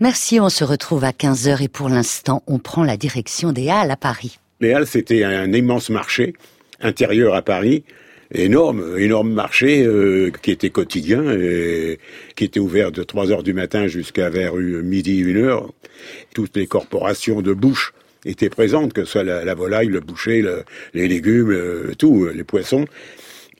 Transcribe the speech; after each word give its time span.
Merci, 0.00 0.38
on 0.38 0.48
se 0.48 0.62
retrouve 0.62 1.02
à 1.02 1.10
15h 1.10 1.60
et 1.60 1.66
pour 1.66 1.88
l'instant, 1.88 2.44
on 2.46 2.60
prend 2.60 2.84
la 2.84 2.96
direction 2.96 3.50
des 3.50 3.68
Halles 3.68 3.90
à 3.90 3.96
Paris. 3.96 4.38
Les 4.60 4.72
Halles, 4.72 4.86
c'était 4.86 5.24
un 5.24 5.52
immense 5.52 5.90
marché 5.90 6.34
intérieur 6.80 7.34
à 7.34 7.42
Paris, 7.42 7.82
énorme, 8.32 8.96
énorme 8.96 9.32
marché 9.32 9.84
euh, 9.84 10.30
qui 10.40 10.52
était 10.52 10.70
quotidien, 10.70 11.32
et 11.32 11.98
qui 12.36 12.44
était 12.44 12.60
ouvert 12.60 12.92
de 12.92 13.02
3 13.02 13.32
heures 13.32 13.42
du 13.42 13.54
matin 13.54 13.88
jusqu'à 13.88 14.30
vers 14.30 14.54
midi, 14.54 15.24
1 15.26 15.34
heure. 15.34 15.72
Toutes 16.32 16.56
les 16.56 16.68
corporations 16.68 17.42
de 17.42 17.52
bouche 17.52 17.92
étaient 18.24 18.50
présentes, 18.50 18.92
que 18.92 19.04
ce 19.04 19.10
soit 19.10 19.24
la, 19.24 19.54
volaille, 19.54 19.88
le 19.88 19.98
boucher, 19.98 20.44
les 20.94 21.08
légumes, 21.08 21.50
euh, 21.50 21.92
tout, 21.98 22.28
les 22.32 22.44
poissons. 22.44 22.84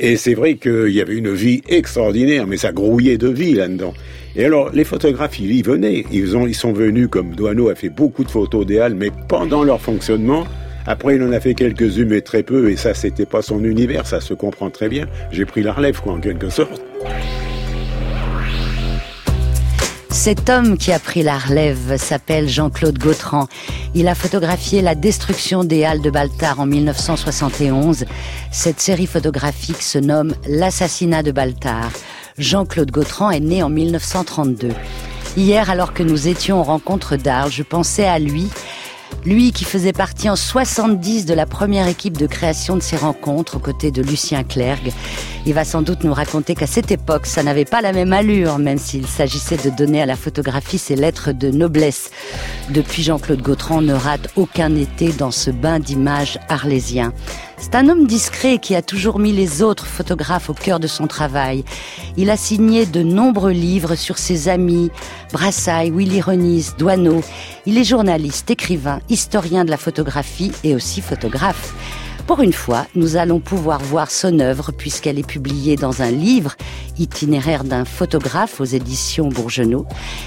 Et 0.00 0.16
c'est 0.16 0.34
vrai 0.34 0.54
qu'il 0.54 0.90
y 0.90 1.00
avait 1.00 1.16
une 1.16 1.32
vie 1.32 1.62
extraordinaire, 1.68 2.46
mais 2.46 2.56
ça 2.56 2.72
grouillait 2.72 3.18
de 3.18 3.28
vie 3.28 3.54
là-dedans. 3.54 3.94
Et 4.36 4.44
alors, 4.44 4.70
les 4.72 4.84
photographes, 4.84 5.40
ils 5.40 5.50
y 5.50 5.62
venaient. 5.62 6.04
Ils, 6.12 6.36
ont, 6.36 6.46
ils 6.46 6.54
sont 6.54 6.72
venus, 6.72 7.08
comme 7.10 7.34
Douaneau 7.34 7.68
a 7.68 7.74
fait 7.74 7.88
beaucoup 7.88 8.22
de 8.22 8.30
photos 8.30 8.64
des 8.64 8.78
Halles, 8.78 8.94
mais 8.94 9.10
pendant 9.28 9.64
leur 9.64 9.80
fonctionnement, 9.80 10.46
après, 10.86 11.16
il 11.16 11.22
en 11.22 11.32
a 11.32 11.40
fait 11.40 11.54
quelques-unes, 11.54 12.08
mais 12.08 12.20
très 12.20 12.44
peu, 12.44 12.70
et 12.70 12.76
ça, 12.76 12.94
c'était 12.94 13.26
pas 13.26 13.42
son 13.42 13.64
univers, 13.64 14.06
ça 14.06 14.20
se 14.20 14.34
comprend 14.34 14.70
très 14.70 14.88
bien. 14.88 15.06
J'ai 15.32 15.44
pris 15.44 15.62
la 15.62 15.72
relève, 15.72 16.00
quoi, 16.00 16.12
en 16.12 16.20
quelque 16.20 16.48
sorte. 16.48 16.80
Cet 20.18 20.50
homme 20.50 20.76
qui 20.76 20.90
a 20.90 20.98
pris 20.98 21.22
la 21.22 21.38
relève 21.38 21.96
s'appelle 21.96 22.48
Jean-Claude 22.48 22.98
Gautran. 22.98 23.46
Il 23.94 24.08
a 24.08 24.16
photographié 24.16 24.82
la 24.82 24.96
destruction 24.96 25.62
des 25.62 25.84
Halles 25.84 26.00
de 26.00 26.10
Baltard 26.10 26.58
en 26.58 26.66
1971. 26.66 28.04
Cette 28.50 28.80
série 28.80 29.06
photographique 29.06 29.80
se 29.80 29.96
nomme 29.96 30.34
L'assassinat 30.48 31.22
de 31.22 31.30
Baltard. 31.30 31.92
Jean-Claude 32.36 32.90
Gautran 32.90 33.30
est 33.30 33.38
né 33.38 33.62
en 33.62 33.68
1932. 33.68 34.70
Hier, 35.36 35.70
alors 35.70 35.92
que 35.94 36.02
nous 36.02 36.26
étions 36.26 36.58
en 36.58 36.64
rencontre 36.64 37.14
d'Arles, 37.14 37.52
je 37.52 37.62
pensais 37.62 38.06
à 38.06 38.18
lui 38.18 38.48
lui 39.24 39.52
qui 39.52 39.64
faisait 39.64 39.92
partie 39.92 40.30
en 40.30 40.36
70 40.36 41.26
de 41.26 41.34
la 41.34 41.46
première 41.46 41.88
équipe 41.88 42.16
de 42.16 42.26
création 42.26 42.76
de 42.76 42.82
ces 42.82 42.96
rencontres 42.96 43.56
aux 43.56 43.60
côtés 43.60 43.90
de 43.90 44.02
Lucien 44.02 44.44
Clergue. 44.44 44.92
Il 45.46 45.54
va 45.54 45.64
sans 45.64 45.82
doute 45.82 46.04
nous 46.04 46.14
raconter 46.14 46.54
qu'à 46.54 46.66
cette 46.66 46.90
époque, 46.90 47.26
ça 47.26 47.42
n'avait 47.42 47.64
pas 47.64 47.80
la 47.80 47.92
même 47.92 48.12
allure, 48.12 48.58
même 48.58 48.78
s'il 48.78 49.06
s'agissait 49.06 49.56
de 49.56 49.70
donner 49.70 50.02
à 50.02 50.06
la 50.06 50.16
photographie 50.16 50.78
ses 50.78 50.96
lettres 50.96 51.32
de 51.32 51.50
noblesse. 51.50 52.10
Depuis, 52.70 53.02
Jean-Claude 53.02 53.42
Gautran 53.42 53.80
ne 53.80 53.94
rate 53.94 54.28
aucun 54.36 54.74
été 54.76 55.12
dans 55.12 55.30
ce 55.30 55.50
bain 55.50 55.78
d'images 55.78 56.38
arlésien. 56.48 57.12
C'est 57.60 57.74
un 57.74 57.88
homme 57.88 58.06
discret 58.06 58.58
qui 58.58 58.76
a 58.76 58.82
toujours 58.82 59.18
mis 59.18 59.32
les 59.32 59.62
autres 59.62 59.86
photographes 59.86 60.48
au 60.48 60.54
cœur 60.54 60.78
de 60.78 60.86
son 60.86 61.08
travail. 61.08 61.64
Il 62.16 62.30
a 62.30 62.36
signé 62.36 62.86
de 62.86 63.02
nombreux 63.02 63.50
livres 63.50 63.96
sur 63.96 64.16
ses 64.16 64.48
amis, 64.48 64.90
Brassailles, 65.32 65.90
Willy 65.90 66.20
Ronis, 66.20 66.70
Douaneau. 66.78 67.20
Il 67.66 67.76
est 67.76 67.84
journaliste, 67.84 68.50
écrivain, 68.50 69.00
historien 69.08 69.64
de 69.64 69.70
la 69.70 69.76
photographie 69.76 70.52
et 70.62 70.74
aussi 70.76 71.00
photographe. 71.00 71.74
Pour 72.28 72.42
une 72.42 72.52
fois, 72.52 72.86
nous 72.94 73.16
allons 73.16 73.40
pouvoir 73.40 73.80
voir 73.80 74.10
son 74.10 74.38
œuvre 74.38 74.70
puisqu'elle 74.70 75.18
est 75.18 75.26
publiée 75.26 75.76
dans 75.76 76.02
un 76.02 76.10
livre, 76.10 76.56
Itinéraire 76.98 77.64
d'un 77.64 77.86
photographe 77.86 78.60
aux 78.60 78.66
éditions 78.66 79.28
Bourgenot. 79.28 79.86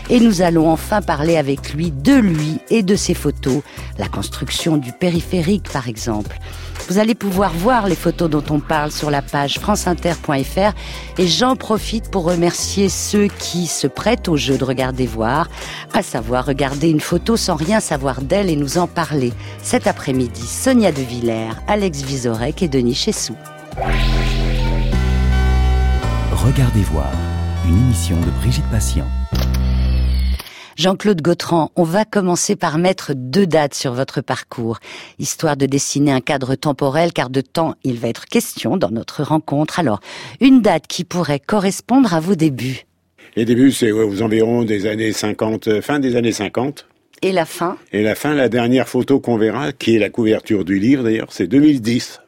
Et 0.10 0.20
nous 0.20 0.42
allons 0.42 0.68
enfin 0.68 1.04
parler 1.04 1.38
avec 1.38 1.76
lui 1.76 1.92
de 1.92 2.16
lui 2.16 2.58
et 2.72 2.82
de 2.82 2.96
ses 2.96 3.14
photos, 3.14 3.62
la 4.00 4.08
construction 4.08 4.78
du 4.78 4.92
périphérique 4.94 5.70
par 5.72 5.88
exemple. 5.88 6.40
Vous 6.88 6.98
allez 6.98 7.16
pouvoir 7.16 7.54
voir 7.54 7.88
les 7.88 7.96
photos 7.96 8.30
dont 8.30 8.44
on 8.50 8.60
parle 8.60 8.92
sur 8.92 9.12
la 9.12 9.22
page 9.22 9.60
franceinter.fr 9.60 10.74
et 11.20 11.28
j'en 11.28 11.56
profite 11.56 12.10
pour 12.10 12.24
remercier 12.24 12.90
ceux 12.90 13.28
qui 13.28 13.68
se 13.68 13.88
prêtent 13.88 14.28
au 14.28 14.36
jeu 14.36 14.58
de 14.58 14.64
regarder 14.64 15.06
voir, 15.06 15.50
à 15.94 16.02
savoir 16.02 16.46
regarder 16.46 16.90
une 16.90 17.00
photo 17.00 17.38
sans 17.38 17.56
rien 17.56 17.80
savoir 17.80 18.22
d'elle 18.22 18.50
et 18.50 18.56
nous 18.56 18.78
en 18.78 18.88
parler. 18.88 19.32
Cet 19.62 19.88
après-midi, 19.88 20.46
Sonia 20.46 20.92
De 20.92 21.02
Villers, 21.02 21.54
Alex 21.68 21.91
Vizorek 21.96 22.64
et 22.64 22.68
Denis 22.68 22.96
Chessou. 22.96 23.36
Regardez 26.32 26.82
voir, 26.82 27.12
une 27.68 27.78
émission 27.78 28.20
de 28.20 28.30
Brigitte 28.40 28.70
Patient. 28.72 29.08
Jean-Claude 30.78 31.22
Gautran, 31.22 31.72
on 31.76 31.84
va 31.84 32.06
commencer 32.06 32.56
par 32.56 32.78
mettre 32.78 33.14
deux 33.14 33.46
dates 33.46 33.76
sur 33.76 33.94
votre 33.94 34.22
parcours, 34.22 34.80
histoire 35.20 35.58
de 35.58 35.66
dessiner 35.66 36.12
un 36.12 36.22
cadre 36.22 36.56
temporel, 36.56 37.14
car 37.14 37.30
de 37.30 37.42
temps 37.42 37.76
il 37.84 38.00
va 38.00 38.08
être 38.08 38.26
question 38.26 38.78
dans 38.78 38.90
notre 38.90 39.24
rencontre. 39.24 39.80
Alors, 39.80 40.00
une 40.40 40.62
date 40.62 40.88
qui 40.88 41.04
pourrait 41.04 41.40
correspondre 41.40 42.14
à 42.14 42.20
vos 42.20 42.36
débuts. 42.36 42.86
Les 43.36 43.46
débuts, 43.46 43.72
c'est 43.72 43.92
aux 43.92 44.22
environs 44.22 44.64
des 44.64 44.88
années 44.88 45.12
50, 45.12 45.68
euh, 45.68 45.82
fin 45.82 46.00
des 46.00 46.16
années 46.16 46.32
50. 46.32 46.88
Et 47.24 47.32
la 47.32 47.46
fin 47.46 47.78
Et 47.92 48.02
la 48.02 48.16
fin, 48.16 48.34
la 48.34 48.50
dernière 48.50 48.90
photo 48.90 49.20
qu'on 49.20 49.38
verra, 49.38 49.72
qui 49.74 49.96
est 49.96 50.00
la 50.00 50.10
couverture 50.10 50.66
du 50.66 50.80
livre 50.80 51.04
d'ailleurs, 51.04 51.32
c'est 51.32 51.48
2010. 51.48 52.21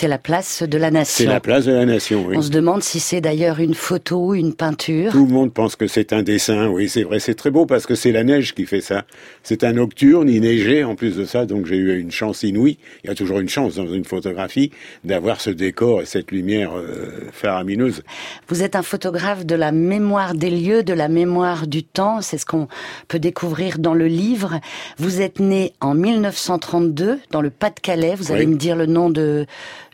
C'est 0.00 0.08
la 0.08 0.16
place 0.16 0.62
de 0.62 0.78
la 0.78 0.90
nation. 0.90 1.26
C'est 1.26 1.30
la 1.30 1.40
place 1.40 1.66
de 1.66 1.72
la 1.72 1.84
nation, 1.84 2.24
oui. 2.26 2.34
On 2.34 2.40
se 2.40 2.48
demande 2.48 2.82
si 2.82 3.00
c'est 3.00 3.20
d'ailleurs 3.20 3.60
une 3.60 3.74
photo, 3.74 4.32
une 4.32 4.54
peinture. 4.54 5.12
Tout 5.12 5.26
le 5.26 5.32
monde 5.34 5.52
pense 5.52 5.76
que 5.76 5.86
c'est 5.86 6.14
un 6.14 6.22
dessin, 6.22 6.68
oui, 6.68 6.88
c'est 6.88 7.02
vrai, 7.02 7.20
c'est 7.20 7.34
très 7.34 7.50
beau 7.50 7.66
parce 7.66 7.84
que 7.84 7.94
c'est 7.94 8.10
la 8.10 8.24
neige 8.24 8.54
qui 8.54 8.64
fait 8.64 8.80
ça. 8.80 9.04
C'est 9.42 9.62
un 9.62 9.74
nocturne, 9.74 10.30
il 10.30 10.40
neigeait 10.40 10.84
en 10.84 10.94
plus 10.94 11.18
de 11.18 11.26
ça, 11.26 11.44
donc 11.44 11.66
j'ai 11.66 11.76
eu 11.76 12.00
une 12.00 12.10
chance 12.10 12.44
inouïe. 12.44 12.78
Il 13.04 13.08
y 13.08 13.10
a 13.10 13.14
toujours 13.14 13.40
une 13.40 13.50
chance 13.50 13.74
dans 13.74 13.92
une 13.92 14.06
photographie 14.06 14.70
d'avoir 15.04 15.42
ce 15.42 15.50
décor 15.50 16.00
et 16.00 16.06
cette 16.06 16.30
lumière 16.30 16.70
euh, 16.74 17.28
faramineuse. 17.30 18.02
Vous 18.48 18.62
êtes 18.62 18.76
un 18.76 18.82
photographe 18.82 19.44
de 19.44 19.54
la 19.54 19.70
mémoire 19.70 20.32
des 20.32 20.48
lieux, 20.48 20.82
de 20.82 20.94
la 20.94 21.08
mémoire 21.08 21.66
du 21.66 21.84
temps, 21.84 22.22
c'est 22.22 22.38
ce 22.38 22.46
qu'on 22.46 22.68
peut 23.06 23.18
découvrir 23.18 23.78
dans 23.78 23.92
le 23.92 24.06
livre. 24.06 24.60
Vous 24.96 25.20
êtes 25.20 25.40
né 25.40 25.74
en 25.82 25.92
1932 25.92 27.18
dans 27.30 27.42
le 27.42 27.50
Pas-de-Calais, 27.50 28.14
vous 28.14 28.32
allez 28.32 28.46
me 28.46 28.56
dire 28.56 28.76
le 28.76 28.86
nom 28.86 29.10
de 29.10 29.44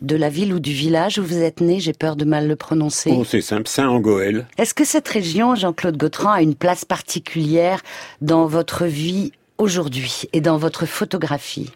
de 0.02 0.16
la 0.16 0.28
ville 0.28 0.52
ou 0.52 0.60
du 0.60 0.72
village 0.72 1.18
où 1.18 1.24
vous 1.24 1.42
êtes 1.42 1.60
né 1.60 1.80
J'ai 1.80 1.92
peur 1.92 2.16
de 2.16 2.24
mal 2.24 2.48
le 2.48 2.56
prononcer. 2.56 3.12
Oh, 3.16 3.24
c'est 3.24 3.40
simple, 3.40 3.68
Saint-Angoël. 3.68 4.46
Est-ce 4.58 4.74
que 4.74 4.84
cette 4.84 5.08
région, 5.08 5.54
Jean-Claude 5.54 5.96
Gautran, 5.96 6.32
a 6.32 6.42
une 6.42 6.54
place 6.54 6.84
particulière 6.84 7.82
dans 8.20 8.46
votre 8.46 8.86
vie 8.86 9.32
aujourd'hui 9.58 10.22
et 10.32 10.40
dans 10.40 10.58
votre 10.58 10.86
photographie? 10.86 11.70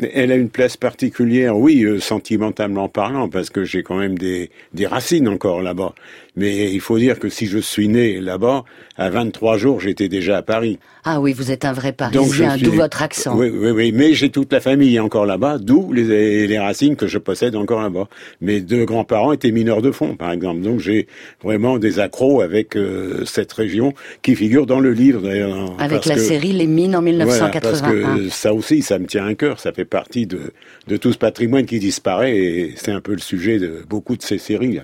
Elle 0.00 0.32
a 0.32 0.36
une 0.36 0.50
place 0.50 0.76
particulière, 0.76 1.56
oui, 1.56 1.82
euh, 1.84 2.00
sentimentalement 2.00 2.88
parlant, 2.88 3.28
parce 3.28 3.50
que 3.50 3.64
j'ai 3.64 3.82
quand 3.82 3.96
même 3.96 4.18
des, 4.18 4.50
des 4.72 4.86
racines 4.86 5.28
encore 5.28 5.62
là-bas. 5.62 5.94
Mais 6.36 6.72
il 6.72 6.80
faut 6.80 6.98
dire 6.98 7.20
que 7.20 7.28
si 7.28 7.46
je 7.46 7.58
suis 7.58 7.86
né 7.86 8.20
là-bas, 8.20 8.64
à 8.96 9.08
23 9.08 9.56
jours, 9.56 9.80
j'étais 9.80 10.08
déjà 10.08 10.38
à 10.38 10.42
Paris. 10.42 10.78
Ah 11.04 11.20
oui, 11.20 11.32
vous 11.32 11.50
êtes 11.50 11.64
un 11.64 11.72
vrai 11.72 11.92
Parisien, 11.92 12.56
d'où 12.56 12.72
votre 12.72 13.02
accent. 13.02 13.36
Oui, 13.36 13.50
oui, 13.52 13.70
oui, 13.70 13.92
mais 13.92 14.14
j'ai 14.14 14.30
toute 14.30 14.52
la 14.52 14.60
famille 14.60 14.98
encore 14.98 15.26
là-bas, 15.26 15.58
d'où 15.58 15.92
les, 15.92 16.46
les, 16.46 16.58
racines 16.58 16.96
que 16.96 17.06
je 17.06 17.18
possède 17.18 17.54
encore 17.56 17.82
là-bas. 17.82 18.08
Mes 18.40 18.60
deux 18.60 18.84
grands-parents 18.84 19.32
étaient 19.32 19.50
mineurs 19.52 19.82
de 19.82 19.92
fond, 19.92 20.16
par 20.16 20.32
exemple, 20.32 20.62
donc 20.62 20.80
j'ai 20.80 21.06
vraiment 21.42 21.78
des 21.78 22.00
accros 22.00 22.40
avec 22.40 22.76
euh, 22.76 23.24
cette 23.26 23.52
région 23.52 23.92
qui 24.22 24.34
figure 24.34 24.66
dans 24.66 24.80
le 24.80 24.92
livre 24.92 25.20
d'ailleurs. 25.20 25.74
Avec 25.78 26.06
la 26.06 26.16
série 26.16 26.52
Les 26.52 26.66
Mines 26.66 26.96
en 26.96 27.02
1981. 27.02 27.60
parce 27.60 27.82
que 27.82 28.28
ça 28.30 28.54
aussi, 28.54 28.82
ça 28.82 28.98
me 28.98 29.06
tient 29.06 29.26
à 29.26 29.34
cœur, 29.34 29.60
ça 29.60 29.72
fait 29.72 29.83
partie 29.84 30.26
de, 30.26 30.52
de 30.86 30.96
tout 30.96 31.12
ce 31.12 31.18
patrimoine 31.18 31.66
qui 31.66 31.78
disparaît 31.78 32.36
et 32.36 32.74
c'est 32.76 32.92
un 32.92 33.00
peu 33.00 33.12
le 33.12 33.18
sujet 33.18 33.58
de 33.58 33.84
beaucoup 33.88 34.16
de 34.16 34.22
ces 34.22 34.38
séries. 34.38 34.80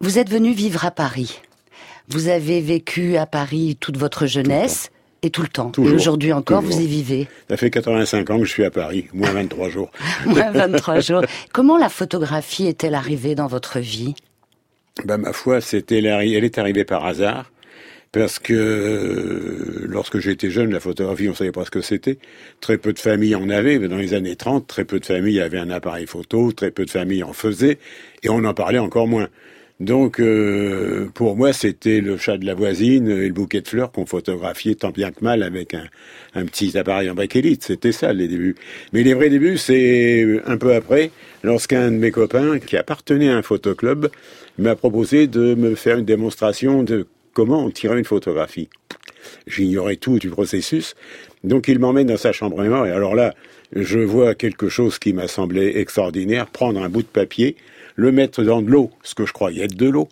Vous 0.00 0.18
êtes 0.18 0.30
venu 0.30 0.52
vivre 0.52 0.84
à 0.84 0.90
Paris. 0.90 1.40
Vous 2.08 2.28
avez 2.28 2.60
vécu 2.60 3.16
à 3.16 3.26
Paris 3.26 3.76
toute 3.80 3.96
votre 3.96 4.26
jeunesse 4.26 4.90
et 5.22 5.30
tout 5.30 5.42
le 5.42 5.48
temps. 5.48 5.72
et 5.76 5.80
aujourd'hui 5.80 6.32
encore, 6.32 6.62
vous 6.62 6.80
y 6.80 6.86
vivez. 6.86 7.28
Ça 7.48 7.56
fait 7.56 7.70
85 7.70 8.30
ans 8.30 8.38
que 8.38 8.44
je 8.44 8.50
suis 8.50 8.64
à 8.64 8.70
Paris, 8.70 9.08
moins 9.12 9.32
23 9.32 9.70
jours. 9.70 9.90
moins 10.26 10.50
23 10.52 11.00
jours. 11.00 11.22
Comment 11.52 11.78
la 11.78 11.88
photographie 11.88 12.66
est-elle 12.66 12.94
arrivée 12.94 13.34
dans 13.34 13.46
votre 13.46 13.80
vie? 13.80 14.14
Ben, 15.04 15.18
Ma 15.18 15.32
foi, 15.32 15.60
c'était 15.60 15.98
elle 15.98 16.44
est 16.44 16.58
arrivée 16.58 16.84
par 16.84 17.04
hasard. 17.04 17.50
Parce 18.16 18.38
que 18.38 18.54
euh, 18.54 19.86
lorsque 19.86 20.20
j'étais 20.20 20.48
jeune, 20.48 20.72
la 20.72 20.80
photographie, 20.80 21.28
on 21.28 21.34
savait 21.34 21.52
pas 21.52 21.66
ce 21.66 21.70
que 21.70 21.82
c'était. 21.82 22.16
Très 22.62 22.78
peu 22.78 22.94
de 22.94 22.98
familles 22.98 23.34
en 23.34 23.50
avaient. 23.50 23.78
Dans 23.78 23.98
les 23.98 24.14
années 24.14 24.36
30, 24.36 24.66
très 24.66 24.86
peu 24.86 24.98
de 24.98 25.04
familles 25.04 25.38
avaient 25.38 25.58
un 25.58 25.68
appareil 25.68 26.06
photo, 26.06 26.50
très 26.50 26.70
peu 26.70 26.86
de 26.86 26.90
familles 26.90 27.24
en 27.24 27.34
faisaient, 27.34 27.78
et 28.22 28.30
on 28.30 28.42
en 28.44 28.54
parlait 28.54 28.78
encore 28.78 29.06
moins. 29.06 29.28
Donc, 29.80 30.18
euh, 30.18 31.10
pour 31.12 31.36
moi, 31.36 31.52
c'était 31.52 32.00
le 32.00 32.16
chat 32.16 32.38
de 32.38 32.46
la 32.46 32.54
voisine 32.54 33.06
et 33.10 33.26
le 33.26 33.34
bouquet 33.34 33.60
de 33.60 33.68
fleurs 33.68 33.92
qu'on 33.92 34.06
photographiait 34.06 34.76
tant 34.76 34.92
bien 34.92 35.10
que 35.10 35.22
mal 35.22 35.42
avec 35.42 35.74
un, 35.74 35.84
un 36.34 36.46
petit 36.46 36.78
appareil 36.78 37.10
en 37.10 37.14
bakélite. 37.14 37.64
C'était 37.64 37.92
ça, 37.92 38.14
les 38.14 38.28
débuts. 38.28 38.56
Mais 38.94 39.02
les 39.02 39.12
vrais 39.12 39.28
débuts, 39.28 39.58
c'est 39.58 40.40
un 40.46 40.56
peu 40.56 40.74
après, 40.74 41.10
lorsqu'un 41.42 41.90
de 41.90 41.96
mes 41.98 42.12
copains, 42.12 42.60
qui 42.60 42.78
appartenait 42.78 43.28
à 43.28 43.36
un 43.36 43.42
photoclub, 43.42 44.08
m'a 44.56 44.74
proposé 44.74 45.26
de 45.26 45.54
me 45.54 45.74
faire 45.74 45.98
une 45.98 46.06
démonstration 46.06 46.82
de 46.82 47.06
comment 47.36 47.62
on 47.62 47.70
tirait 47.70 47.98
une 47.98 48.06
photographie. 48.06 48.70
J'ignorais 49.46 49.96
tout 49.96 50.18
du 50.18 50.30
processus. 50.30 50.94
Donc, 51.44 51.68
il 51.68 51.78
m'emmène 51.78 52.06
dans 52.06 52.16
sa 52.16 52.32
chambre 52.32 52.64
et 52.64 52.90
alors 52.90 53.14
là, 53.14 53.34
je 53.74 53.98
vois 53.98 54.34
quelque 54.34 54.70
chose 54.70 54.98
qui 54.98 55.12
m'a 55.12 55.28
semblé 55.28 55.72
extraordinaire, 55.76 56.46
prendre 56.46 56.82
un 56.82 56.88
bout 56.88 57.02
de 57.02 57.08
papier, 57.08 57.56
le 57.94 58.10
mettre 58.10 58.42
dans 58.42 58.62
de 58.62 58.70
l'eau, 58.70 58.90
ce 59.02 59.14
que 59.14 59.26
je 59.26 59.34
croyais 59.34 59.64
être 59.64 59.76
de 59.76 59.86
l'eau, 59.86 60.08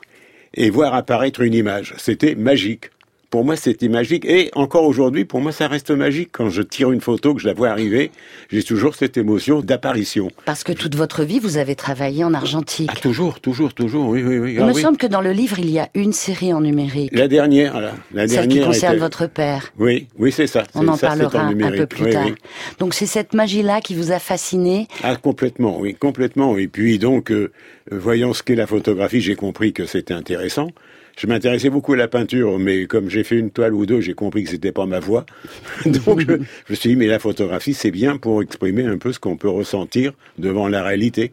et 0.53 0.69
voir 0.69 0.93
apparaître 0.93 1.41
une 1.41 1.55
image. 1.55 1.95
C'était 1.97 2.35
magique. 2.35 2.91
Pour 3.35 3.45
moi, 3.45 3.57
c'était 3.57 3.89
magique. 3.89 4.25
Et 4.27 4.53
encore 4.55 4.85
aujourd'hui, 4.85 5.25
pour 5.25 5.41
moi, 5.41 5.51
ça 5.51 5.67
reste 5.67 5.91
magique. 5.91 6.29
Quand 6.31 6.51
je 6.51 6.63
tire 6.63 6.93
une 6.93 7.01
photo, 7.01 7.35
que 7.35 7.41
je 7.43 7.49
la 7.49 7.53
vois 7.53 7.69
arriver, 7.69 8.13
j'ai 8.49 8.63
toujours 8.63 8.95
cette 8.95 9.17
émotion 9.17 9.61
d'apparition. 9.61 10.31
Parce 10.45 10.63
que 10.63 10.71
toute 10.73 10.95
votre 10.95 11.25
vie, 11.25 11.41
vous 11.41 11.57
avez 11.57 11.75
travaillé 11.75 12.23
en 12.23 12.33
argentique. 12.33 12.91
Ah, 12.93 13.01
toujours, 13.03 13.41
toujours, 13.41 13.75
toujours, 13.75 14.09
oui, 14.09 14.23
oui, 14.23 14.39
oui. 14.39 14.53
Il 14.55 14.61
Ah, 14.63 14.67
me 14.67 14.73
oui. 14.73 14.81
semble 14.81 14.99
que 14.99 15.09
dans 15.09 15.21
le 15.21 15.33
livre, 15.33 15.59
il 15.59 15.69
y 15.69 15.81
a 15.81 15.89
une 15.95 16.13
série 16.13 16.53
en 16.53 16.61
numérique. 16.61 17.11
La 17.13 17.27
dernière, 17.27 17.81
là. 17.81 17.95
La 18.13 18.29
Celle 18.29 18.43
qui 18.43 18.47
dernière 18.59 18.67
concerne 18.69 18.93
était- 18.93 19.01
votre 19.01 19.27
père. 19.27 19.73
Oui, 19.81 20.07
oui, 20.17 20.31
c'est 20.31 20.47
ça. 20.47 20.63
On 20.77 20.87
en 20.87 20.95
ça, 20.95 21.09
parlera 21.09 21.41
un 21.41 21.57
peu 21.73 21.87
plus 21.87 22.05
Oui, 22.05 22.11
tard. 22.13 22.27
oui. 22.27 22.35
Donc 22.79 22.95
c'est 22.95 23.07
cette 23.07 23.35
magie-là 23.35 23.81
qui 23.81 23.97
vous 23.97 24.13
a 24.13 24.21
fasciné. 24.21 24.87
Ah, 25.03 25.17
complètement, 25.17 25.81
oui, 25.81 25.97
complètement. 25.97 26.57
Et 26.57 26.69
puis 26.69 27.01
donc, 27.01 27.33
euh, 27.33 27.51
voyant 27.91 28.33
ce 28.33 28.45
qu'est 28.45 28.55
la 28.55 28.69
photographie, 28.69 29.21
j'ai 29.21 29.35
compris 29.35 29.73
que 29.73 29.87
c'était 29.87 30.15
intéressant. 30.15 30.69
Je 31.17 31.27
m'intéressais 31.27 31.71
beaucoup 31.71 31.93
à 31.93 31.97
la 31.97 32.09
peinture, 32.09 32.59
mais 32.59 32.87
comme 32.87 33.09
j'ai 33.09 33.23
fait 33.25 33.37
une 33.39 33.51
toile 33.51 33.73
ou 33.75 33.87
deux, 33.87 34.01
j'ai 34.01 34.15
compris 34.15 34.45
que 34.45 34.51
c'était 34.51 34.73
pas 34.73 34.85
ma 34.87 34.99
voie. 35.01 35.25
donc, 35.87 36.21
je, 36.21 36.27
je 36.27 36.33
me 36.71 36.75
suis 36.75 36.91
dit, 36.91 36.97
mais 36.97 37.07
la 37.07 37.19
photographie, 37.21 37.73
c'est 37.75 37.91
bien 37.93 38.17
pour 38.17 38.43
exprimer 38.43 38.85
un 38.85 38.99
peu 38.99 39.13
ce 39.13 39.21
qu'on 39.21 39.37
peut 39.37 39.49
ressentir 39.49 40.13
devant 40.39 40.67
la 40.69 40.83
réalité. 40.83 41.31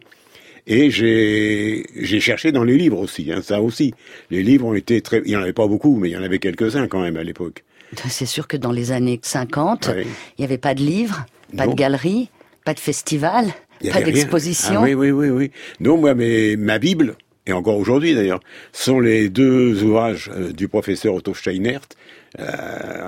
Et 0.68 0.90
j'ai 0.90 2.20
cherché 2.20 2.52
dans 2.52 2.62
les 2.62 2.76
livres 2.78 2.98
aussi, 3.00 3.32
hein, 3.32 3.40
ça 3.42 3.60
aussi. 3.60 3.94
Les 4.30 4.42
livres 4.44 4.66
ont 4.66 4.74
été 4.74 5.00
très... 5.00 5.18
Il 5.24 5.30
n'y 5.30 5.36
en 5.36 5.42
avait 5.42 5.52
pas 5.52 5.66
beaucoup, 5.66 5.96
mais 5.96 6.08
il 6.10 6.12
y 6.12 6.16
en 6.16 6.22
avait 6.22 6.38
quelques-uns 6.38 6.86
quand 6.86 7.00
même 7.00 7.16
à 7.16 7.24
l'époque. 7.24 7.64
C'est 8.08 8.26
sûr 8.26 8.46
que 8.46 8.56
dans 8.56 8.70
les 8.72 8.92
années 8.92 9.18
50, 9.22 9.90
Oui. 9.96 10.04
il 10.38 10.42
n'y 10.42 10.44
avait 10.44 10.58
pas 10.58 10.74
de 10.74 10.80
livres, 10.82 11.26
pas 11.56 11.66
Non. 11.66 11.72
de 11.72 11.76
galeries, 11.76 12.30
pas 12.64 12.74
de 12.74 12.78
festival, 12.80 13.46
Il 13.80 13.88
y 13.88 13.90
pas 13.90 13.96
avait 13.96 14.04
rien. 14.06 14.14
d'exposition. 14.14 14.74
Ah 14.78 14.82
oui, 14.84 14.94
oui, 14.94 15.10
oui, 15.10 15.30
oui. 15.30 15.50
Donc 15.80 16.00
moi, 16.00 16.14
mes, 16.14 16.56
ma 16.56 16.78
Bible, 16.78 17.16
et 17.46 17.52
encore 17.52 17.76
aujourd'hui 17.76 18.14
d'ailleurs, 18.14 18.40
sont 18.72 19.00
les 19.00 19.28
deux 19.28 19.82
ouvrages 19.82 20.30
euh, 20.34 20.52
du 20.52 20.68
professeur 20.68 21.14
Otto 21.14 21.34
Steinert 21.34 21.80
euh, 22.38 22.44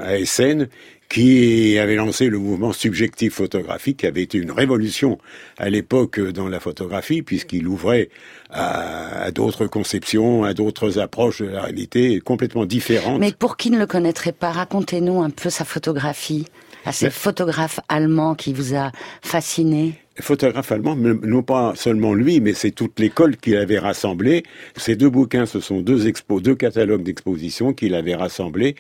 à 0.03 0.19
Essen, 0.19 0.69
qui 1.09 1.79
avait 1.79 1.95
lancé 1.95 2.29
le 2.29 2.39
mouvement 2.39 2.73
subjectif 2.73 3.35
photographique, 3.35 3.99
qui 3.99 4.07
avait 4.07 4.23
été 4.23 4.39
une 4.39 4.51
révolution 4.51 5.19
à 5.59 5.71
l'époque 5.71 6.19
euh, 6.19 6.33
dans 6.33 6.49
la 6.49 6.59
photographie, 6.59 7.23
puisqu'il 7.23 7.69
ouvrait 7.69 8.09
à, 8.51 9.23
à 9.23 9.31
d'autres 9.31 9.67
conceptions, 9.67 10.43
à 10.45 10.55
d'autres 10.55 10.99
approches 10.99 11.41
de 11.41 11.49
la 11.49 11.63
réalité 11.63 12.21
complètement 12.21 12.67
différentes. 12.67 13.21
Mais 13.21 13.33
pour 13.33 13.57
qui 13.57 13.71
ne 13.71 13.79
le 13.79 13.87
connaîtrait 13.87 14.33
pas, 14.33 14.51
racontez-nous 14.51 15.23
un 15.23 15.31
peu 15.31 15.51
sa 15.51 15.65
photographie, 15.65 16.47
à 16.85 16.93
ces 16.93 17.11
photographes 17.11 17.81
allemands 17.89 18.35
qui 18.35 18.53
vous 18.53 18.75
a 18.75 18.91
fasciné. 19.23 20.04
Photographe 20.21 20.71
allemand, 20.71 20.97
non 20.97 21.43
pas 21.43 21.75
seulement 21.75 22.15
lui, 22.15 22.41
mais 22.41 22.55
c'est 22.55 22.71
toute 22.71 22.99
l'école 23.01 23.37
qu'il 23.37 23.57
avait 23.57 23.79
rassemblée. 23.79 24.45
Ces 24.77 24.97
deux 24.97 25.11
bouquins, 25.11 25.47
ce 25.47 25.61
sont 25.61 25.81
deux 25.81 26.07
expos, 26.07 26.43
deux 26.43 26.55
catalogues 26.55 27.03
d'expositions 27.03 27.73
qu'il 27.73 27.95
avait 27.95 28.15
rassemblés, 28.15 28.77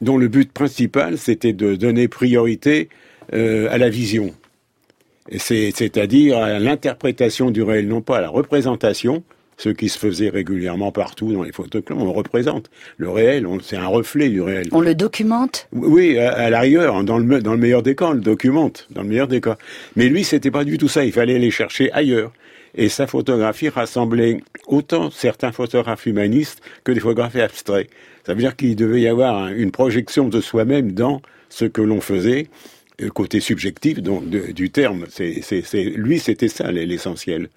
dont 0.00 0.16
le 0.16 0.28
but 0.28 0.52
principal, 0.52 1.18
c'était 1.18 1.52
de 1.52 1.74
donner 1.74 2.08
priorité 2.08 2.88
euh, 3.34 3.68
à 3.70 3.78
la 3.78 3.88
vision. 3.88 4.32
C'est-à-dire 5.32 6.38
à 6.38 6.60
l'interprétation 6.60 7.50
du 7.50 7.62
réel, 7.62 7.88
non 7.88 8.00
pas 8.00 8.18
à 8.18 8.20
la 8.20 8.28
représentation, 8.28 9.24
ce 9.58 9.68
qui 9.70 9.88
se 9.88 9.98
faisait 9.98 10.28
régulièrement 10.28 10.92
partout 10.92 11.32
dans 11.32 11.42
les 11.42 11.52
photoclubs, 11.52 11.98
on 11.98 12.12
représente. 12.12 12.70
Le 12.98 13.08
réel, 13.08 13.46
c'est 13.62 13.76
un 13.76 13.86
reflet 13.86 14.28
du 14.28 14.42
réel. 14.42 14.68
On 14.72 14.80
le 14.80 14.94
documente? 14.94 15.66
Oui, 15.72 16.18
à, 16.18 16.32
à 16.32 16.50
la 16.50 16.60
rigueur, 16.60 17.02
dans 17.04 17.18
le, 17.18 17.24
me- 17.24 17.40
dans 17.40 17.52
le 17.52 17.58
meilleur 17.58 17.82
des 17.82 17.94
cas, 17.94 18.06
on 18.08 18.12
le 18.12 18.20
documente, 18.20 18.86
dans 18.90 19.02
le 19.02 19.08
meilleur 19.08 19.28
des 19.28 19.40
cas. 19.40 19.56
Mais 19.96 20.08
lui, 20.08 20.24
c'était 20.24 20.50
pas 20.50 20.64
du 20.64 20.76
tout 20.78 20.88
ça, 20.88 21.04
il 21.04 21.12
fallait 21.12 21.36
aller 21.36 21.50
chercher 21.50 21.90
ailleurs. 21.92 22.32
Et 22.74 22.90
sa 22.90 23.06
photographie 23.06 23.70
rassemblait 23.70 24.42
autant 24.66 25.10
certains 25.10 25.52
photographes 25.52 26.04
humanistes 26.04 26.60
que 26.84 26.92
des 26.92 27.00
photographes 27.00 27.36
abstraits. 27.36 27.88
Ça 28.26 28.34
veut 28.34 28.40
dire 28.40 28.54
qu'il 28.56 28.76
devait 28.76 29.00
y 29.00 29.08
avoir 29.08 29.44
un- 29.44 29.54
une 29.54 29.70
projection 29.70 30.28
de 30.28 30.42
soi-même 30.42 30.92
dans 30.92 31.22
ce 31.48 31.64
que 31.64 31.80
l'on 31.80 32.02
faisait, 32.02 32.48
euh, 33.00 33.08
côté 33.08 33.40
subjectif 33.40 34.02
donc, 34.02 34.28
de- 34.28 34.52
du 34.52 34.68
terme. 34.68 35.06
C'est, 35.08 35.40
lui, 35.94 36.18
c'était 36.18 36.48
ça 36.48 36.70
l'essentiel. 36.70 37.48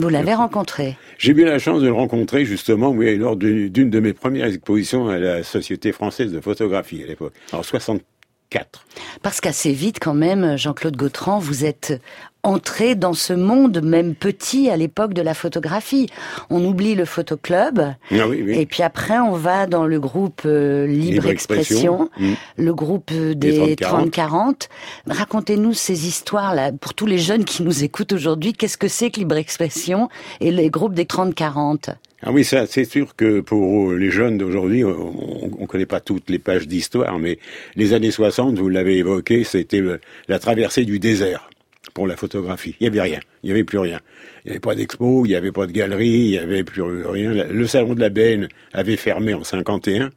Vous 0.00 0.08
l'avez 0.08 0.32
rencontré. 0.34 0.96
J'ai 1.18 1.32
eu 1.32 1.44
la 1.44 1.58
chance 1.58 1.82
de 1.82 1.86
le 1.86 1.92
rencontrer 1.92 2.46
justement 2.46 2.88
oui, 2.88 3.18
lors 3.18 3.36
d'une 3.36 3.90
de 3.90 4.00
mes 4.00 4.14
premières 4.14 4.46
expositions 4.46 5.08
à 5.08 5.18
la 5.18 5.42
Société 5.42 5.92
française 5.92 6.32
de 6.32 6.40
photographie 6.40 7.02
à 7.02 7.06
l'époque, 7.06 7.34
en 7.52 7.62
64. 7.62 8.86
Parce 9.22 9.42
qu'assez 9.42 9.72
vite, 9.72 9.98
quand 10.00 10.14
même, 10.14 10.56
Jean-Claude 10.56 10.96
Gautran, 10.96 11.38
vous 11.38 11.66
êtes 11.66 12.00
entré 12.42 12.94
dans 12.94 13.12
ce 13.14 13.32
monde, 13.32 13.82
même 13.82 14.14
petit, 14.14 14.70
à 14.70 14.76
l'époque 14.76 15.14
de 15.14 15.22
la 15.22 15.34
photographie. 15.34 16.08
On 16.48 16.64
oublie 16.64 16.94
le 16.94 17.04
photoclub, 17.04 17.80
Ah 17.80 18.28
oui, 18.28 18.42
oui. 18.44 18.58
et 18.58 18.66
puis 18.66 18.82
après, 18.82 19.18
on 19.18 19.32
va 19.32 19.66
dans 19.66 19.86
le 19.86 20.00
groupe 20.00 20.42
euh, 20.46 20.86
Libre, 20.86 21.12
Libre 21.12 21.28
Expression, 21.28 22.04
Expression. 22.04 22.30
Mm. 22.30 22.62
le 22.64 22.74
groupe 22.74 23.12
Des 23.12 23.34
des 23.34 23.74
30-40. 23.76 24.10
30-40. 24.10 24.68
Racontez-nous 25.06 25.74
ces 25.74 26.06
histoires-là. 26.06 26.72
Pour 26.72 26.94
tous 26.94 27.06
les 27.06 27.18
jeunes 27.18 27.44
qui 27.44 27.62
nous 27.62 27.84
écoutent 27.84 28.12
aujourd'hui, 28.12 28.52
qu'est-ce 28.52 28.78
que 28.78 28.88
c'est 28.88 29.10
que 29.10 29.18
Libre 29.20 29.36
Expression 29.36 30.08
et 30.40 30.50
les 30.50 30.70
groupes 30.70 30.94
des 30.94 31.04
30-40 31.04 31.90
Ah 32.22 32.32
oui, 32.32 32.44
ça, 32.44 32.66
c'est 32.66 32.84
sûr 32.84 33.14
que 33.16 33.40
pour 33.40 33.92
les 33.92 34.10
jeunes 34.10 34.38
d'aujourd'hui, 34.38 34.84
on 34.84 35.50
ne 35.60 35.66
connaît 35.66 35.86
pas 35.86 36.00
toutes 36.00 36.30
les 36.30 36.38
pages 36.38 36.66
d'histoire, 36.66 37.18
mais 37.18 37.38
les 37.76 37.92
années 37.92 38.10
60, 38.10 38.56
vous 38.58 38.68
l'avez 38.68 38.96
évoqué, 38.98 39.44
c'était 39.44 39.82
la 40.28 40.38
traversée 40.38 40.84
du 40.84 40.98
désert 40.98 41.50
pour 41.94 42.06
la 42.06 42.16
photographie. 42.16 42.76
Il 42.80 42.84
y 42.84 42.86
avait 42.86 43.00
rien, 43.00 43.20
il 43.42 43.48
y 43.48 43.52
avait 43.52 43.64
plus 43.64 43.78
rien. 43.78 44.00
Il 44.44 44.48
n'y 44.48 44.50
avait 44.52 44.60
pas 44.60 44.74
d'expo, 44.74 45.24
il 45.26 45.30
n'y 45.30 45.34
avait 45.34 45.52
pas 45.52 45.66
de 45.66 45.72
galerie, 45.72 46.08
il 46.08 46.30
n'y 46.30 46.38
avait 46.38 46.64
plus 46.64 46.82
rien. 46.82 47.32
Le 47.32 47.66
salon 47.66 47.94
de 47.94 48.00
la 48.00 48.08
Benne 48.08 48.48
avait 48.72 48.96
fermé 48.96 49.34
en 49.34 49.44
51, 49.44 50.10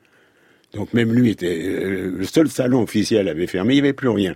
donc 0.74 0.94
même 0.94 1.14
lui 1.14 1.30
était 1.30 1.62
euh, 1.66 2.14
le 2.18 2.26
seul 2.26 2.50
salon 2.50 2.82
officiel 2.82 3.28
avait 3.28 3.48
fermé, 3.48 3.74
il 3.74 3.82
n'y 3.82 3.88
avait 3.88 3.94
plus 3.94 4.10
rien, 4.10 4.36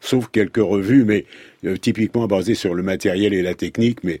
sauf 0.00 0.28
quelques 0.28 0.56
revues, 0.56 1.04
mais 1.04 1.26
euh, 1.64 1.76
typiquement 1.76 2.26
basées 2.26 2.54
sur 2.54 2.74
le 2.74 2.82
matériel 2.82 3.34
et 3.34 3.42
la 3.42 3.54
technique, 3.54 4.02
mais 4.04 4.20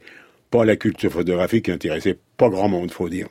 pas 0.50 0.64
la 0.64 0.76
culture 0.76 1.12
photographique 1.12 1.66
qui 1.66 1.70
intéressait 1.70 2.18
pas 2.36 2.48
grand 2.48 2.68
monde, 2.68 2.90
faut 2.90 3.08
dire. 3.08 3.28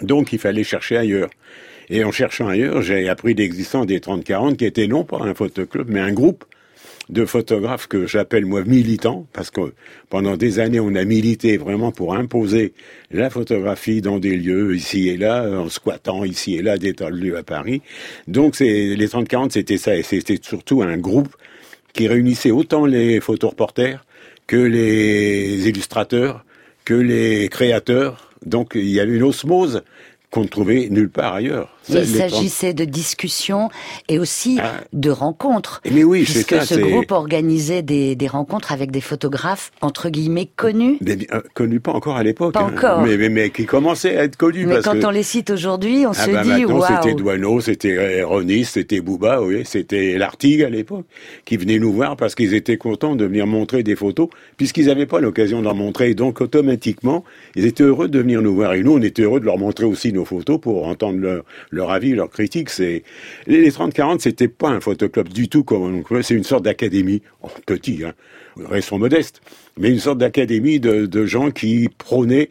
Donc 0.00 0.32
il 0.32 0.38
fallait 0.38 0.64
chercher 0.64 0.96
ailleurs. 0.96 1.30
Et 1.90 2.04
en 2.04 2.12
cherchant 2.12 2.48
ailleurs, 2.48 2.80
j'ai 2.80 3.08
appris 3.08 3.34
l'existence 3.34 3.86
des 3.86 3.98
30-40, 3.98 4.56
qui 4.56 4.64
était 4.64 4.86
non 4.86 5.04
pas 5.04 5.18
un 5.18 5.34
photoclub, 5.34 5.88
mais 5.90 6.00
un 6.00 6.12
groupe 6.12 6.44
de 7.08 7.24
photographes 7.24 7.88
que 7.88 8.06
j'appelle 8.06 8.46
moi 8.46 8.62
militants, 8.64 9.26
parce 9.32 9.50
que 9.50 9.72
pendant 10.08 10.36
des 10.36 10.60
années 10.60 10.80
on 10.80 10.94
a 10.94 11.04
milité 11.04 11.56
vraiment 11.56 11.92
pour 11.92 12.14
imposer 12.14 12.72
la 13.10 13.28
photographie 13.28 14.00
dans 14.00 14.18
des 14.18 14.36
lieux 14.36 14.74
ici 14.74 15.08
et 15.08 15.16
là, 15.16 15.48
en 15.50 15.68
squattant 15.68 16.24
ici 16.24 16.54
et 16.54 16.62
là 16.62 16.78
des 16.78 16.94
tas 16.94 17.10
de 17.10 17.16
lieux 17.16 17.36
à 17.36 17.42
Paris. 17.42 17.82
Donc 18.28 18.54
c'est 18.54 18.94
les 18.94 19.08
30-40 19.08 19.50
c'était 19.50 19.78
ça, 19.78 19.96
et 19.96 20.02
c'était 20.02 20.38
surtout 20.40 20.82
un 20.82 20.96
groupe 20.96 21.34
qui 21.92 22.08
réunissait 22.08 22.50
autant 22.50 22.86
les 22.86 23.20
photoreporters 23.20 24.04
que 24.46 24.56
les 24.56 25.68
illustrateurs, 25.68 26.44
que 26.84 26.94
les 26.94 27.48
créateurs. 27.48 28.30
Donc 28.46 28.72
il 28.74 28.88
y 28.88 29.00
avait 29.00 29.16
une 29.16 29.22
osmose 29.22 29.82
qu'on 30.30 30.42
ne 30.42 30.48
trouvait 30.48 30.88
nulle 30.88 31.10
part 31.10 31.34
ailleurs. 31.34 31.76
Il 31.88 31.96
les 31.96 32.02
30 32.06 32.30
s'agissait 32.30 32.74
de 32.74 32.84
discussions 32.84 33.68
et 34.08 34.18
aussi 34.18 34.58
Ah. 34.60 34.80
de 34.92 35.10
rencontres. 35.10 35.80
Mais 35.90 36.04
oui, 36.04 36.24
c'est 36.26 36.32
puisque 36.44 36.54
ça, 36.54 36.60
ce 36.66 36.74
c'est- 36.76 36.80
groupe 36.80 37.10
organisait 37.10 37.82
des, 37.82 38.14
des 38.16 38.26
rencontres 38.28 38.72
avec 38.72 38.90
des 38.90 39.00
photographes 39.00 39.70
entre 39.80 40.08
guillemets 40.08 40.48
connus. 40.56 40.98
Des- 41.00 41.26
euh, 41.32 41.40
connus 41.54 41.80
pas 41.80 41.92
encore 41.92 42.16
à 42.16 42.22
l'époque. 42.22 42.52
Pas 42.54 42.60
hein, 42.60 42.72
encore. 42.76 43.02
Mais, 43.02 43.16
mais, 43.16 43.28
mais 43.28 43.50
qui 43.50 43.66
commençaient 43.66 44.16
à 44.16 44.24
être 44.24 44.36
connus. 44.36 44.66
Mais 44.66 44.74
parce 44.74 44.84
quand 44.86 45.00
que, 45.00 45.06
on 45.06 45.10
les 45.10 45.22
cite 45.22 45.50
aujourd'hui, 45.50 46.06
on 46.06 46.10
ah 46.10 46.14
se 46.14 46.30
bah 46.30 46.42
dit 46.42 46.48
maintenant, 46.50 46.82
c'était 46.82 47.08
waouh. 47.08 47.14
Douaneau, 47.16 47.60
c'était 47.60 48.22
Ronis, 48.22 48.64
c'était 48.64 49.00
Bouba, 49.00 49.42
oui, 49.42 49.62
c'était 49.64 50.16
Lartigue 50.18 50.62
à 50.62 50.70
l'époque, 50.70 51.04
qui 51.44 51.56
venaient 51.56 51.78
nous 51.78 51.92
voir 51.92 52.16
parce 52.16 52.34
qu'ils 52.34 52.54
étaient 52.54 52.76
contents 52.76 53.16
de 53.16 53.24
venir 53.24 53.46
montrer 53.46 53.82
des 53.82 53.96
photos, 53.96 54.28
puisqu'ils 54.56 54.86
n'avaient 54.86 55.06
pas 55.06 55.20
l'occasion 55.20 55.62
d'en 55.62 55.74
montrer. 55.74 56.14
Donc, 56.14 56.40
automatiquement, 56.40 57.24
ils 57.56 57.66
étaient 57.66 57.82
heureux 57.84 58.08
de 58.08 58.18
venir 58.18 58.40
nous 58.42 58.54
voir. 58.54 58.74
Et 58.74 58.82
nous, 58.82 58.92
on 58.94 59.02
était 59.02 59.22
heureux 59.22 59.40
de 59.40 59.44
leur 59.46 59.58
montrer 59.58 59.84
aussi 59.84 60.12
nos 60.12 60.24
photos 60.24 60.60
pour 60.60 60.86
entendre 60.86 61.18
leur, 61.18 61.42
leur 61.72 61.90
avis, 61.90 62.12
leur 62.14 62.30
critique. 62.30 62.70
C'est 62.70 63.02
Les, 63.48 63.60
les 63.60 63.70
30-40, 63.72 64.20
c'était 64.20 64.46
pas 64.48 64.68
un 64.68 64.80
photoclub 64.80 65.28
du 65.28 65.48
tout, 65.48 65.64
comme 65.64 66.04
on. 66.10 66.22
C'est 66.22 66.34
une 66.34 66.44
sorte 66.44 66.64
d'académie, 66.64 67.22
oh, 67.42 67.48
petit, 67.66 68.04
hein, 68.04 68.12
restons 68.56 68.98
modestes, 68.98 69.40
mais 69.76 69.88
une 69.90 69.98
sorte 69.98 70.18
d'académie 70.18 70.78
de, 70.78 71.06
de 71.06 71.26
gens 71.26 71.50
qui 71.50 71.88
prônaient 71.98 72.50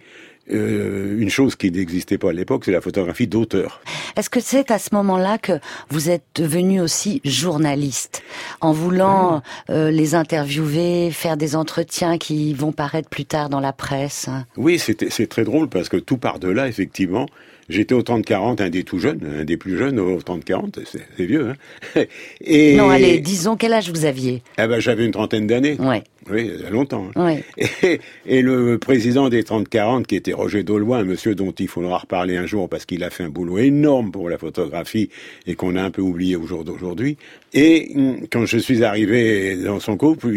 euh, 0.51 1.17
une 1.19 1.29
chose 1.29 1.55
qui 1.55 1.71
n'existait 1.71 2.17
pas 2.17 2.31
à 2.31 2.33
l'époque, 2.33 2.65
c'est 2.65 2.71
la 2.71 2.81
photographie 2.81 3.27
d'auteur. 3.27 3.81
Est-ce 4.17 4.29
que 4.29 4.41
c'est 4.41 4.71
à 4.71 4.79
ce 4.79 4.89
moment-là 4.93 5.37
que 5.37 5.53
vous 5.89 6.09
êtes 6.09 6.25
devenu 6.35 6.81
aussi 6.81 7.21
journaliste 7.23 8.23
en 8.59 8.73
voulant 8.73 9.41
Ah. 9.69 9.71
euh, 9.71 9.91
les 9.91 10.15
interviewer, 10.15 11.11
faire 11.11 11.37
des 11.37 11.55
entretiens 11.55 12.17
qui 12.17 12.53
vont 12.53 12.71
paraître 12.73 13.07
plus 13.07 13.25
tard 13.25 13.49
dans 13.49 13.59
la 13.61 13.71
presse? 13.71 14.27
Oui, 14.57 14.79
c'est 14.79 15.27
très 15.27 15.43
drôle 15.43 15.69
parce 15.69 15.87
que 15.89 15.97
tout 15.97 16.17
part 16.17 16.39
de 16.39 16.49
là, 16.49 16.67
effectivement. 16.67 17.27
J'étais 17.71 17.95
au 17.95 18.01
30-40, 18.01 18.61
un 18.61 18.69
des 18.69 18.83
tout 18.83 18.99
jeunes, 18.99 19.19
un 19.39 19.45
des 19.45 19.55
plus 19.55 19.77
jeunes 19.77 19.97
au 19.97 20.19
30-40, 20.19 20.79
c'est 20.85 20.99
c'est 21.17 21.25
vieux. 21.25 21.53
Hein 21.95 22.03
Et 22.41 22.75
Non, 22.75 22.89
allez, 22.89 23.19
disons 23.19 23.55
quel 23.55 23.71
âge 23.73 23.89
vous 23.89 24.03
aviez? 24.03 24.43
Ah 24.57 24.67
ben, 24.67 24.79
j'avais 24.79 25.05
une 25.05 25.11
trentaine 25.11 25.47
d'années. 25.47 25.77
Ouais. 25.79 26.03
Oui, 26.31 26.51
il 26.55 26.61
y 26.61 26.65
a 26.65 26.69
longtemps. 26.69 27.07
Hein. 27.15 27.37
Et, 27.57 27.99
et, 28.25 28.41
le 28.41 28.77
président 28.77 29.29
des 29.29 29.43
30-40, 29.43 30.05
qui 30.05 30.15
était 30.15 30.33
Roger 30.33 30.63
Daulois, 30.63 30.97
un 30.97 31.03
monsieur 31.03 31.35
dont 31.35 31.51
il 31.51 31.67
faudra 31.67 31.97
reparler 31.99 32.37
un 32.37 32.45
jour 32.45 32.69
parce 32.69 32.85
qu'il 32.85 33.03
a 33.03 33.09
fait 33.09 33.23
un 33.23 33.29
boulot 33.29 33.57
énorme 33.57 34.11
pour 34.11 34.29
la 34.29 34.37
photographie 34.37 35.09
et 35.47 35.55
qu'on 35.55 35.75
a 35.75 35.83
un 35.83 35.91
peu 35.91 36.01
oublié 36.01 36.35
au 36.35 36.45
jour 36.47 36.63
d'aujourd'hui. 36.63 37.17
Et 37.53 37.91
hum, 37.95 38.27
quand 38.31 38.45
je 38.45 38.57
suis 38.57 38.83
arrivé 38.83 39.57
dans 39.57 39.79
son 39.79 39.97
couple, 39.97 40.29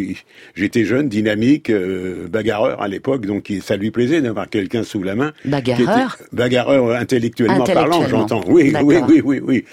j'étais 0.55 0.85
jeune, 0.85 1.09
dynamique, 1.09 1.71
euh, 1.71 2.27
bagarreur 2.29 2.83
à 2.83 2.89
l'époque, 2.89 3.27
donc 3.27 3.53
ça 3.63 3.77
lui 3.77 3.91
plaisait 3.91 4.21
d'avoir 4.21 4.49
quelqu'un 4.49 4.83
sous 4.83 5.03
la 5.03 5.15
main. 5.15 5.33
Bagarreur? 5.45 6.17
Bagarreur 6.33 6.91
intellectuellement, 6.91 7.65
parlant, 7.65 8.07
j'entends. 8.09 8.43
Oui, 8.49 8.73
oui, 8.83 8.97
oui, 9.09 9.23
oui, 9.25 9.41
oui. 9.43 9.65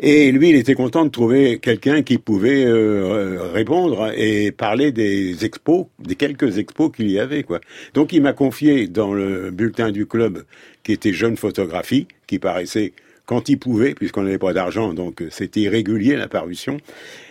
Et 0.00 0.30
lui, 0.32 0.50
il 0.50 0.56
était 0.56 0.74
content 0.74 1.04
de 1.04 1.10
trouver 1.10 1.58
quelqu'un 1.58 2.02
qui 2.02 2.18
pouvait 2.18 2.64
euh, 2.64 3.50
répondre 3.52 4.12
et 4.16 4.50
parler 4.52 4.92
des 4.92 5.44
expos, 5.44 5.69
des 5.98 6.14
quelques 6.14 6.58
expos 6.58 6.90
qu'il 6.94 7.10
y 7.10 7.18
avait, 7.18 7.42
quoi. 7.42 7.60
Donc 7.94 8.12
il 8.12 8.22
m'a 8.22 8.32
confié 8.32 8.88
dans 8.88 9.12
le 9.12 9.50
bulletin 9.50 9.90
du 9.90 10.06
club 10.06 10.44
qui 10.82 10.92
était 10.92 11.12
Jeune 11.12 11.36
Photographie, 11.36 12.06
qui 12.26 12.38
paraissait 12.38 12.92
quand 13.26 13.48
il 13.48 13.58
pouvait, 13.58 13.94
puisqu'on 13.94 14.24
n'avait 14.24 14.38
pas 14.38 14.52
d'argent, 14.52 14.92
donc 14.92 15.22
c'était 15.30 15.60
irrégulier 15.60 16.16
la 16.16 16.26
parution. 16.26 16.78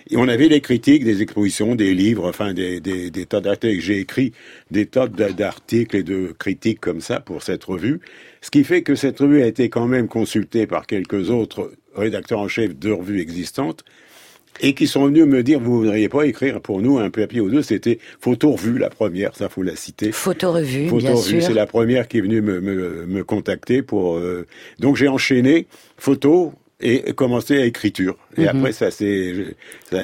Et 0.10 0.15
on 0.15 0.29
avait 0.29 0.48
les 0.48 0.62
critiques 0.62 1.03
des 1.03 1.22
expositions, 1.22 1.75
des 1.75 1.93
livres, 1.93 2.25
enfin 2.25 2.53
des, 2.53 2.79
des, 2.79 3.12
des 3.12 3.25
tas 3.25 3.41
d'articles. 3.41 3.81
J'ai 3.81 4.00
écrit 4.00 4.31
des 4.72 4.86
tas 4.86 5.08
d'articles 5.08 5.98
et 5.98 6.03
de 6.03 6.34
critiques 6.39 6.79
comme 6.79 7.01
ça 7.01 7.19
pour 7.19 7.43
cette 7.43 7.65
revue. 7.65 8.00
Ce 8.39 8.50
qui 8.50 8.63
fait 8.63 8.81
que 8.81 8.96
cette 8.96 9.19
revue 9.19 9.41
a 9.41 9.48
été 9.48 9.67
quand 9.67 9.88
même 9.88 10.08
consultée 10.08 10.67
par 10.67 10.88
quelques 10.88 11.29
autres 11.29 11.74
rédacteurs 11.96 12.39
en 12.39 12.48
chef 12.48 12.79
de 12.79 12.91
revues 12.91 13.19
existantes 13.19 13.84
et 14.62 14.74
qui 14.74 14.88
sont 14.88 15.06
venus 15.06 15.25
me 15.25 15.44
dire, 15.44 15.60
vous 15.60 15.80
voudriez 15.80 16.10
pas 16.10 16.25
écrire 16.25 16.62
pour 16.62 16.82
nous 16.82 16.98
un 16.98 17.10
papier 17.10 17.42
ou 17.42 17.50
deux 17.50 17.62
C'était 17.62 18.00
Photo 18.20 18.51
Revue, 18.51 18.78
la 18.78 18.89
première, 18.89 19.36
ça 19.36 19.50
faut 19.50 19.63
la 19.63 19.75
citer. 19.75 20.12
Photo 20.12 20.51
Revue, 20.51 20.88
Photo 20.88 21.16
Revue, 21.16 21.42
c'est 21.42 21.54
la 21.54 21.66
première 21.66 22.08
qui 22.08 22.18
est 22.18 22.22
venue 22.22 22.42
me, 22.42 22.60
me, 22.60 23.06
me 23.06 23.24
contacter 23.24 23.82
pour... 23.82 24.18
Euh, 24.18 24.46
donc 24.80 24.96
j'ai 24.96 25.08
enchaîné 25.08 25.68
photo 25.98 26.54
et 26.82 27.13
commencé 27.13 27.60
à 27.60 27.66
écriture. 27.66 28.16
Et 28.38 28.42
mhm. 28.42 28.48
après, 28.48 28.72
ça 28.72 28.92
c'est, 28.92 29.56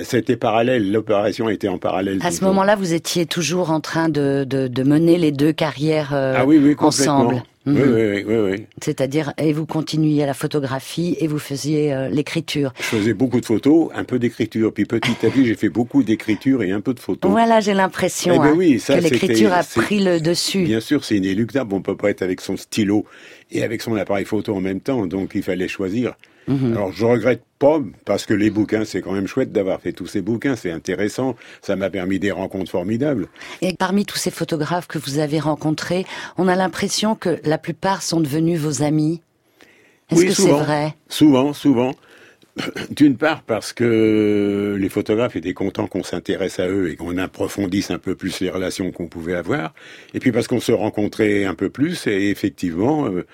c'était 0.04 0.36
parallèle. 0.36 0.92
L'opération 0.92 1.50
était 1.50 1.68
en 1.68 1.78
parallèle. 1.78 2.20
À 2.22 2.32
ce 2.32 2.44
moment-là, 2.44 2.76
vous 2.76 2.94
étiez 2.94 3.26
toujours 3.26 3.72
en 3.72 3.80
train 3.80 4.10
de, 4.10 4.46
de, 4.48 4.68
de 4.68 4.84
mener 4.84 5.18
les 5.18 5.32
deux 5.32 5.54
carrières 5.54 6.14
euh, 6.14 6.36
ah 6.38 6.46
oui, 6.46 6.60
oui, 6.62 6.76
ensemble. 6.78 7.44
Oui, 7.66 7.74
mhm. 7.74 7.94
oui, 7.96 8.24
oui, 8.28 8.36
oui, 8.52 8.66
C'est-à-dire, 8.82 9.34
et 9.40 9.52
vous 9.52 9.66
continuiez 9.66 10.22
à 10.24 10.28
la 10.28 10.36
photographie 10.36 11.18
et 11.20 11.28
vous 11.28 11.40
faisiez 11.40 11.94
euh, 11.94 12.10
l'écriture. 12.10 12.72
Je 12.78 12.84
faisais 12.84 13.14
beaucoup 13.16 13.42
de 13.42 13.46
photos, 13.46 13.90
un 13.96 14.04
peu 14.04 14.20
d'écriture. 14.20 14.72
Puis 14.72 14.86
petit 14.86 15.12
à 15.26 15.30
petit, 15.32 15.48
j'ai 15.48 15.56
fait 15.56 15.70
beaucoup 15.70 16.04
d'écriture 16.04 16.62
et 16.62 16.72
un 16.72 16.82
peu 16.82 16.94
de 16.94 17.00
photos. 17.00 17.32
Voilà, 17.32 17.62
j'ai 17.62 17.74
l'impression 17.74 18.36
eh 18.36 18.38
ben 18.38 18.46
hein, 18.46 18.54
oui, 18.56 18.82
que 18.86 18.94
l'écriture 18.94 19.52
a 19.52 19.64
pris 19.64 20.04
le 20.04 20.20
dessus. 20.20 20.64
Bien 20.64 20.80
sûr, 20.80 21.04
c'est 21.04 21.18
inéluctable. 21.18 21.74
On 21.74 21.82
peut 21.82 21.98
pas 21.98 22.12
être 22.12 22.22
avec 22.22 22.40
son 22.42 22.56
stylo 22.56 23.06
et 23.52 23.64
avec 23.64 23.82
son 23.82 23.96
appareil 23.96 24.26
photo 24.26 24.56
en 24.56 24.62
même 24.62 24.82
temps. 24.82 25.08
Donc, 25.08 25.32
il 25.36 25.44
fallait 25.44 25.68
choisir. 25.68 26.16
Mhm. 26.48 26.74
Alors 26.74 26.92
je 26.92 27.06
regrette 27.06 27.44
pas 27.58 27.80
parce 28.06 28.26
que 28.26 28.34
les 28.34 28.52
bouquins 28.52 28.86
c'est 28.86 29.02
quand 29.02 29.14
même 29.14 29.28
chouette 29.28 29.52
d'avoir 29.52 29.82
fait 29.82 29.94
tous 29.94 30.06
ces 30.06 30.22
bouquins, 30.22 30.56
c'est 30.56 30.72
intéressant, 30.72 31.36
ça 31.62 31.76
m'a 31.76 31.90
permis 31.90 32.20
des 32.20 32.32
rencontres 32.32 32.70
formidables. 32.70 33.28
Et 33.62 33.74
parmi 33.74 34.06
tous 34.06 34.18
ces 34.18 34.32
photographes 34.32 34.88
que 34.88 35.00
vous 35.00 35.18
avez 35.18 35.40
rencontrés, 35.40 36.06
on 36.38 36.48
a 36.48 36.56
l'impression 36.56 37.16
que 37.16 37.40
la 37.44 37.58
plupart 37.58 38.04
sont 38.04 38.20
devenus 38.20 38.60
vos 38.60 38.84
amis. 38.84 39.22
Est-ce 40.12 40.26
que 40.26 40.34
c'est 40.34 40.52
vrai? 40.52 40.96
Souvent, 41.10 41.54
souvent. 41.54 41.96
D'une 42.90 43.18
part 43.18 43.44
parce 43.44 43.74
que 43.74 44.78
les 44.80 44.90
photographes 44.90 45.36
étaient 45.36 45.54
contents 45.54 45.88
qu'on 45.88 46.04
s'intéresse 46.04 46.60
à 46.60 46.68
eux 46.68 46.90
et 46.90 46.96
qu'on 46.96 47.18
approfondisse 47.18 47.92
un 47.92 48.00
peu 48.00 48.16
plus 48.16 48.40
les 48.40 48.50
relations 48.50 48.92
qu'on 48.92 49.08
pouvait 49.08 49.36
avoir, 49.36 49.74
et 50.14 50.20
puis 50.20 50.32
parce 50.32 50.48
qu'on 50.48 50.62
se 50.62 50.72
rencontrait 50.72 51.46
un 51.46 51.56
peu 51.56 51.70
plus 51.70 52.08
et 52.08 52.30
effectivement, 52.30 53.08
euh, 53.08 53.26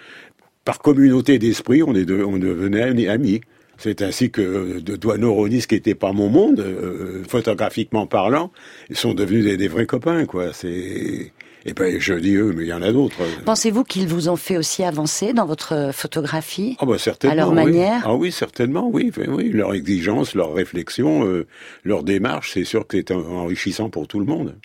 par 0.65 0.79
communauté 0.79 1.39
d'esprit, 1.39 1.83
on, 1.83 1.95
est 1.95 2.09
on 2.11 2.37
devenait 2.37 3.07
amis. 3.07 3.41
C'est 3.77 4.03
ainsi 4.03 4.29
que 4.29 4.79
de 4.79 4.95
Douane 4.95 5.25
Ronis, 5.25 5.65
qui 5.67 5.73
n'était 5.73 5.95
pas 5.95 6.11
mon 6.13 6.29
monde, 6.29 6.59
euh, 6.59 7.23
photographiquement 7.27 8.05
parlant, 8.05 8.51
ils 8.91 8.95
sont 8.95 9.15
devenus 9.15 9.57
des, 9.57 9.67
vrais 9.67 9.87
copains, 9.87 10.25
quoi. 10.25 10.53
C'est 10.53 11.31
et 11.65 11.73
ben 11.73 11.99
je 11.99 12.13
dis 12.13 12.35
eux, 12.35 12.53
mais 12.55 12.63
il 12.63 12.69
y 12.69 12.73
en 12.73 12.81
a 12.81 12.91
d'autres. 12.91 13.21
Pensez-vous 13.45 13.83
qu'ils 13.83 14.07
vous 14.07 14.29
ont 14.29 14.35
fait 14.35 14.57
aussi 14.57 14.83
avancer 14.83 15.33
dans 15.33 15.45
votre 15.45 15.91
photographie? 15.93 16.75
Ah 16.79 16.85
bah 16.85 16.97
certainement. 16.97 17.33
À 17.33 17.35
leur 17.35 17.53
manière? 17.53 18.01
Ah 18.05 18.15
oui, 18.15 18.31
certainement, 18.31 18.89
oui, 18.91 19.11
oui. 19.27 19.49
Leur 19.49 19.73
exigence, 19.73 20.33
leur 20.33 20.53
réflexion, 20.53 21.25
euh, 21.25 21.47
leur 21.83 22.03
démarche, 22.03 22.51
c'est 22.53 22.63
sûr 22.63 22.87
que 22.87 22.97
c'est 22.97 23.11
enrichissant 23.11 23.89
pour 23.89 24.07
tout 24.07 24.19
le 24.19 24.25
monde. 24.25 24.55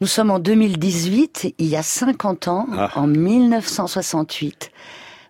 Nous 0.00 0.06
sommes 0.06 0.30
en 0.30 0.38
2018, 0.38 1.54
il 1.58 1.66
y 1.66 1.76
a 1.76 1.82
50 1.82 2.48
ans, 2.48 2.66
ah. 2.72 2.90
en 2.94 3.06
1968. 3.06 4.70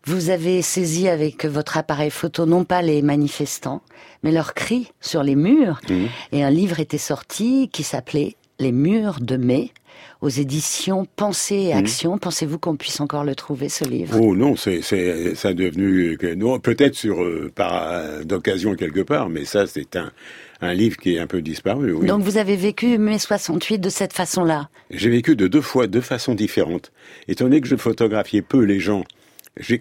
Vous 0.05 0.31
avez 0.31 0.63
saisi 0.63 1.09
avec 1.09 1.45
votre 1.45 1.77
appareil 1.77 2.11
photo 2.11 2.47
non 2.47 2.65
pas 2.65 2.81
les 2.81 3.03
manifestants, 3.03 3.83
mais 4.23 4.33
leurs 4.33 4.55
cris 4.55 4.93
sur 5.01 5.23
les 5.23 5.35
murs. 5.35 5.81
Mmh. 5.89 6.05
Et 6.33 6.45
un 6.45 6.51
livre 6.51 6.81
était 6.81 6.97
sorti 6.97 7.69
qui 7.73 7.83
s'appelait 7.83 8.37
Les 8.59 8.73
murs 8.73 9.19
de 9.21 9.37
mai 9.37 9.73
aux 10.21 10.29
éditions 10.29 11.07
Pensée 11.17 11.71
et 11.71 11.75
mmh. 11.75 11.79
Action. 11.79 12.19
Pensez-vous 12.19 12.59
qu'on 12.59 12.77
puisse 12.77 13.01
encore 13.01 13.25
le 13.25 13.35
trouver, 13.35 13.69
ce 13.69 13.85
livre? 13.85 14.19
Oh 14.21 14.35
non, 14.35 14.57
c'est 14.57 14.83
c'est 14.83 15.35
ça 15.35 15.53
devenu 15.53 16.19
peut-être 16.63 16.95
sur 16.95 17.23
euh, 17.23 17.51
par 17.55 18.25
d'occasion 18.25 18.75
quelque 18.75 19.01
part, 19.01 19.29
mais 19.29 19.45
ça 19.45 19.67
c'est 19.67 19.97
un 19.97 20.13
un 20.61 20.75
livre 20.75 20.97
qui 20.97 21.15
est 21.15 21.21
un 21.21 21.29
peu 21.29 21.41
disparu. 21.41 21.93
Oui. 21.93 22.07
Donc 22.07 22.23
vous 22.23 22.37
avez 22.37 22.57
vécu 22.57 22.99
mai 22.99 23.19
68 23.19 23.79
de 23.79 23.91
cette 23.91 24.13
façon-là? 24.13 24.69
J'ai 24.91 25.09
vécu 25.09 25.37
de 25.37 25.47
deux 25.47 25.61
fois, 25.61 25.87
deux 25.87 26.01
façons 26.01 26.35
différentes. 26.35 26.91
Étant 27.29 27.45
donné 27.45 27.61
que 27.61 27.69
je 27.69 27.77
photographiais 27.77 28.43
peu 28.43 28.65
les 28.65 28.81
gens 28.81 29.05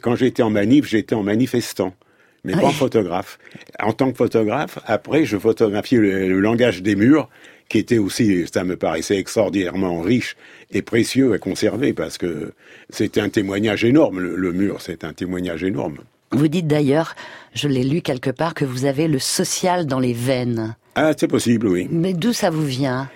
quand 0.01 0.15
j'étais 0.15 0.43
en 0.43 0.50
manif, 0.50 0.86
j'étais 0.88 1.15
en 1.15 1.24
manifestant, 1.24 1.93
mais 2.43 2.53
pas 2.53 2.65
en 2.65 2.71
photographe. 2.71 3.39
En 3.79 3.93
tant 3.93 4.12
que 4.12 4.17
photographe, 4.17 4.79
après, 4.86 5.25
je 5.25 5.38
photographiais 5.38 6.00
le, 6.00 6.39
langage 6.39 6.81
des 6.81 6.95
murs, 6.95 7.29
qui 7.69 7.77
était 7.77 7.97
aussi, 7.97 8.45
ça 8.51 8.63
me 8.63 8.75
paraissait 8.75 9.17
extraordinairement 9.17 10.01
riche 10.01 10.36
et 10.71 10.81
précieux 10.81 11.33
à 11.33 11.38
conserver, 11.38 11.93
parce 11.93 12.17
que 12.17 12.53
c'était 12.89 13.21
un 13.21 13.29
témoignage 13.29 13.83
énorme, 13.83 14.19
le, 14.19 14.53
mur, 14.53 14.81
c'est 14.81 15.03
un 15.03 15.13
témoignage 15.13 15.63
énorme. 15.63 15.97
Vous 16.31 16.47
dites 16.47 16.67
d'ailleurs, 16.67 17.15
je 17.53 17.67
l'ai 17.67 17.83
lu 17.83 18.01
quelque 18.01 18.29
part, 18.29 18.53
que 18.53 18.65
vous 18.65 18.86
avez 18.86 19.07
le 19.07 19.19
social 19.19 19.86
dans 19.86 20.00
les 20.00 20.13
veines. 20.13 20.75
Ah, 20.95 21.13
c'est 21.17 21.27
possible, 21.27 21.67
oui. 21.67 21.88
Mais 21.89 22.13
d'où 22.13 22.33
ça 22.33 22.50
vous 22.50 22.65
vient? 22.65 23.09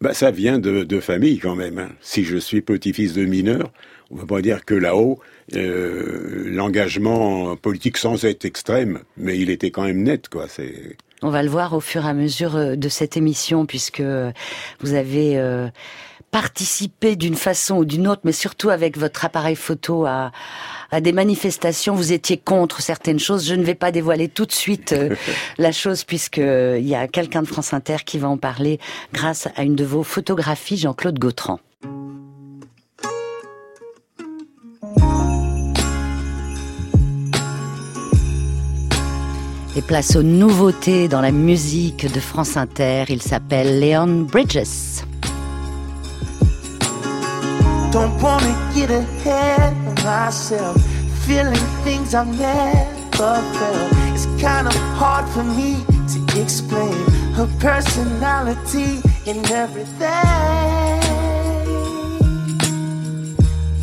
Bah, 0.00 0.14
Ça 0.14 0.30
vient 0.30 0.58
de, 0.58 0.82
de 0.82 1.00
famille 1.00 1.38
quand 1.38 1.54
même. 1.54 1.78
Hein. 1.78 1.90
Si 2.00 2.24
je 2.24 2.36
suis 2.36 2.62
petit-fils 2.62 3.14
de 3.14 3.24
mineur, 3.24 3.70
on 4.10 4.16
ne 4.16 4.20
peut 4.20 4.26
pas 4.26 4.42
dire 4.42 4.64
que 4.64 4.74
là-haut, 4.74 5.20
euh, 5.54 6.44
l'engagement 6.46 7.56
politique 7.56 7.96
sans 7.96 8.24
être 8.24 8.44
extrême, 8.44 9.00
mais 9.16 9.38
il 9.38 9.50
était 9.50 9.70
quand 9.70 9.84
même 9.84 10.02
net, 10.02 10.28
quoi. 10.28 10.46
C'est. 10.48 10.96
On 11.22 11.30
va 11.30 11.42
le 11.42 11.48
voir 11.48 11.72
au 11.72 11.80
fur 11.80 12.04
et 12.04 12.08
à 12.08 12.14
mesure 12.14 12.56
euh, 12.56 12.76
de 12.76 12.88
cette 12.88 13.16
émission, 13.16 13.66
puisque 13.66 14.02
vous 14.80 14.94
avez 14.94 15.38
euh, 15.38 15.68
participé 16.30 17.16
d'une 17.16 17.34
façon 17.34 17.76
ou 17.76 17.84
d'une 17.84 18.06
autre, 18.06 18.22
mais 18.24 18.32
surtout 18.32 18.68
avec 18.70 18.98
votre 18.98 19.24
appareil 19.24 19.56
photo 19.56 20.04
à, 20.04 20.32
à 20.90 21.00
des 21.00 21.12
manifestations. 21.12 21.94
Vous 21.94 22.12
étiez 22.12 22.36
contre 22.36 22.82
certaines 22.82 23.18
choses. 23.18 23.46
Je 23.46 23.54
ne 23.54 23.64
vais 23.64 23.74
pas 23.74 23.92
dévoiler 23.92 24.28
tout 24.28 24.46
de 24.46 24.52
suite 24.52 24.94
la 25.58 25.72
chose, 25.72 26.04
puisqu'il 26.04 26.86
y 26.86 26.94
a 26.94 27.08
quelqu'un 27.08 27.42
de 27.42 27.48
France 27.48 27.72
Inter 27.72 27.96
qui 28.04 28.18
va 28.18 28.28
en 28.28 28.36
parler 28.36 28.78
grâce 29.12 29.48
à 29.56 29.62
une 29.62 29.76
de 29.76 29.84
vos 29.84 30.02
photographies, 30.02 30.76
Jean-Claude 30.76 31.18
Gautran. 31.18 31.60
Et 39.76 39.82
place 39.82 40.16
aux 40.16 40.22
nouveautés 40.22 41.06
dans 41.06 41.20
la 41.20 41.30
musique 41.32 42.10
de 42.10 42.18
France 42.18 42.56
Inter. 42.56 43.04
Il 43.10 43.20
s'appelle 43.20 43.78
Leon 43.78 44.22
Bridges. 44.22 45.04
Don't 47.92 48.18
wanna 48.22 48.54
get 48.74 48.90
ahead 48.90 49.74
of 49.86 50.02
myself, 50.02 50.76
feeling 51.26 51.54
things 51.84 52.14
I've 52.14 52.26
never 52.26 53.42
felt. 53.52 53.92
It's 54.14 54.26
kind 54.40 54.66
of 54.66 54.74
hard 54.98 55.28
for 55.28 55.44
me 55.44 55.84
to 56.08 56.40
explain 56.40 56.94
her 57.34 57.46
personality 57.60 59.02
and 59.26 59.44
everything. 59.50 60.08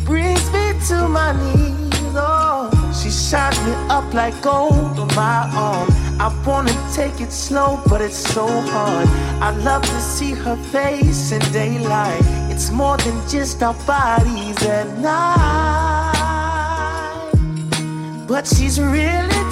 Brings 0.04 0.44
me 0.52 0.74
to 0.88 1.08
my 1.08 1.32
knees. 1.32 2.16
Oh. 2.16 2.43
Shines 3.14 3.58
me 3.64 3.72
up 3.88 4.12
like 4.12 4.34
gold 4.42 4.98
on 4.98 5.06
my 5.14 5.48
arm. 5.54 5.88
I 6.18 6.28
wanna 6.44 6.74
take 6.92 7.20
it 7.20 7.30
slow, 7.30 7.80
but 7.88 8.00
it's 8.00 8.18
so 8.18 8.44
hard. 8.46 9.08
I 9.40 9.50
love 9.62 9.82
to 9.82 10.00
see 10.00 10.32
her 10.32 10.56
face 10.56 11.30
in 11.30 11.40
daylight. 11.52 12.22
It's 12.50 12.70
more 12.72 12.96
than 12.96 13.16
just 13.28 13.62
our 13.62 13.74
bodies 13.86 14.60
at 14.66 14.98
night. 14.98 16.14
But 18.26 18.48
she's 18.48 18.80
really 18.80 19.43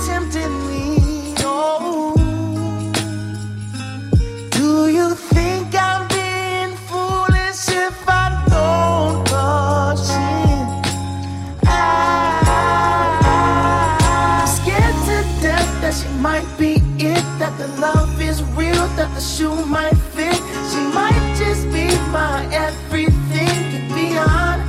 shoe 19.22 19.64
might 19.66 19.96
fit. 20.14 20.40
She 20.70 20.82
might 20.98 21.34
just 21.38 21.64
be 21.72 21.86
my 22.10 22.46
everything 22.52 23.88
beyond, 23.94 24.62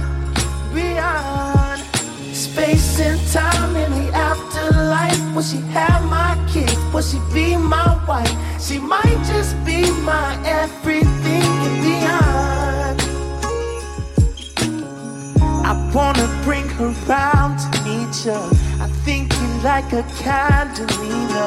beyond 0.74 1.82
space 2.34 3.00
and 3.00 3.20
time 3.32 3.76
in 3.76 3.92
the 4.00 4.08
afterlife. 4.14 5.36
Will 5.36 5.42
she 5.42 5.58
have 5.78 6.04
my 6.06 6.34
kids? 6.52 6.78
Will 6.94 7.02
she 7.02 7.20
be 7.34 7.58
my 7.58 7.90
wife? 8.08 8.34
She 8.62 8.78
might 8.80 9.20
just 9.26 9.54
be 9.66 9.90
my 10.02 10.30
everything 10.46 11.50
and 11.68 11.78
beyond. 11.88 13.00
I 15.70 15.74
wanna 15.96 16.28
bring 16.44 16.68
her 16.78 16.92
round 17.08 17.60
to 17.60 17.68
meet 17.84 18.26
you. 18.26 18.40
I 18.86 18.88
think 19.06 19.34
you 19.40 19.48
like 19.64 19.92
a 19.94 20.04
Catalina. 20.22 21.46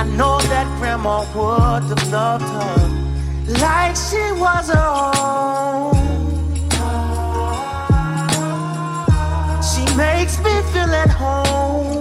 I 0.00 0.02
know 0.18 0.38
that 0.52 0.65
grandma 0.78 1.20
would 1.34 1.84
have 1.90 2.12
loved 2.12 2.44
her 2.44 2.96
like 3.62 3.96
she 3.96 4.24
was 4.42 4.68
her 4.68 4.88
own. 5.14 5.94
She 9.62 9.84
makes 9.96 10.38
me 10.38 10.54
feel 10.72 10.92
at 11.02 11.10
home. 11.10 11.95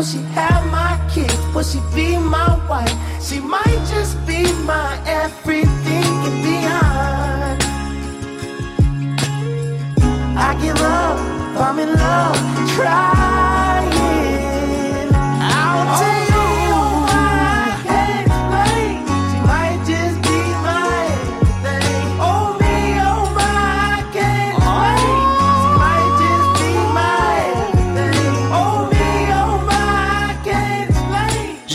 Will 0.00 0.06
she 0.06 0.22
have 0.32 0.64
my 0.72 0.98
kids? 1.12 1.36
Will 1.54 1.62
she 1.62 1.78
be 1.94 2.16
my 2.16 2.58
wife? 2.66 2.90
She 3.22 3.38
might 3.38 3.84
just 3.90 4.16
be 4.26 4.50
my 4.64 4.98
everything 5.04 5.68
and 6.26 6.42
beyond. 6.42 7.62
I 10.38 10.58
give 10.58 10.80
up, 10.80 11.18
I'm 11.60 11.78
in 11.80 11.92
love, 11.92 12.36
trying. 12.76 13.29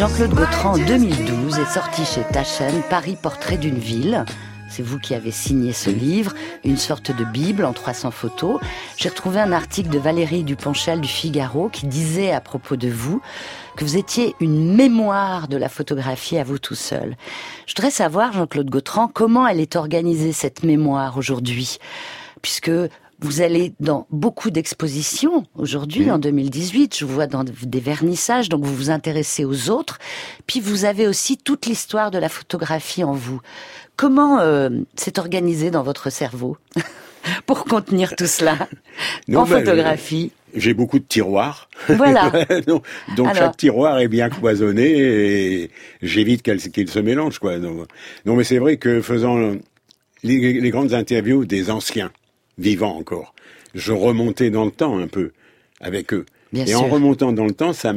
Jean-Claude 0.07 0.35
Gautran, 0.35 0.73
en 0.73 0.77
2012, 0.77 1.57
est 1.57 1.65
sorti 1.65 2.05
chez 2.05 2.21
Taschen, 2.31 2.83
Paris, 2.91 3.17
portrait 3.19 3.57
d'une 3.57 3.79
ville. 3.79 4.23
C'est 4.69 4.83
vous 4.83 4.99
qui 4.99 5.15
avez 5.15 5.31
signé 5.31 5.73
ce 5.73 5.89
livre, 5.89 6.31
une 6.63 6.77
sorte 6.77 7.09
de 7.09 7.23
Bible 7.23 7.65
en 7.65 7.73
300 7.73 8.11
photos. 8.11 8.61
J'ai 8.97 9.09
retrouvé 9.09 9.39
un 9.39 9.51
article 9.51 9.89
de 9.89 9.97
Valérie 9.97 10.43
Duponchel 10.43 11.01
du 11.01 11.07
Figaro 11.07 11.69
qui 11.69 11.87
disait 11.87 12.31
à 12.31 12.39
propos 12.39 12.75
de 12.75 12.87
vous 12.87 13.19
que 13.77 13.83
vous 13.83 13.97
étiez 13.97 14.35
une 14.39 14.75
mémoire 14.75 15.47
de 15.47 15.57
la 15.57 15.69
photographie 15.69 16.37
à 16.37 16.43
vous 16.43 16.59
tout 16.59 16.75
seul. 16.75 17.17
Je 17.65 17.73
voudrais 17.75 17.89
savoir, 17.89 18.31
Jean-Claude 18.31 18.69
Gautran, 18.69 19.07
comment 19.07 19.47
elle 19.47 19.59
est 19.59 19.75
organisée 19.75 20.33
cette 20.33 20.61
mémoire 20.61 21.17
aujourd'hui 21.17 21.79
Puisque 22.43 22.69
vous 23.19 23.41
allez 23.41 23.73
dans 23.79 24.07
beaucoup 24.11 24.51
d'expositions 24.51 25.45
aujourd'hui, 25.55 26.11
en 26.11 26.19
2018. 26.19 26.97
Je 26.97 27.05
vous 27.05 27.13
vois 27.13 27.27
dans 27.27 27.43
des 27.43 27.79
vernissages, 27.79 28.49
donc 28.49 28.63
vous 28.63 28.75
vous 28.75 28.89
intéressez 28.89 29.45
aux 29.45 29.69
autres. 29.69 29.99
Puis 30.47 30.59
vous 30.59 30.85
avez 30.85 31.07
aussi 31.07 31.37
toute 31.37 31.65
l'histoire 31.65 32.11
de 32.11 32.17
la 32.17 32.29
photographie 32.29 33.03
en 33.03 33.13
vous. 33.13 33.41
Comment 33.95 34.39
euh, 34.39 34.69
c'est 34.95 35.17
organisé 35.17 35.71
dans 35.71 35.83
votre 35.83 36.09
cerveau 36.09 36.57
pour 37.45 37.63
contenir 37.63 38.15
tout 38.15 38.27
cela 38.27 38.67
Non, 39.27 39.41
en 39.41 39.45
ben, 39.45 39.59
photographie? 39.59 40.31
J'ai 40.53 40.73
beaucoup 40.73 40.99
de 40.99 41.05
tiroirs. 41.05 41.69
Voilà. 41.87 42.31
Donc 42.67 42.85
Alors. 43.17 43.35
chaque 43.35 43.57
tiroir 43.57 43.99
est 43.99 44.07
bien 44.07 44.29
cloisonné 44.29 44.89
et 44.89 45.71
j'évite 46.01 46.43
qu'il 46.43 46.89
se 46.89 46.99
mélange. 46.99 47.39
Quoi. 47.39 47.57
Non, 47.57 47.85
non, 48.25 48.35
mais 48.35 48.43
c'est 48.43 48.57
vrai 48.57 48.77
que 48.77 49.01
faisant 49.01 49.53
les, 50.23 50.59
les 50.59 50.69
grandes 50.69 50.93
interviews 50.93 51.45
des 51.45 51.69
anciens, 51.69 52.11
vivants 52.57 52.97
encore, 52.97 53.33
je 53.73 53.91
remontais 53.93 54.49
dans 54.49 54.65
le 54.65 54.71
temps 54.71 54.97
un 54.97 55.07
peu 55.07 55.31
avec 55.81 56.13
eux. 56.13 56.25
Bien 56.53 56.63
et 56.63 56.69
sûr. 56.69 56.83
en 56.83 56.87
remontant 56.87 57.33
dans 57.33 57.45
le 57.45 57.53
temps, 57.53 57.73
ça, 57.73 57.93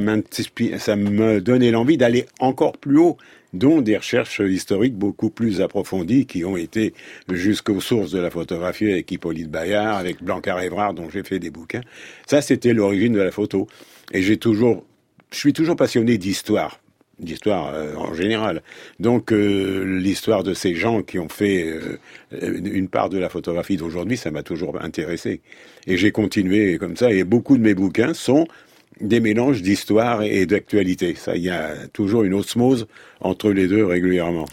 ça 0.78 0.96
me 0.96 1.40
donnait 1.40 1.70
l'envie 1.70 1.96
d'aller 1.96 2.26
encore 2.40 2.76
plus 2.76 2.98
haut, 2.98 3.16
dont 3.52 3.80
des 3.80 3.96
recherches 3.96 4.40
historiques 4.40 4.94
beaucoup 4.94 5.30
plus 5.30 5.60
approfondies 5.60 6.26
qui 6.26 6.44
ont 6.44 6.56
été 6.56 6.92
jusqu'aux 7.30 7.80
sources 7.80 8.10
de 8.10 8.18
la 8.18 8.30
photographie 8.30 8.90
avec 8.90 9.10
Hippolyte 9.10 9.50
Bayard, 9.50 9.96
avec 9.96 10.22
Blanca 10.22 10.62
Évrard, 10.64 10.94
dont 10.94 11.08
j'ai 11.08 11.22
fait 11.22 11.38
des 11.38 11.50
bouquins. 11.50 11.82
Ça, 12.26 12.42
c'était 12.42 12.72
l'origine 12.72 13.12
de 13.12 13.20
la 13.20 13.30
photo. 13.30 13.66
Et 14.12 14.22
j'ai 14.22 14.38
toujours, 14.38 14.84
je 15.30 15.38
suis 15.38 15.52
toujours 15.52 15.76
passionné 15.76 16.18
d'histoire, 16.18 16.80
d'histoire 17.18 17.72
euh, 17.74 17.94
en 17.96 18.14
général. 18.14 18.62
Donc 19.00 19.32
euh, 19.32 19.84
l'histoire 19.84 20.42
de 20.42 20.54
ces 20.54 20.74
gens 20.74 21.02
qui 21.02 21.18
ont 21.18 21.28
fait 21.28 21.66
euh, 21.66 21.98
une 22.32 22.88
part 22.88 23.08
de 23.08 23.18
la 23.18 23.28
photographie 23.28 23.76
d'aujourd'hui, 23.76 24.16
ça 24.16 24.30
m'a 24.30 24.42
toujours 24.42 24.80
intéressé. 24.80 25.40
Et 25.86 25.96
j'ai 25.96 26.10
continué 26.10 26.78
comme 26.78 26.96
ça. 26.96 27.10
Et 27.10 27.24
beaucoup 27.24 27.56
de 27.56 27.62
mes 27.62 27.74
bouquins 27.74 28.14
sont 28.14 28.46
des 29.00 29.20
mélanges 29.20 29.62
d'histoire 29.62 30.22
et 30.22 30.46
d'actualité. 30.46 31.14
Ça, 31.14 31.36
il 31.36 31.42
y 31.42 31.50
a 31.50 31.86
toujours 31.92 32.24
une 32.24 32.34
osmose 32.34 32.86
entre 33.20 33.50
les 33.50 33.66
deux 33.66 33.84
régulièrement. 33.84 34.44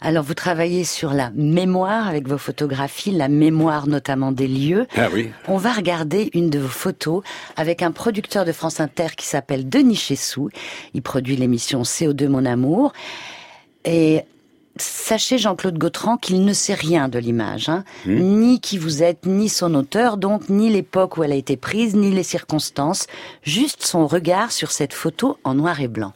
Alors 0.00 0.24
vous 0.24 0.34
travaillez 0.34 0.84
sur 0.84 1.12
la 1.12 1.30
mémoire 1.34 2.08
avec 2.08 2.28
vos 2.28 2.38
photographies, 2.38 3.10
la 3.10 3.28
mémoire 3.28 3.86
notamment 3.86 4.32
des 4.32 4.48
lieux. 4.48 4.86
Ah 4.96 5.08
oui. 5.12 5.30
On 5.48 5.56
va 5.56 5.72
regarder 5.72 6.30
une 6.34 6.50
de 6.50 6.58
vos 6.58 6.68
photos 6.68 7.22
avec 7.56 7.82
un 7.82 7.92
producteur 7.92 8.44
de 8.44 8.52
France 8.52 8.80
Inter 8.80 9.08
qui 9.16 9.26
s'appelle 9.26 9.68
Denis 9.68 9.96
Chessou. 9.96 10.50
Il 10.94 11.02
produit 11.02 11.36
l'émission 11.36 11.82
CO2 11.82 12.28
Mon 12.28 12.44
Amour. 12.44 12.92
Et 13.84 14.22
sachez, 14.76 15.38
Jean-Claude 15.38 15.78
Gautran, 15.78 16.16
qu'il 16.16 16.44
ne 16.44 16.52
sait 16.52 16.74
rien 16.74 17.08
de 17.08 17.18
l'image, 17.18 17.68
hein. 17.68 17.84
ni 18.06 18.60
qui 18.60 18.78
vous 18.78 19.02
êtes, 19.02 19.26
ni 19.26 19.48
son 19.48 19.74
auteur, 19.74 20.16
donc 20.16 20.48
ni 20.48 20.70
l'époque 20.70 21.16
où 21.16 21.24
elle 21.24 21.32
a 21.32 21.36
été 21.36 21.56
prise, 21.56 21.94
ni 21.94 22.10
les 22.10 22.22
circonstances, 22.22 23.06
juste 23.42 23.84
son 23.84 24.06
regard 24.06 24.52
sur 24.52 24.70
cette 24.70 24.92
photo 24.92 25.38
en 25.44 25.54
noir 25.54 25.80
et 25.80 25.88
blanc. 25.88 26.12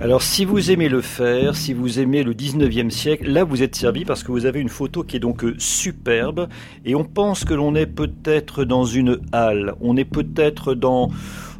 Alors 0.00 0.22
si 0.22 0.44
vous 0.44 0.70
aimez 0.70 0.88
le 0.88 1.00
faire, 1.00 1.56
si 1.56 1.72
vous 1.72 1.98
aimez 1.98 2.22
le 2.22 2.32
19e 2.32 2.88
siècle, 2.88 3.28
là 3.28 3.42
vous 3.42 3.64
êtes 3.64 3.74
servi 3.74 4.04
parce 4.04 4.22
que 4.22 4.30
vous 4.30 4.46
avez 4.46 4.60
une 4.60 4.68
photo 4.68 5.02
qui 5.02 5.16
est 5.16 5.20
donc 5.20 5.42
euh, 5.42 5.56
superbe 5.58 6.48
et 6.84 6.94
on 6.94 7.02
pense 7.02 7.44
que 7.44 7.52
l'on 7.52 7.74
est 7.74 7.86
peut-être 7.86 8.64
dans 8.64 8.84
une 8.84 9.18
halle, 9.32 9.74
on 9.80 9.96
est 9.96 10.04
peut-être 10.04 10.74
dans 10.74 11.10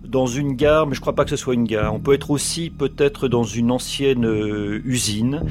dans 0.08 0.26
une 0.26 0.54
gare, 0.54 0.86
mais 0.86 0.94
je 0.94 1.00
crois 1.00 1.14
pas 1.14 1.24
que 1.24 1.30
ce 1.30 1.36
soit 1.36 1.54
une 1.54 1.64
gare. 1.64 1.94
On 1.94 1.98
peut 2.00 2.14
être 2.14 2.30
aussi 2.30 2.70
peut-être 2.70 3.28
dans 3.28 3.44
une 3.44 3.70
ancienne 3.70 4.24
euh, 4.26 4.80
usine. 4.84 5.42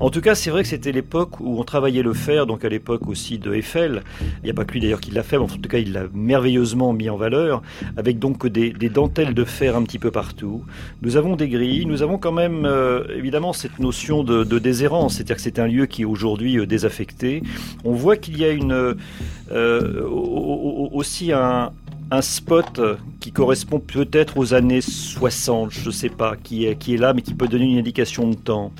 En 0.00 0.10
tout 0.10 0.20
cas, 0.20 0.34
c'est 0.34 0.50
vrai 0.50 0.62
que 0.62 0.68
c'était 0.68 0.92
l'époque 0.92 1.40
où 1.40 1.60
on 1.60 1.64
travaillait 1.64 2.02
le 2.02 2.14
fer, 2.14 2.46
donc 2.46 2.64
à 2.64 2.68
l'époque 2.68 3.06
aussi 3.08 3.38
de 3.38 3.52
Eiffel. 3.52 4.02
Il 4.42 4.44
n'y 4.44 4.50
a 4.50 4.54
pas 4.54 4.64
que 4.64 4.72
lui 4.72 4.80
d'ailleurs 4.80 5.00
qui 5.00 5.10
l'a 5.10 5.22
fait, 5.22 5.36
mais 5.38 5.44
en 5.44 5.48
tout 5.48 5.60
cas 5.60 5.78
il 5.78 5.92
l'a 5.92 6.04
merveilleusement 6.14 6.92
mis 6.92 7.10
en 7.10 7.16
valeur, 7.16 7.62
avec 7.96 8.18
donc 8.18 8.46
des, 8.46 8.70
dentelles 8.88 9.34
de 9.34 9.44
fer 9.44 9.76
un 9.76 9.82
petit 9.82 9.98
peu 9.98 10.10
partout. 10.10 10.64
Nous 11.02 11.16
avons 11.16 11.36
des 11.36 11.48
grilles, 11.48 11.84
nous 11.86 12.02
avons 12.02 12.16
quand 12.16 12.32
même 12.32 12.64
euh, 12.64 13.04
évidemment 13.16 13.52
cette 13.52 13.78
notion 13.78 14.24
de, 14.24 14.44
de 14.44 14.58
déshérence, 14.58 15.16
c'est-à-dire 15.16 15.36
que 15.36 15.42
c'est 15.42 15.58
un 15.58 15.66
lieu 15.66 15.86
qui 15.86 16.02
est 16.02 16.06
aujourd'hui 16.06 16.58
euh, 16.58 16.66
désaffecté. 16.66 17.42
On 17.84 17.92
voit 17.92 18.16
qu'il 18.16 18.38
y 18.38 18.44
a 18.44 18.50
une 18.50 18.94
au- 19.52 19.56
au- 19.56 20.88
aussi 20.92 21.32
un, 21.32 21.72
un 22.10 22.22
spot 22.22 22.80
qui 23.20 23.32
correspond 23.32 23.80
peut-être 23.80 24.38
aux 24.38 24.54
années 24.54 24.80
60, 24.80 25.70
je 25.70 25.90
sais 25.90 26.08
pas, 26.08 26.36
qui 26.36 26.66
est, 26.66 26.76
qui 26.76 26.94
est 26.94 26.96
là, 26.96 27.12
mais 27.12 27.22
qui 27.22 27.34
peut 27.34 27.48
donner 27.48 27.66
une 27.66 27.78
indication 27.78 28.28
de 28.28 28.34
temps. 28.34 28.72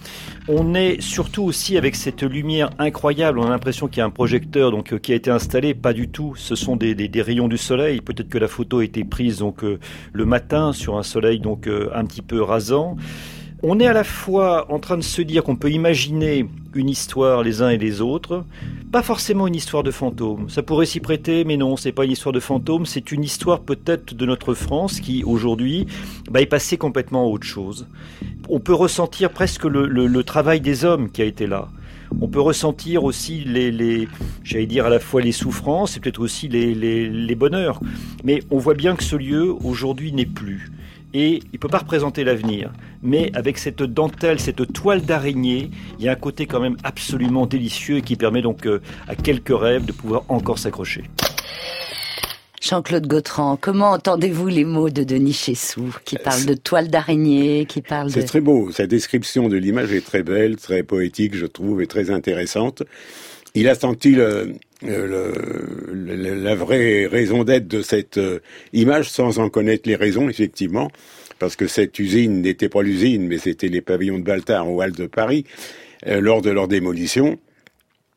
On 0.48 0.74
est 0.74 1.00
surtout 1.02 1.42
aussi 1.42 1.76
avec 1.76 1.94
cette 1.94 2.22
lumière 2.22 2.70
incroyable. 2.78 3.38
On 3.38 3.46
a 3.46 3.50
l'impression 3.50 3.86
qu'il 3.86 3.98
y 3.98 4.00
a 4.00 4.06
un 4.06 4.10
projecteur 4.10 4.70
donc 4.70 4.92
euh, 4.92 4.98
qui 4.98 5.12
a 5.12 5.14
été 5.14 5.30
installé. 5.30 5.74
Pas 5.74 5.92
du 5.92 6.08
tout. 6.08 6.34
Ce 6.36 6.54
sont 6.54 6.76
des, 6.76 6.94
rayons 7.16 7.48
du 7.48 7.58
soleil. 7.58 8.00
Peut-être 8.00 8.28
que 8.28 8.38
la 8.38 8.48
photo 8.48 8.78
a 8.78 8.84
été 8.84 9.04
prise 9.04 9.42
euh, 9.42 9.78
le 10.12 10.24
matin 10.24 10.72
sur 10.72 10.96
un 10.96 11.02
soleil 11.02 11.40
donc 11.40 11.66
euh, 11.66 11.90
un 11.94 12.04
petit 12.06 12.22
peu 12.22 12.40
rasant. 12.40 12.96
On 13.64 13.80
est 13.80 13.86
à 13.86 13.92
la 13.92 14.04
fois 14.04 14.70
en 14.72 14.78
train 14.78 14.96
de 14.96 15.02
se 15.02 15.20
dire 15.20 15.42
qu'on 15.42 15.56
peut 15.56 15.72
imaginer 15.72 16.46
une 16.74 16.88
histoire 16.88 17.42
les 17.42 17.60
uns 17.60 17.70
et 17.70 17.76
les 17.76 18.00
autres, 18.00 18.44
pas 18.92 19.02
forcément 19.02 19.48
une 19.48 19.56
histoire 19.56 19.82
de 19.82 19.90
fantôme. 19.90 20.48
Ça 20.48 20.62
pourrait 20.62 20.86
s'y 20.86 21.00
prêter, 21.00 21.42
mais 21.42 21.56
non, 21.56 21.76
c'est 21.76 21.90
pas 21.90 22.04
une 22.04 22.12
histoire 22.12 22.32
de 22.32 22.38
fantôme. 22.38 22.86
C'est 22.86 23.10
une 23.10 23.24
histoire 23.24 23.58
peut-être 23.58 24.14
de 24.14 24.26
notre 24.26 24.54
France 24.54 25.00
qui 25.00 25.24
aujourd'hui 25.24 25.88
bah, 26.30 26.40
est 26.40 26.46
passée 26.46 26.76
complètement 26.76 27.24
à 27.24 27.26
autre 27.26 27.48
chose. 27.48 27.88
On 28.48 28.60
peut 28.60 28.74
ressentir 28.74 29.30
presque 29.30 29.64
le, 29.64 30.22
travail 30.22 30.60
des 30.60 30.84
hommes 30.84 31.10
qui 31.10 31.22
a 31.22 31.24
été 31.24 31.48
là. 31.48 31.68
On 32.20 32.28
peut 32.28 32.40
ressentir 32.40 33.02
aussi 33.02 33.40
les, 33.40 34.06
j'allais 34.44 34.66
dire 34.66 34.86
à 34.86 34.88
la 34.88 35.00
fois 35.00 35.20
les 35.20 35.32
souffrances 35.32 35.96
et 35.96 36.00
peut-être 36.00 36.20
aussi 36.20 36.46
les 36.46 37.34
bonheurs. 37.34 37.80
Mais 38.22 38.40
on 38.52 38.58
voit 38.58 38.74
bien 38.74 38.94
que 38.94 39.02
ce 39.02 39.16
lieu 39.16 39.52
aujourd'hui 39.64 40.12
n'est 40.12 40.26
plus 40.26 40.70
et 41.14 41.40
il 41.52 41.58
peut 41.58 41.68
pas 41.68 41.78
représenter 41.78 42.24
l'avenir. 42.24 42.72
Mais 43.02 43.30
avec 43.34 43.58
cette 43.58 43.82
dentelle, 43.82 44.40
cette 44.40 44.72
toile 44.72 45.02
d'araignée, 45.02 45.70
il 45.98 46.04
y 46.04 46.08
a 46.08 46.12
un 46.12 46.16
côté 46.16 46.46
quand 46.46 46.60
même 46.60 46.76
absolument 46.84 47.46
délicieux 47.46 48.00
qui 48.00 48.16
permet 48.16 48.42
donc 48.42 48.66
euh, 48.66 48.80
à 49.06 49.14
quelques 49.14 49.56
rêves 49.56 49.84
de 49.84 49.92
pouvoir 49.92 50.24
encore 50.28 50.58
s'accrocher. 50.58 51.04
Jean-Claude 52.60 53.06
Gautran, 53.06 53.56
comment 53.60 53.92
entendez-vous 53.92 54.48
les 54.48 54.64
mots 54.64 54.90
de 54.90 55.04
Denis 55.04 55.32
Chessou, 55.32 55.94
qui 56.04 56.16
euh, 56.16 56.22
parle 56.22 56.44
de 56.44 56.54
toile 56.54 56.88
d'araignée, 56.88 57.66
qui 57.66 57.82
parle 57.82 58.08
de... 58.08 58.12
C'est 58.12 58.24
très 58.24 58.40
beau, 58.40 58.72
sa 58.72 58.86
description 58.86 59.48
de 59.48 59.56
l'image 59.56 59.92
est 59.92 60.04
très 60.04 60.22
belle, 60.22 60.56
très 60.56 60.82
poétique, 60.82 61.36
je 61.36 61.46
trouve, 61.46 61.80
et 61.80 61.86
très 61.86 62.10
intéressante. 62.10 62.82
Il 63.54 63.68
a 63.68 63.74
senti 63.74 64.10
le, 64.10 64.54
la 64.82 66.54
vraie 66.54 67.06
raison 67.06 67.44
d'être 67.44 67.68
de 67.68 67.82
cette 67.82 68.18
euh, 68.18 68.40
image 68.72 69.10
sans 69.10 69.38
en 69.38 69.48
connaître 69.48 69.88
les 69.88 69.96
raisons, 69.96 70.28
effectivement, 70.28 70.90
parce 71.38 71.56
que 71.56 71.66
cette 71.66 71.98
usine 71.98 72.42
n'était 72.42 72.68
pas 72.68 72.82
l'usine, 72.82 73.26
mais 73.26 73.38
c'était 73.38 73.68
les 73.68 73.80
pavillons 73.80 74.18
de 74.18 74.24
Baltard 74.24 74.70
au 74.70 74.82
Hall 74.82 74.92
de 74.92 75.06
Paris, 75.06 75.44
euh, 76.06 76.20
lors 76.20 76.42
de 76.42 76.50
leur 76.50 76.68
démolition. 76.68 77.38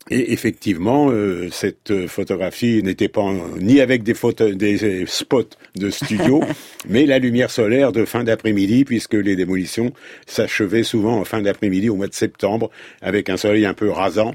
Et 0.09 0.33
effectivement, 0.33 1.09
euh, 1.11 1.49
cette 1.51 2.07
photographie 2.07 2.81
n'était 2.83 3.07
pas 3.07 3.31
ni 3.59 3.79
avec 3.79 4.01
des, 4.01 4.15
photos, 4.15 4.55
des 4.55 5.05
spots 5.05 5.55
de 5.75 5.89
studio, 5.91 6.43
mais 6.89 7.05
la 7.05 7.19
lumière 7.19 7.51
solaire 7.51 7.91
de 7.91 8.03
fin 8.05 8.23
d'après-midi, 8.23 8.83
puisque 8.83 9.13
les 9.13 9.35
démolitions 9.35 9.93
s'achevaient 10.25 10.83
souvent 10.83 11.19
en 11.19 11.23
fin 11.23 11.41
d'après-midi 11.41 11.89
au 11.89 11.95
mois 11.95 12.07
de 12.07 12.15
septembre, 12.15 12.71
avec 13.01 13.29
un 13.29 13.37
soleil 13.37 13.65
un 13.65 13.75
peu 13.75 13.89
rasant. 13.89 14.33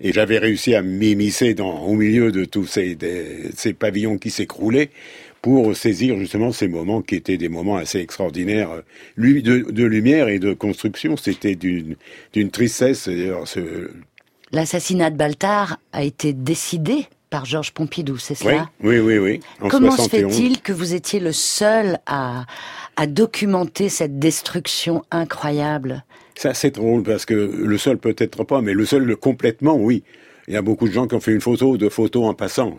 Et 0.00 0.12
j'avais 0.12 0.38
réussi 0.38 0.74
à 0.74 0.82
m'immiscer 0.82 1.54
dans, 1.54 1.80
au 1.80 1.94
milieu 1.94 2.30
de 2.30 2.44
tous 2.44 2.66
ces, 2.66 2.96
ces 3.56 3.72
pavillons 3.72 4.18
qui 4.18 4.30
s'écroulaient 4.30 4.90
pour 5.42 5.76
saisir 5.76 6.16
justement 6.18 6.52
ces 6.52 6.68
moments 6.68 7.02
qui 7.02 7.14
étaient 7.14 7.36
des 7.36 7.48
moments 7.48 7.76
assez 7.76 7.98
extraordinaires 7.98 8.70
lui, 9.16 9.42
de, 9.42 9.66
de 9.70 9.84
lumière 9.84 10.28
et 10.28 10.38
de 10.38 10.52
construction. 10.52 11.16
C'était 11.16 11.54
d'une, 11.54 11.96
d'une 12.32 12.50
tristesse. 12.50 13.08
Ce... 13.44 13.90
L'assassinat 14.52 15.10
de 15.10 15.16
Baltard 15.16 15.78
a 15.92 16.04
été 16.04 16.32
décidé 16.32 17.06
par 17.30 17.44
Georges 17.44 17.72
Pompidou, 17.72 18.16
c'est 18.16 18.34
cela? 18.34 18.70
Oui, 18.82 18.98
oui, 19.00 19.18
oui. 19.18 19.40
En 19.60 19.68
Comment 19.68 19.96
se 19.96 20.08
fait-il 20.08 20.62
que 20.62 20.72
vous 20.72 20.94
étiez 20.94 21.20
le 21.20 21.32
seul 21.32 21.98
à, 22.06 22.46
à 22.96 23.06
documenter 23.06 23.90
cette 23.90 24.18
destruction 24.18 25.02
incroyable? 25.10 26.04
Ça, 26.38 26.54
c'est 26.54 26.70
drôle 26.70 27.02
parce 27.02 27.26
que 27.26 27.34
le 27.34 27.78
seul 27.78 27.98
peut-être 27.98 28.44
pas, 28.44 28.60
mais 28.62 28.72
le 28.72 28.84
seul 28.86 29.16
complètement, 29.16 29.74
oui. 29.74 30.04
Il 30.46 30.54
y 30.54 30.56
a 30.56 30.62
beaucoup 30.62 30.86
de 30.86 30.92
gens 30.92 31.08
qui 31.08 31.16
ont 31.16 31.20
fait 31.20 31.32
une 31.32 31.40
photo, 31.40 31.76
deux 31.76 31.88
photos 31.88 32.26
en 32.26 32.32
passant. 32.32 32.78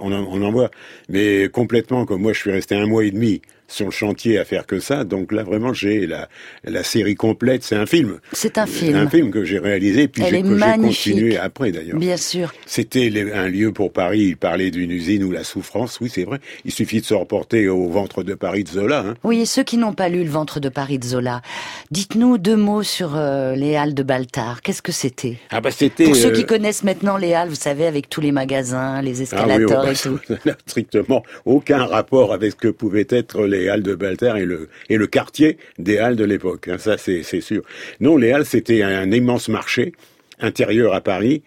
On 0.00 0.12
en, 0.12 0.22
on 0.22 0.40
en 0.40 0.52
voit. 0.52 0.70
Mais 1.08 1.48
complètement, 1.48 2.06
comme 2.06 2.22
moi, 2.22 2.32
je 2.32 2.38
suis 2.38 2.52
resté 2.52 2.76
un 2.76 2.86
mois 2.86 3.04
et 3.04 3.10
demi 3.10 3.42
sur 3.72 3.86
le 3.86 3.92
chantier 3.92 4.38
à 4.38 4.44
faire 4.44 4.66
que 4.66 4.80
ça. 4.80 5.04
Donc 5.04 5.32
là, 5.32 5.42
vraiment, 5.42 5.72
j'ai 5.72 6.06
la, 6.06 6.28
la 6.64 6.84
série 6.84 7.14
complète. 7.14 7.64
C'est 7.64 7.76
un 7.76 7.86
film. 7.86 8.18
C'est 8.32 8.58
un 8.58 8.66
film. 8.66 8.96
Un 8.96 9.08
film 9.08 9.30
que 9.30 9.44
j'ai 9.44 9.58
réalisé, 9.58 10.08
puis 10.08 10.22
que 10.22 10.30
j'ai 10.30 10.42
continué 10.42 11.36
après 11.36 11.72
d'ailleurs. 11.72 11.98
Bien 11.98 12.16
sûr. 12.16 12.52
C'était 12.66 13.10
un 13.34 13.48
lieu 13.48 13.72
pour 13.72 13.92
Paris. 13.92 14.20
Il 14.20 14.36
parlait 14.36 14.70
d'une 14.70 14.90
usine 14.90 15.24
où 15.24 15.30
la 15.30 15.44
souffrance, 15.44 15.98
oui, 16.00 16.10
c'est 16.12 16.24
vrai. 16.24 16.38
Il 16.64 16.72
suffit 16.72 17.00
de 17.00 17.06
se 17.06 17.14
reporter 17.14 17.68
au 17.68 17.88
ventre 17.88 18.22
de 18.22 18.34
Paris 18.34 18.64
de 18.64 18.68
Zola. 18.68 19.04
Hein. 19.06 19.14
Oui, 19.24 19.46
ceux 19.46 19.62
qui 19.62 19.78
n'ont 19.78 19.94
pas 19.94 20.08
lu 20.08 20.24
le 20.24 20.30
ventre 20.30 20.60
de 20.60 20.68
Paris 20.68 20.98
de 20.98 21.04
Zola, 21.04 21.42
dites-nous 21.90 22.38
deux 22.38 22.56
mots 22.56 22.82
sur 22.82 23.16
euh, 23.16 23.54
les 23.54 23.76
Halles 23.76 23.94
de 23.94 24.02
Baltard. 24.02 24.62
Qu'est-ce 24.62 24.82
que 24.82 24.92
c'était? 24.92 25.38
Ah 25.50 25.60
bah 25.60 25.70
c'était. 25.70 26.04
Pour 26.04 26.16
ceux 26.16 26.30
qui 26.30 26.42
euh, 26.42 26.46
connaissent 26.46 26.84
maintenant 26.84 27.16
les 27.16 27.34
Halles, 27.34 27.48
vous 27.48 27.54
savez, 27.54 27.86
avec 27.86 28.08
tous 28.08 28.20
les 28.20 28.32
magasins, 28.32 29.00
les 29.00 29.22
escalators 29.22 29.84
ah 29.86 29.92
et 29.92 29.94
tout. 29.94 30.18
Ça 30.28 30.34
n'a 30.44 30.56
strictement 30.66 31.22
aucun 31.44 31.84
rapport 31.86 32.32
avec 32.32 32.52
ce 32.52 32.56
que 32.56 32.68
pouvaient 32.68 33.06
être 33.08 33.42
les 33.42 33.61
Halles 33.68 33.82
de 33.82 33.94
Balter 33.94 34.34
et 34.36 34.44
le, 34.44 34.68
et 34.88 34.96
le 34.96 35.06
quartier 35.06 35.58
des 35.78 35.98
Halles 35.98 36.16
de 36.16 36.24
l'époque. 36.24 36.68
Hein, 36.68 36.78
ça, 36.78 36.96
c'est 36.98 37.22
sûr. 37.40 37.62
Non, 38.00 38.16
les 38.16 38.32
Halles, 38.32 38.46
c'était 38.46 38.82
un, 38.82 39.10
immense 39.10 39.48
marché 39.48 39.92
intérieur 40.40 40.94
à 40.94 41.00
Paris, 41.00 41.42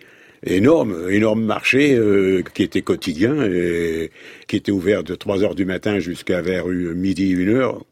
énorme, 0.45 1.09
énorme 1.09 1.43
marché 1.43 1.95
euh, 1.95 2.43
qui 2.53 2.63
était 2.63 2.81
quotidien, 2.81 3.43
et 3.43 4.11
qui 4.47 4.57
était 4.57 4.71
ouvert 4.71 5.03
de 5.03 5.15
3 5.15 5.43
heures 5.43 5.55
du 5.55 5.65
matin 5.65 5.99
jusqu'à 5.99 6.41
vers 6.41 6.67
midi, 6.67 7.35
1 7.35 7.47
heure. 7.49 7.85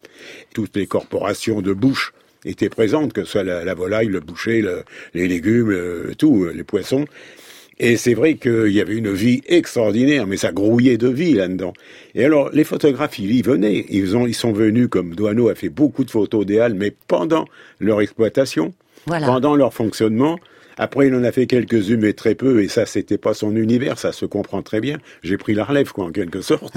Toutes 0.54 0.76
les 0.76 0.86
corporations 0.86 1.62
de 1.62 1.74
bouche 1.74 2.14
étaient 2.46 2.70
présentes, 2.70 3.14
que 3.14 3.24
ce 3.24 3.32
soit 3.32 3.44
la, 3.44 3.74
volaille, 3.74 4.08
le 4.08 4.20
boucher, 4.20 4.64
les 5.14 5.28
légumes, 5.28 6.14
tout, 6.18 6.48
les 6.54 6.64
poissons. 6.64 7.06
Et 7.80 7.98
c'est 7.98 8.14
vrai 8.14 8.36
qu'il 8.36 8.70
y 8.70 8.82
avait 8.82 8.96
une 8.96 9.12
vie 9.12 9.42
extraordinaire, 9.48 10.28
mais 10.28 10.38
ça 10.38 10.52
grouillait 10.52 10.98
de 10.98 11.08
vie 11.08 11.34
là-dedans. 11.34 11.74
Et 12.16 12.24
alors, 12.24 12.50
les 12.54 12.64
photographes, 12.64 13.18
ils 13.20 13.32
y 13.32 13.42
venaient. 13.42 13.86
Ils, 13.90 14.16
ont, 14.16 14.28
ils 14.28 14.36
sont 14.36 14.54
venus, 14.54 14.88
comme 14.90 15.16
Douaneau 15.16 15.50
a 15.50 15.56
fait 15.56 15.70
beaucoup 15.70 16.04
de 16.04 16.12
photos 16.12 16.46
des 16.46 16.60
Halles, 16.60 16.76
mais 16.76 16.94
pendant 17.08 17.46
leur 17.80 18.02
exploitation, 18.02 18.74
pendant 19.06 19.56
leur 19.56 19.74
fonctionnement. 19.74 20.40
Après, 20.78 21.08
il 21.08 21.16
en 21.16 21.24
a 21.24 21.32
fait 21.32 21.46
quelques-unes, 21.46 22.02
mais 22.02 22.14
très 22.14 22.36
peu, 22.36 22.64
et 22.64 22.68
ça, 22.68 22.86
c'était 22.86 23.20
pas 23.20 23.34
son 23.34 23.56
univers, 23.56 24.00
ça 24.00 24.12
se 24.12 24.26
comprend 24.26 24.64
très 24.64 24.82
bien. 24.82 24.98
J'ai 25.22 25.38
pris 25.38 25.54
la 25.54 25.66
relève, 25.66 25.92
quoi, 25.92 26.06
en 26.06 26.12
quelque 26.12 26.42
sorte. 26.42 26.76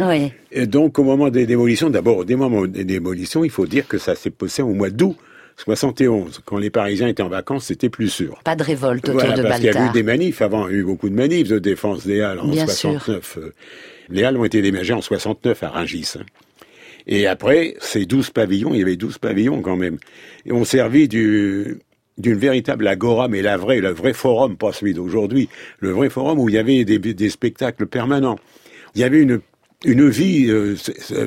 Et 0.53 0.67
donc, 0.67 0.99
au 0.99 1.05
moment 1.05 1.31
des 1.31 1.47
démolitions, 1.47 1.89
d'abord, 1.89 2.19
au 2.19 2.37
moment 2.37 2.67
des 2.67 2.85
démolitions, 2.85 3.43
il 3.43 3.51
faut 3.51 3.67
dire 3.67 3.89
que 3.89 3.97
ça 3.97 4.15
s'est 4.15 4.31
passé 4.31 4.61
au 4.61 4.75
mois 4.75 4.91
d'août 4.91 5.17
71, 5.57 6.43
quand 6.45 6.59
les 6.59 6.71
Parisiens 6.71 7.09
étaient 7.09 7.23
en 7.23 7.29
vacances, 7.29 7.67
c'était 7.67 7.89
plus 7.89 8.09
sûr. 8.09 8.41
Pas 8.45 8.57
de 8.57 8.63
révolte 8.63 9.09
autour 9.09 9.33
de 9.33 9.43
parce 9.43 9.61
qu'il 9.61 9.73
y 9.73 9.77
a 9.77 9.87
eu 9.87 9.93
des 9.93 10.03
manifs 10.03 10.43
avant, 10.43 10.69
il 10.69 10.75
y 10.75 10.77
a 10.77 10.81
eu 10.81 10.85
beaucoup 10.85 11.09
de 11.09 11.15
manifs 11.15 11.49
de 11.49 11.59
défense 11.59 12.07
des 12.07 12.21
Halles 12.21 12.41
en 12.41 12.53
69. 12.53 13.39
Euh, 13.39 13.53
les 14.11 14.25
Halles 14.25 14.37
ont 14.37 14.45
été 14.45 14.61
déménagées 14.61 14.93
en 14.93 15.01
69 15.01 15.63
à 15.63 15.71
Rungis. 15.71 16.15
Hein. 16.19 16.25
Et 17.07 17.27
après, 17.27 17.77
ces 17.81 18.05
12 18.05 18.31
pavillons, 18.31 18.75
il 18.75 18.81
y 18.81 18.83
avait 18.83 18.97
12 18.97 19.19
pavillons 19.19 19.63
quand 19.63 19.77
même, 19.77 19.99
et 20.45 20.53
ont 20.53 20.65
servi 20.65 21.09
du, 21.09 21.79
d'une 22.19 22.37
véritable 22.37 22.87
agora, 22.87 23.29
mais 23.29 23.43
la 23.43 23.57
vraie, 23.57 23.81
le 23.81 23.91
vrai 23.91 24.13
forum, 24.13 24.57
pas 24.57 24.73
celui 24.73 24.93
d'aujourd'hui, 24.93 25.49
le 25.79 25.91
vrai 25.91 26.11
forum 26.11 26.39
où 26.39 26.49
il 26.49 26.55
y 26.55 26.59
avait 26.59 26.85
des, 26.85 26.99
des 26.99 27.31
spectacles 27.31 27.87
permanents. 27.87 28.39
Il 28.95 29.01
y 29.01 29.05
avait 29.05 29.21
une, 29.21 29.41
une 29.85 30.09
vie 30.09 30.51
euh, 30.51 30.75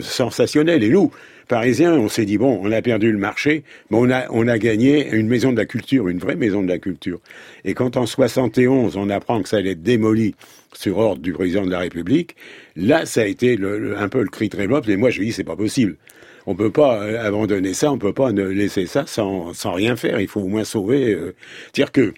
sensationnelle. 0.01 0.83
Et 0.83 0.89
nous, 0.89 1.11
Parisiens, 1.49 1.93
on 1.93 2.09
s'est 2.09 2.25
dit 2.25 2.37
bon, 2.37 2.59
on 2.61 2.71
a 2.71 2.81
perdu 2.83 3.11
le 3.11 3.17
marché, 3.17 3.63
mais 3.89 3.97
on 3.97 4.11
a 4.11 4.27
on 4.29 4.47
a 4.47 4.59
gagné 4.59 5.09
une 5.09 5.27
maison 5.27 5.51
de 5.51 5.57
la 5.57 5.65
culture, 5.65 6.07
une 6.07 6.19
vraie 6.19 6.35
maison 6.35 6.61
de 6.61 6.67
la 6.67 6.77
culture. 6.77 7.19
Et 7.65 7.73
quand 7.73 7.97
en 7.97 8.05
71 8.05 8.95
on 8.95 9.09
apprend 9.09 9.41
que 9.41 9.49
ça 9.49 9.57
allait 9.57 9.71
être 9.71 9.81
démoli 9.81 10.35
sur 10.73 10.99
ordre 10.99 11.23
du 11.23 11.33
président 11.33 11.65
de 11.65 11.71
la 11.71 11.79
République, 11.79 12.35
là 12.75 13.07
ça 13.07 13.21
a 13.21 13.25
été 13.25 13.57
un 13.97 14.09
peu 14.09 14.21
le 14.21 14.29
cri 14.29 14.47
révolte. 14.55 14.87
Et 14.89 14.95
moi 14.95 15.09
je 15.09 15.21
dis 15.21 15.31
c'est 15.31 15.43
pas 15.43 15.55
possible. 15.55 15.97
On 16.45 16.53
peut 16.53 16.71
pas 16.71 17.01
euh, 17.01 17.25
abandonner 17.25 17.73
ça, 17.73 17.91
on 17.91 17.97
peut 17.97 18.13
pas 18.13 18.31
ne 18.31 18.45
laisser 18.45 18.85
ça 18.85 19.05
sans, 19.07 19.53
sans 19.53 19.73
rien 19.73 19.95
faire. 19.95 20.21
Il 20.21 20.27
faut 20.27 20.41
au 20.41 20.47
moins 20.47 20.63
sauver. 20.63 21.13
Euh, 21.13 21.35
dire 21.73 21.91
que 21.91 22.13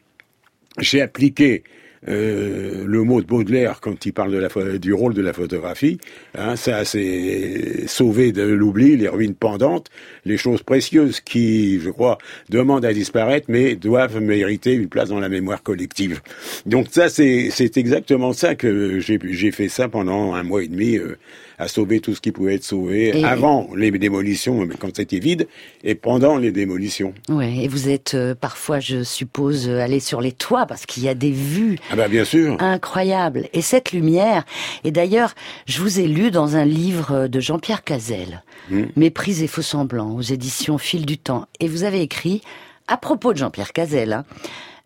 j'ai 0.78 1.02
appliqué 1.02 1.64
euh, 2.08 2.84
le 2.86 3.04
mot 3.04 3.22
de 3.22 3.28
Baudelaire 3.28 3.80
quand 3.80 4.06
il 4.06 4.14
parle 4.14 4.32
de 4.32 4.38
la, 4.38 4.78
du 4.80 4.94
rôle 4.94 5.14
de 5.14 5.22
la 5.22 5.34
photographie. 5.34 6.00
Hein, 6.36 6.56
ça, 6.56 6.84
c'est 6.86 7.88
sauver 7.88 8.32
de 8.32 8.42
l'oubli 8.44 8.98
les 8.98 9.08
ruines 9.08 9.36
pendantes, 9.36 9.88
les 10.26 10.38
choses 10.38 10.64
précieuses 10.64 11.20
qui, 11.20 11.80
je 11.80 11.90
crois, 11.90 12.18
demandent 12.50 12.86
à 12.86 12.94
disparaître, 12.94 13.46
mais 13.50 13.76
doivent 13.76 14.20
mériter 14.20 14.74
une 14.74 14.88
place 14.88 15.10
dans 15.10 15.20
la 15.20 15.30
mémoire 15.30 15.62
collective. 15.62 16.22
Donc 16.66 16.88
ça, 16.90 17.10
c'est 17.10 17.78
exactement 17.78 18.34
ça 18.34 18.56
que 18.56 19.00
j'ai 19.00 19.52
fait 19.52 19.70
ça 19.70 19.88
pendant 19.88 20.34
un 20.34 20.44
mois 20.44 20.64
et 20.64 20.68
demi. 20.68 20.98
Euh, 20.98 21.18
à 21.62 21.68
sauver 21.68 22.00
tout 22.00 22.16
ce 22.16 22.22
qui 22.22 22.32
pouvait 22.32 22.56
être 22.56 22.64
sauvé 22.64 23.24
avant 23.24 23.70
les 23.76 23.92
démolitions, 23.92 24.66
mais 24.66 24.74
quand 24.80 24.96
c'était 24.96 25.20
vide, 25.20 25.48
et 25.84 25.94
pendant 25.94 26.38
les 26.38 26.52
démolitions. 26.52 27.14
Ouais, 27.30 27.56
et 27.58 27.68
vous 27.68 27.88
êtes 27.88 28.16
euh, 28.16 28.34
parfois, 28.34 28.80
je 28.80 29.04
suppose, 29.04 29.70
euh, 29.70 29.80
allé 29.80 30.00
sur 30.00 30.22
les 30.22 30.32
toits 30.32 30.66
parce 30.66 30.88
qu'il 30.88 31.04
y 31.04 31.08
a 31.08 31.14
des 31.14 31.30
vues 31.30 31.78
ah 31.92 31.96
bah 31.96 32.08
bien 32.08 32.26
sûr. 32.26 32.58
incroyables. 32.60 33.48
Et 33.54 33.62
cette 33.62 33.92
lumière, 33.92 34.44
et 34.84 34.90
d'ailleurs, 34.90 35.36
je 35.68 35.82
vous 35.82 36.00
ai 36.00 36.08
lu 36.08 36.32
dans 36.32 36.56
un 36.56 36.66
livre 36.66 37.28
de 37.28 37.40
Jean-Pierre 37.40 37.84
Cazel, 37.84 38.42
hmm. 38.72 38.86
Mépris 38.96 39.44
et 39.44 39.48
faux 39.48 39.62
semblants, 39.62 40.16
aux 40.16 40.22
éditions 40.22 40.80
Fil 40.80 41.06
du 41.06 41.20
temps, 41.20 41.46
et 41.60 41.68
vous 41.68 41.84
avez 41.84 42.02
écrit, 42.02 42.42
à 42.88 42.98
propos 42.98 43.34
de 43.34 43.38
Jean-Pierre 43.38 43.72
Cazel, 43.72 44.14
hein, 44.14 44.26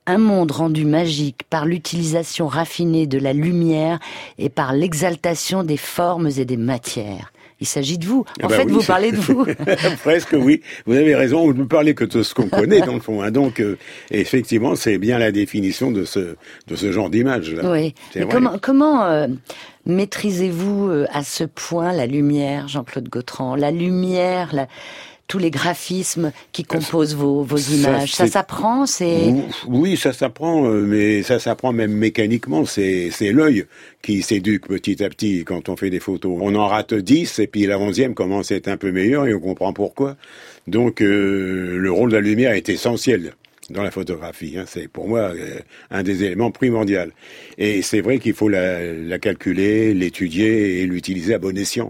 un 0.07 0.17
monde 0.17 0.51
rendu 0.51 0.85
magique 0.85 1.41
par 1.49 1.65
l'utilisation 1.65 2.47
raffinée 2.47 3.07
de 3.07 3.17
la 3.17 3.33
lumière 3.33 3.99
et 4.37 4.49
par 4.49 4.73
l'exaltation 4.73 5.63
des 5.63 5.77
formes 5.77 6.29
et 6.37 6.45
des 6.45 6.57
matières. 6.57 7.31
Il 7.61 7.67
s'agit 7.67 7.97
de 7.97 8.05
vous. 8.05 8.25
Ah 8.41 8.45
En 8.45 8.49
bah 8.49 8.57
fait, 8.57 8.65
oui, 8.65 8.71
vous 8.73 8.83
parlez 8.83 9.11
de 9.13 9.17
vous. 9.17 9.45
Presque 10.03 10.35
oui. 10.37 10.61
Vous 10.85 10.93
avez 10.93 11.15
raison. 11.15 11.45
Vous 11.45 11.53
ne 11.53 11.63
parlez 11.63 11.93
que 11.95 12.03
de 12.03 12.21
ce 12.21 12.33
qu'on 12.33 12.49
connaît 12.49 12.81
dans 12.81 12.93
le 12.95 12.99
fond. 12.99 13.21
hein. 13.23 13.31
Donc 13.31 13.61
euh, 13.61 13.77
effectivement, 14.11 14.75
c'est 14.75 14.97
bien 14.97 15.17
la 15.19 15.31
définition 15.31 15.89
de 15.89 16.03
ce 16.03 16.35
de 16.67 16.75
ce 16.75 16.91
genre 16.91 17.09
d'image. 17.09 17.53
là. 17.53 17.71
Oui. 17.71 17.95
Mais 18.13 18.25
comment, 18.29 18.57
comment 18.61 19.05
euh, 19.05 19.27
maîtrisez-vous 19.85 20.89
euh, 20.89 21.05
à 21.13 21.23
ce 21.23 21.43
point 21.45 21.93
la 21.93 22.05
lumière, 22.05 22.67
Jean-Claude 22.67 23.07
Gautran? 23.09 23.55
La 23.55 23.71
lumière, 23.71 24.49
la- 24.53 24.67
tous 25.27 25.39
les 25.39 25.49
graphismes 25.49 26.31
qui 26.51 26.63
composent 26.63 27.15
vos, 27.15 27.41
vos 27.43 27.57
images. 27.57 28.13
Ça 28.13 28.27
s'apprend, 28.27 28.85
c'est... 28.85 29.33
Oui, 29.67 29.97
ça 29.97 30.13
s'apprend, 30.13 30.65
euh, 30.69 30.81
mais 30.81 31.23
ça 31.23 31.39
s'apprend 31.39 31.73
même 31.73 31.93
mécaniquement. 31.93 32.65
C'est 32.65 33.09
c'est 33.11 33.31
l'œil 33.31 33.65
qui 34.03 34.21
s'éduque 34.21 34.67
petit 34.67 35.03
à 35.03 35.09
petit 35.09 35.43
quand 35.43 35.67
on 35.69 35.75
fait 35.75 35.89
des 35.89 35.99
photos. 35.99 36.37
On 36.39 36.53
en 36.55 36.67
rate 36.67 36.93
10 36.93 37.39
et 37.39 37.47
puis 37.47 37.65
la 37.65 37.79
onzième 37.79 38.13
commence 38.13 38.51
à 38.51 38.55
être 38.55 38.67
un 38.67 38.77
peu 38.77 38.91
meilleure 38.91 39.25
et 39.25 39.33
on 39.33 39.39
comprend 39.39 39.73
pourquoi. 39.73 40.15
Donc 40.67 41.01
euh, 41.01 41.77
le 41.77 41.91
rôle 41.91 42.11
de 42.11 42.15
la 42.15 42.21
lumière 42.21 42.51
est 42.51 42.69
essentiel 42.69 43.33
dans 43.71 43.81
la 43.81 43.89
photographie. 43.91 44.57
hein. 44.59 44.65
C'est 44.67 44.87
pour 44.87 45.07
moi 45.07 45.33
euh, 45.35 45.59
un 45.89 46.03
des 46.03 46.23
éléments 46.23 46.51
primordiaux. 46.51 46.99
Et 47.57 47.81
c'est 47.81 48.01
vrai 48.01 48.19
qu'il 48.19 48.33
faut 48.35 48.47
la, 48.49 48.93
la 48.93 49.17
calculer, 49.17 49.95
l'étudier 49.95 50.81
et 50.81 50.85
l'utiliser 50.85 51.33
à 51.33 51.39
bon 51.39 51.57
escient. 51.57 51.89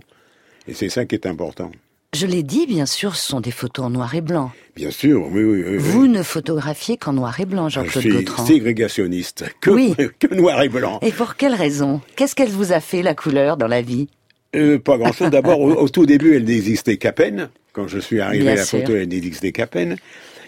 Et 0.70 0.74
c'est 0.74 0.90
ça 0.90 1.06
qui 1.06 1.16
est 1.16 1.26
important. 1.26 1.70
Je 2.16 2.28
l'ai 2.28 2.44
dit, 2.44 2.66
bien 2.66 2.86
sûr, 2.86 3.14
ce 3.18 3.28
sont 3.28 3.42
des 3.42 3.52
photos 3.52 3.88
en 3.88 3.90
noir 3.90 4.16
et 4.16 4.22
blanc. 4.22 4.50
Bien 4.78 4.90
sûr, 4.90 5.28
oui, 5.34 5.44
oui. 5.44 5.64
oui, 5.68 5.78
Vous 5.78 6.04
oui. 6.04 6.08
ne 6.10 6.24
photographiez 6.24 6.96
qu'en 6.96 7.12
noir 7.12 7.38
et 7.42 7.46
blanc, 7.46 7.68
Je 7.68 7.76
Jean-Claude 7.82 8.02
suis 8.04 8.12
Gautran. 8.14 8.46
ségrégationniste, 8.46 9.44
que, 9.60 9.70
Oui. 9.70 9.94
que 10.20 10.34
noir 10.34 10.62
et 10.64 10.70
blanc. 10.70 11.00
Et 11.02 11.12
pour 11.12 11.36
quelle 11.36 11.54
raison? 11.56 12.00
Qu'est-ce 12.16 12.34
qu'elle 12.34 12.48
vous 12.50 12.72
a 12.72 12.80
fait, 12.80 13.02
la 13.02 13.16
couleur, 13.16 13.58
dans 13.58 13.68
la 13.68 13.82
vie? 13.82 14.08
Euh, 14.56 14.80
pas 14.80 14.98
grand-chose. 14.98 15.30
D'abord, 15.30 15.60
au, 15.60 15.74
au 15.74 15.90
tout 15.90 16.06
début, 16.06 16.36
elle 16.38 16.46
n'existait 16.46 16.96
qu'à 16.96 17.12
peine. 17.12 17.50
Quand 17.74 17.90
je 17.90 18.00
suis 18.00 18.22
arrivé, 18.22 18.46
Bien 18.46 18.56
la 18.56 18.66
sûr. 18.66 18.80
photo, 18.80 18.96
elle 18.96 19.10
n'existait 19.10 19.52
qu'à 19.52 19.68
peine. 19.68 19.98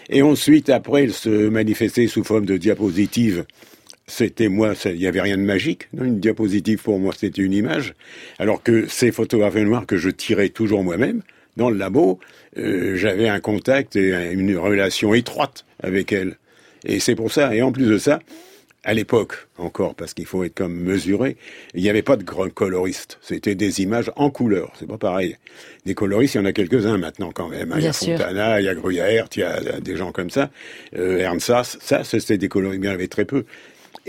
Et 0.08 0.22
ensuite, 0.22 0.70
après, 0.70 1.04
elle 1.04 1.12
se 1.12 1.28
manifestait 1.50 2.06
sous 2.06 2.24
forme 2.24 2.46
de 2.46 2.56
diapositive. 2.56 3.44
C'était 4.06 4.48
moi, 4.48 4.72
il 4.86 4.94
n'y 4.94 5.06
avait 5.06 5.20
rien 5.20 5.36
de 5.36 5.42
magique. 5.42 5.88
Une 6.00 6.18
diapositive, 6.18 6.82
pour 6.82 6.98
moi, 6.98 7.12
c'était 7.14 7.42
une 7.42 7.52
image. 7.52 7.92
Alors 8.38 8.62
que 8.62 8.86
ces 8.88 9.12
photographes 9.12 9.56
noirs 9.56 9.84
que 9.84 9.98
je 9.98 10.08
tirais 10.08 10.48
toujours 10.48 10.82
moi-même, 10.82 11.20
dans 11.58 11.68
le 11.68 11.76
labo, 11.76 12.18
euh, 12.56 12.96
j'avais 12.96 13.28
un 13.28 13.40
contact 13.40 13.96
et 13.96 14.14
un- 14.14 14.30
une 14.30 14.56
relation 14.56 15.12
étroite 15.12 15.66
avec 15.82 16.12
elles. 16.12 16.38
Et 16.86 17.00
c'est 17.00 17.14
pour 17.16 17.30
ça. 17.32 17.54
Et 17.54 17.60
en 17.60 17.72
plus 17.72 17.86
de 17.86 17.98
ça, 17.98 18.20
à 18.84 18.94
l'époque 18.94 19.48
encore, 19.58 19.94
parce 19.96 20.14
qu'il 20.14 20.24
faut 20.24 20.44
être 20.44 20.54
comme 20.54 20.72
mesuré, 20.74 21.36
il 21.74 21.82
n'y 21.82 21.90
avait 21.90 22.02
pas 22.02 22.16
de 22.16 22.22
grands 22.22 22.48
coloristes. 22.48 23.18
C'était 23.20 23.56
des 23.56 23.82
images 23.82 24.10
en 24.16 24.30
couleur. 24.30 24.72
C'est 24.78 24.88
pas 24.88 24.96
pareil. 24.96 25.36
Des 25.84 25.94
coloristes, 25.94 26.36
il 26.36 26.38
y 26.38 26.40
en 26.40 26.44
a 26.46 26.52
quelques-uns 26.52 26.96
maintenant 26.96 27.32
quand 27.32 27.48
même. 27.48 27.74
Il 27.76 27.82
y 27.84 27.88
a 27.88 27.92
sûr. 27.92 28.16
Fontana, 28.16 28.60
il 28.60 28.64
y 28.64 28.68
a 28.68 28.74
Gruyère, 28.76 29.26
il 29.36 29.40
y 29.40 29.42
a 29.42 29.80
des 29.80 29.96
gens 29.96 30.12
comme 30.12 30.30
ça. 30.30 30.50
Euh, 30.96 31.18
Ernst 31.18 31.46
Sass, 31.48 31.76
ça, 31.82 32.04
c'était 32.04 32.38
des 32.38 32.48
coloristes, 32.48 32.80
mais 32.80 32.86
il 32.86 32.90
y 32.90 32.92
en 32.92 32.94
avait 32.94 33.08
très 33.08 33.24
peu. 33.24 33.44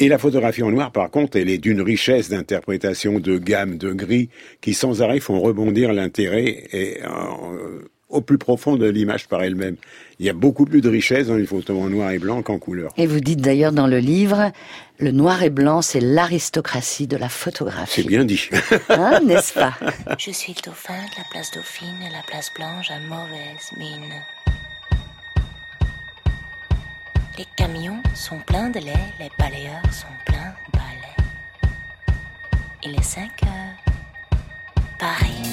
Et 0.02 0.08
la 0.08 0.18
photographie 0.18 0.64
en 0.64 0.72
noir, 0.72 0.94
par 0.94 1.12
contre, 1.12 1.36
elle 1.38 1.50
est 1.50 1.58
d'une 1.58 1.82
richesse 1.82 2.30
d'interprétation, 2.30 3.20
de 3.20 3.38
gamme, 3.38 3.78
de 3.78 3.92
gris, 3.92 4.30
qui 4.62 4.74
sans 4.74 5.02
arrêt 5.02 5.20
font 5.20 5.42
rebondir 5.42 5.92
l'intérêt 5.92 6.64
et, 6.72 7.04
euh, 7.04 7.82
au 8.08 8.22
plus 8.22 8.38
profond 8.38 8.78
de 8.78 8.88
l'image 8.88 9.28
par 9.28 9.44
elle-même. 9.44 9.76
Il 10.18 10.26
y 10.26 10.30
a 10.30 10.34
beaucoup 10.34 10.64
plus 10.64 10.80
de 10.80 10.88
richesse 10.88 11.28
dans 11.28 11.36
les 11.36 11.46
photos 11.46 11.78
en 11.78 11.90
noir 11.90 12.12
et 12.12 12.18
blanc 12.18 12.42
qu'en 12.42 12.60
couleur. 12.60 12.94
Et 12.96 13.08
vous 13.08 13.20
dites 13.20 13.42
d'ailleurs 13.42 13.74
dans 13.74 13.88
le 13.88 14.00
livre, 14.00 14.54
le 15.00 15.12
noir 15.12 15.44
et 15.44 15.50
blanc, 15.50 15.82
c'est 15.82 16.00
l'aristocratie 16.00 17.08
de 17.08 17.18
la 17.18 17.28
photographie. 17.28 18.02
C'est 18.02 18.08
bien 18.08 18.24
dit. 18.24 18.50
Hein, 18.90 19.20
n'est-ce 19.26 19.54
pas? 19.54 19.74
Je 20.18 20.32
suis 20.32 20.54
le 20.54 20.62
dauphin 20.62 20.94
de 20.94 21.18
la 21.18 21.26
place 21.30 21.52
Dauphine 21.52 22.02
et 22.08 22.12
la 22.14 22.24
place 22.26 22.50
Blanche 22.56 22.90
à 22.90 23.00
mauvaise 23.02 23.70
mine. 23.78 24.14
Les 27.40 27.48
camions 27.56 28.04
sont 28.14 28.40
pleins 28.40 28.70
de 28.70 28.80
lait, 28.80 29.14
les 29.18 29.32
balayeurs 29.40 29.94
sont 29.94 30.08
pleins 30.26 30.54
de 30.66 30.78
balais. 30.78 31.16
Il 32.84 33.00
est 33.00 33.02
5 33.02 33.32
heures. 33.44 34.40
Paris 35.00 35.46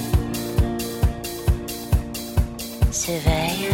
s'éveille. 2.90 3.70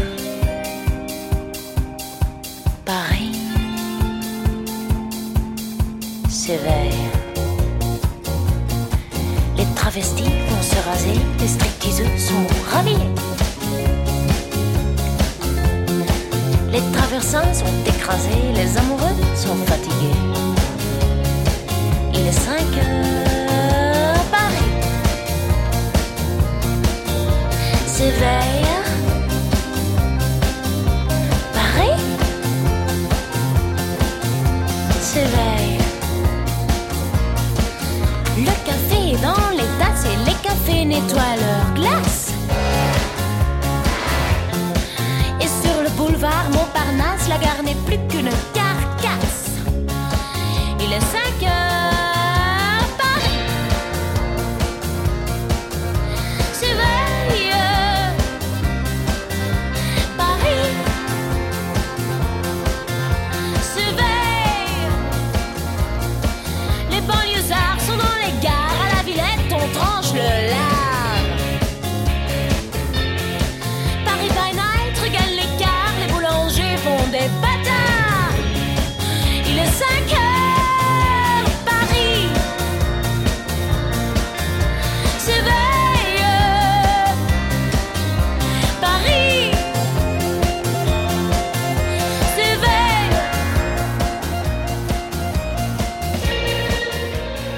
Paris 2.84 3.32
s'éveille. 6.28 6.92
Les 9.56 9.64
travestis 9.74 10.24
vont 10.50 10.62
se 10.62 10.76
raser, 10.86 11.18
les 11.40 11.48
stripteaseux 11.48 12.18
sont 12.18 12.46
ravis. 12.74 13.41
Les 16.72 16.80
traversins 16.90 17.52
sont 17.52 17.66
écrasés, 17.86 18.30
les 18.54 18.78
amoureux 18.78 19.14
sont 19.36 19.56
fatigués. 19.66 20.16
Il 22.14 22.26
est 22.26 22.32
5 22.32 22.54
heures, 22.78 24.24
Paris 24.30 24.72
s'éveille. 27.86 28.66
Paris 31.52 32.00
s'éveille. 34.98 35.78
Le 38.38 38.54
café 38.64 39.10
est 39.12 39.22
dans 39.22 39.50
les 39.50 39.68
tasses 39.78 40.06
et 40.06 40.16
les 40.24 40.36
cafés 40.42 40.86
nettoient 40.86 41.36
leurs 41.36 41.74
glaces. 41.74 42.21
La 47.32 47.38
gare 47.38 47.62
n'est 47.62 47.74
plus 47.86 47.98
qu'une 48.08 48.51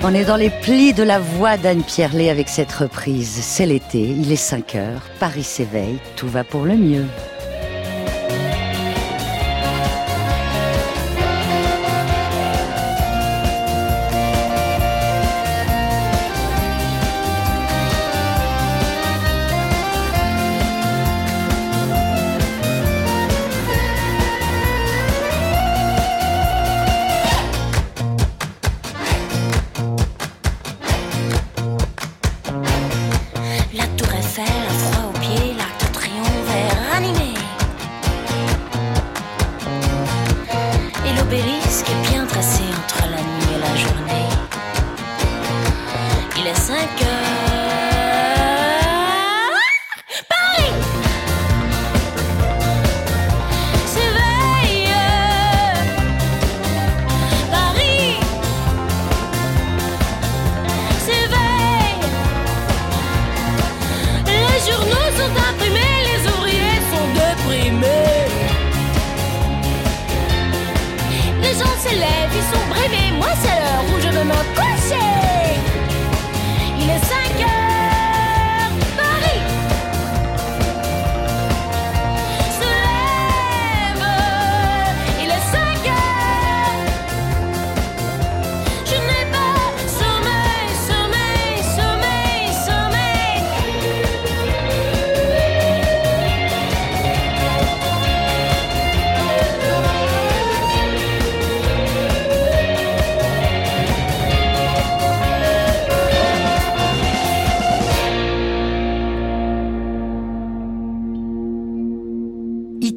On 0.07 0.12
est 0.12 0.27
dans 0.27 0.37
les 0.37 0.51
plis 0.51 0.93
de 0.93 1.03
la 1.03 1.19
voix 1.19 1.57
d'Anne 1.57 1.83
Pierlet 1.83 2.29
avec 2.29 2.51
cette 2.51 2.71
reprise. 2.71 3.38
C'est 3.40 3.64
l'été, 3.64 4.01
il 4.03 4.31
est 4.31 4.37
5 4.37 4.75
heures, 4.75 5.01
Paris 5.19 5.43
s'éveille, 5.43 5.99
tout 6.14 6.29
va 6.29 6.45
pour 6.45 6.67
le 6.67 6.77
mieux. 6.77 7.07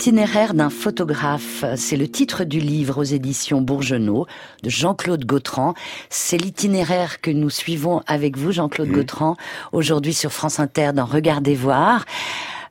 Itinéraire 0.08 0.54
d'un 0.54 0.70
photographe, 0.70 1.66
c'est 1.76 1.98
le 1.98 2.08
titre 2.08 2.46
du 2.46 2.62
livre 2.62 3.00
aux 3.00 3.04
éditions 3.04 3.60
Bourgenot 3.60 4.26
de 4.64 4.70
Jean-Claude 4.70 5.26
Gautran. 5.26 5.74
C'est 6.10 6.38
l'itinéraire 6.38 7.20
que 7.20 7.30
nous 7.30 7.50
suivons 7.50 8.02
avec 8.08 8.38
vous, 8.38 8.54
Jean-Claude 8.54 8.88
Gautran, 8.88 9.36
aujourd'hui 9.74 10.14
sur 10.14 10.32
France 10.32 10.62
Inter 10.62 10.92
dans 10.94 11.04
Regardez 11.04 11.56
voir. 11.56 12.06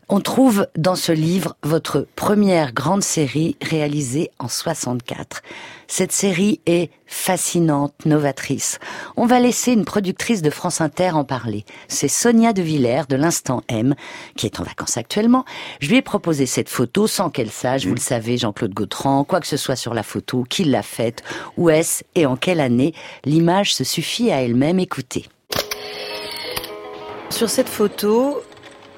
On 0.08 0.20
trouve 0.20 0.66
dans 0.78 0.94
ce 0.96 1.12
livre 1.12 1.56
votre 1.62 2.06
première 2.16 2.72
grande 2.72 3.02
série 3.02 3.58
réalisée 3.60 4.30
en 4.38 4.48
64. 4.48 5.42
Cette 5.88 6.12
série 6.12 6.60
est 6.66 6.90
fascinante, 7.06 7.94
novatrice. 8.04 8.78
On 9.16 9.26
va 9.26 9.38
laisser 9.38 9.72
une 9.72 9.84
productrice 9.84 10.42
de 10.42 10.50
France 10.50 10.80
Inter 10.80 11.10
en 11.10 11.24
parler. 11.24 11.64
C'est 11.88 12.08
Sonia 12.08 12.52
De 12.52 12.62
Villers 12.62 13.04
de 13.08 13.16
l'Instant 13.16 13.62
M, 13.68 13.94
qui 14.36 14.46
est 14.46 14.58
en 14.60 14.64
vacances 14.64 14.96
actuellement. 14.96 15.44
Je 15.80 15.88
lui 15.88 15.96
ai 15.96 16.02
proposé 16.02 16.46
cette 16.46 16.68
photo 16.68 17.06
sans 17.06 17.30
qu'elle 17.30 17.50
sache, 17.50 17.86
vous 17.86 17.94
le 17.94 18.00
savez, 18.00 18.36
Jean-Claude 18.36 18.74
Gautran, 18.74 19.24
quoi 19.24 19.40
que 19.40 19.46
ce 19.46 19.56
soit 19.56 19.76
sur 19.76 19.94
la 19.94 20.02
photo, 20.02 20.44
qui 20.48 20.64
l'a 20.64 20.82
faite, 20.82 21.22
où 21.56 21.70
est-ce 21.70 22.02
et 22.14 22.26
en 22.26 22.36
quelle 22.36 22.60
année. 22.60 22.92
L'image 23.24 23.74
se 23.74 23.84
suffit 23.84 24.32
à 24.32 24.42
elle-même. 24.42 24.80
Écoutez. 24.80 25.26
Sur 27.30 27.50
cette 27.50 27.68
photo, 27.68 28.40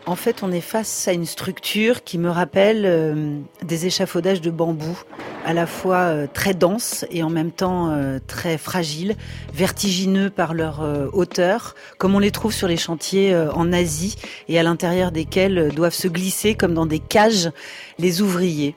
en 0.09 0.17
fait, 0.17 0.43
on 0.43 0.51
est 0.53 0.63
face 0.63 1.07
à 1.07 1.13
une 1.13 1.27
structure 1.27 2.03
qui 2.03 2.17
me 2.17 2.31
rappelle 2.31 2.85
euh, 2.87 3.39
des 3.63 3.85
échafaudages 3.85 4.41
de 4.41 4.51
bambou, 4.51 4.99
à 5.45 5.53
la 5.53 5.67
fois 5.67 5.97
euh, 5.97 6.27
très 6.33 6.55
denses 6.55 7.05
et 7.11 7.23
en 7.23 7.29
même 7.29 7.53
temps 7.53 7.91
euh, 7.91 8.19
très 8.27 8.57
fragiles, 8.57 9.17
vertigineux 9.53 10.31
par 10.31 10.55
leur 10.55 10.81
hauteur, 11.13 11.75
comme 11.99 12.15
on 12.15 12.21
les 12.21 12.31
trouve 12.31 12.55
sur 12.55 12.69
les 12.69 12.79
chantiers 12.79 13.37
en 13.37 13.73
Asie 13.73 14.17
et 14.49 14.59
à 14.59 14.63
l'intérieur 14.63 15.13
desquels 15.13 15.73
doivent 15.75 15.95
se 15.95 16.09
glisser 16.09 16.55
comme 16.55 16.75
dans 16.75 16.87
des 16.87 17.01
cages 17.01 17.51
les 17.99 18.23
ouvriers. 18.23 18.75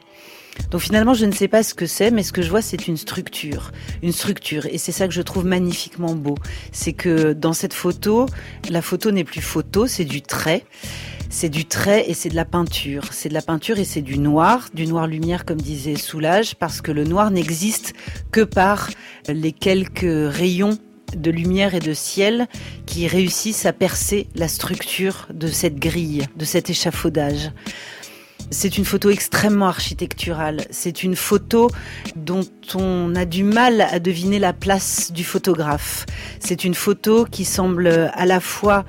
Donc 0.69 0.81
finalement, 0.81 1.13
je 1.13 1.25
ne 1.25 1.31
sais 1.31 1.47
pas 1.47 1.63
ce 1.63 1.73
que 1.73 1.85
c'est, 1.85 2.11
mais 2.11 2.23
ce 2.23 2.31
que 2.31 2.41
je 2.41 2.49
vois, 2.49 2.61
c'est 2.61 2.87
une 2.87 2.97
structure. 2.97 3.71
Une 4.03 4.11
structure. 4.11 4.65
Et 4.65 4.77
c'est 4.77 4.91
ça 4.91 5.07
que 5.07 5.13
je 5.13 5.21
trouve 5.21 5.45
magnifiquement 5.45 6.15
beau. 6.15 6.35
C'est 6.71 6.93
que 6.93 7.33
dans 7.33 7.53
cette 7.53 7.73
photo, 7.73 8.25
la 8.69 8.81
photo 8.81 9.11
n'est 9.11 9.23
plus 9.23 9.41
photo, 9.41 9.87
c'est 9.87 10.05
du 10.05 10.21
trait. 10.21 10.65
C'est 11.29 11.49
du 11.49 11.65
trait 11.65 12.09
et 12.09 12.13
c'est 12.13 12.29
de 12.29 12.35
la 12.35 12.45
peinture. 12.45 13.07
C'est 13.11 13.29
de 13.29 13.33
la 13.33 13.41
peinture 13.41 13.79
et 13.79 13.85
c'est 13.85 14.01
du 14.01 14.17
noir, 14.17 14.67
du 14.73 14.85
noir 14.85 15.07
lumière 15.07 15.45
comme 15.45 15.61
disait 15.61 15.95
Soulage, 15.95 16.55
parce 16.55 16.81
que 16.81 16.91
le 16.91 17.05
noir 17.05 17.31
n'existe 17.31 17.93
que 18.31 18.41
par 18.41 18.89
les 19.29 19.53
quelques 19.53 20.01
rayons 20.03 20.77
de 21.15 21.31
lumière 21.31 21.75
et 21.75 21.79
de 21.79 21.93
ciel 21.93 22.47
qui 22.85 23.07
réussissent 23.07 23.65
à 23.65 23.73
percer 23.73 24.27
la 24.35 24.47
structure 24.47 25.27
de 25.33 25.47
cette 25.47 25.75
grille, 25.75 26.25
de 26.35 26.45
cet 26.45 26.69
échafaudage. 26.69 27.51
C'est 28.53 28.77
une 28.77 28.83
photo 28.83 29.09
extrêmement 29.09 29.67
architecturale. 29.67 30.65
C'est 30.71 31.03
une 31.03 31.15
photo 31.15 31.69
dont 32.17 32.45
on 32.75 33.15
a 33.15 33.23
du 33.23 33.45
mal 33.45 33.79
à 33.79 33.99
deviner 33.99 34.39
la 34.39 34.51
place 34.51 35.13
du 35.13 35.23
photographe. 35.23 36.05
C'est 36.39 36.65
une 36.65 36.73
photo 36.73 37.25
qui 37.25 37.45
semble 37.45 38.11
à 38.13 38.25
la 38.25 38.41
fois 38.41 38.83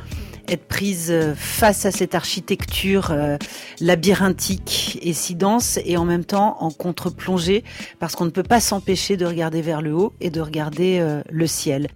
être 0.48 0.66
prise 0.66 1.14
face 1.36 1.86
à 1.86 1.92
cette 1.92 2.16
architecture 2.16 3.12
euh, 3.12 3.38
labyrinthique 3.80 4.98
et 5.00 5.12
si 5.12 5.36
dense 5.36 5.78
et 5.84 5.96
en 5.96 6.04
même 6.04 6.24
temps 6.24 6.56
en 6.60 6.72
contre-plongée 6.72 7.62
parce 8.00 8.16
qu'on 8.16 8.24
ne 8.24 8.30
peut 8.30 8.42
pas 8.42 8.60
s'empêcher 8.60 9.16
de 9.16 9.24
regarder 9.24 9.62
vers 9.62 9.80
le 9.80 9.94
haut 9.94 10.12
et 10.20 10.30
de 10.30 10.40
regarder 10.40 10.98
euh, 11.00 11.22
le 11.30 11.46
ciel. 11.46 11.86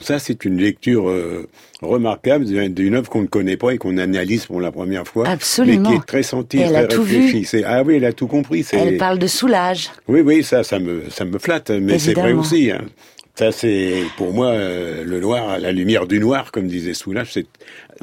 Ça, 0.00 0.18
c'est 0.18 0.44
une 0.44 0.58
lecture 0.58 1.08
euh, 1.08 1.48
remarquable 1.82 2.44
d'une 2.72 2.94
œuvre 2.94 3.08
qu'on 3.08 3.22
ne 3.22 3.26
connaît 3.26 3.56
pas 3.56 3.72
et 3.74 3.78
qu'on 3.78 3.98
analyse 3.98 4.46
pour 4.46 4.60
la 4.60 4.70
première 4.70 5.06
fois. 5.06 5.28
Absolument. 5.28 5.90
Mais 5.90 5.96
qui 5.96 6.02
est 6.02 6.06
très 6.06 6.22
sentie, 6.22 6.58
Elle 6.58 6.68
très 6.72 6.84
a 6.84 6.86
tout 6.86 7.02
vu. 7.02 7.44
Ah 7.64 7.82
oui, 7.82 7.96
elle 7.96 8.04
a 8.04 8.12
tout 8.12 8.26
compris. 8.28 8.64
Elle 8.72 8.96
parle 8.98 9.18
de 9.18 9.26
soulage. 9.26 9.90
Oui, 10.06 10.20
oui, 10.20 10.44
ça, 10.44 10.62
ça 10.62 10.78
me, 10.78 11.04
ça 11.10 11.24
me 11.24 11.38
flatte, 11.38 11.70
mais 11.70 11.98
c'est 11.98 12.14
vrai 12.14 12.32
aussi. 12.40 12.70
hein. 12.70 12.82
Ça, 13.34 13.52
c'est 13.52 14.02
pour 14.16 14.32
moi 14.32 14.48
euh, 14.48 15.04
le 15.04 15.20
noir, 15.20 15.60
la 15.60 15.70
lumière 15.70 16.06
du 16.08 16.18
noir, 16.18 16.50
comme 16.50 16.66
disait 16.66 16.92
Soulage. 16.94 17.38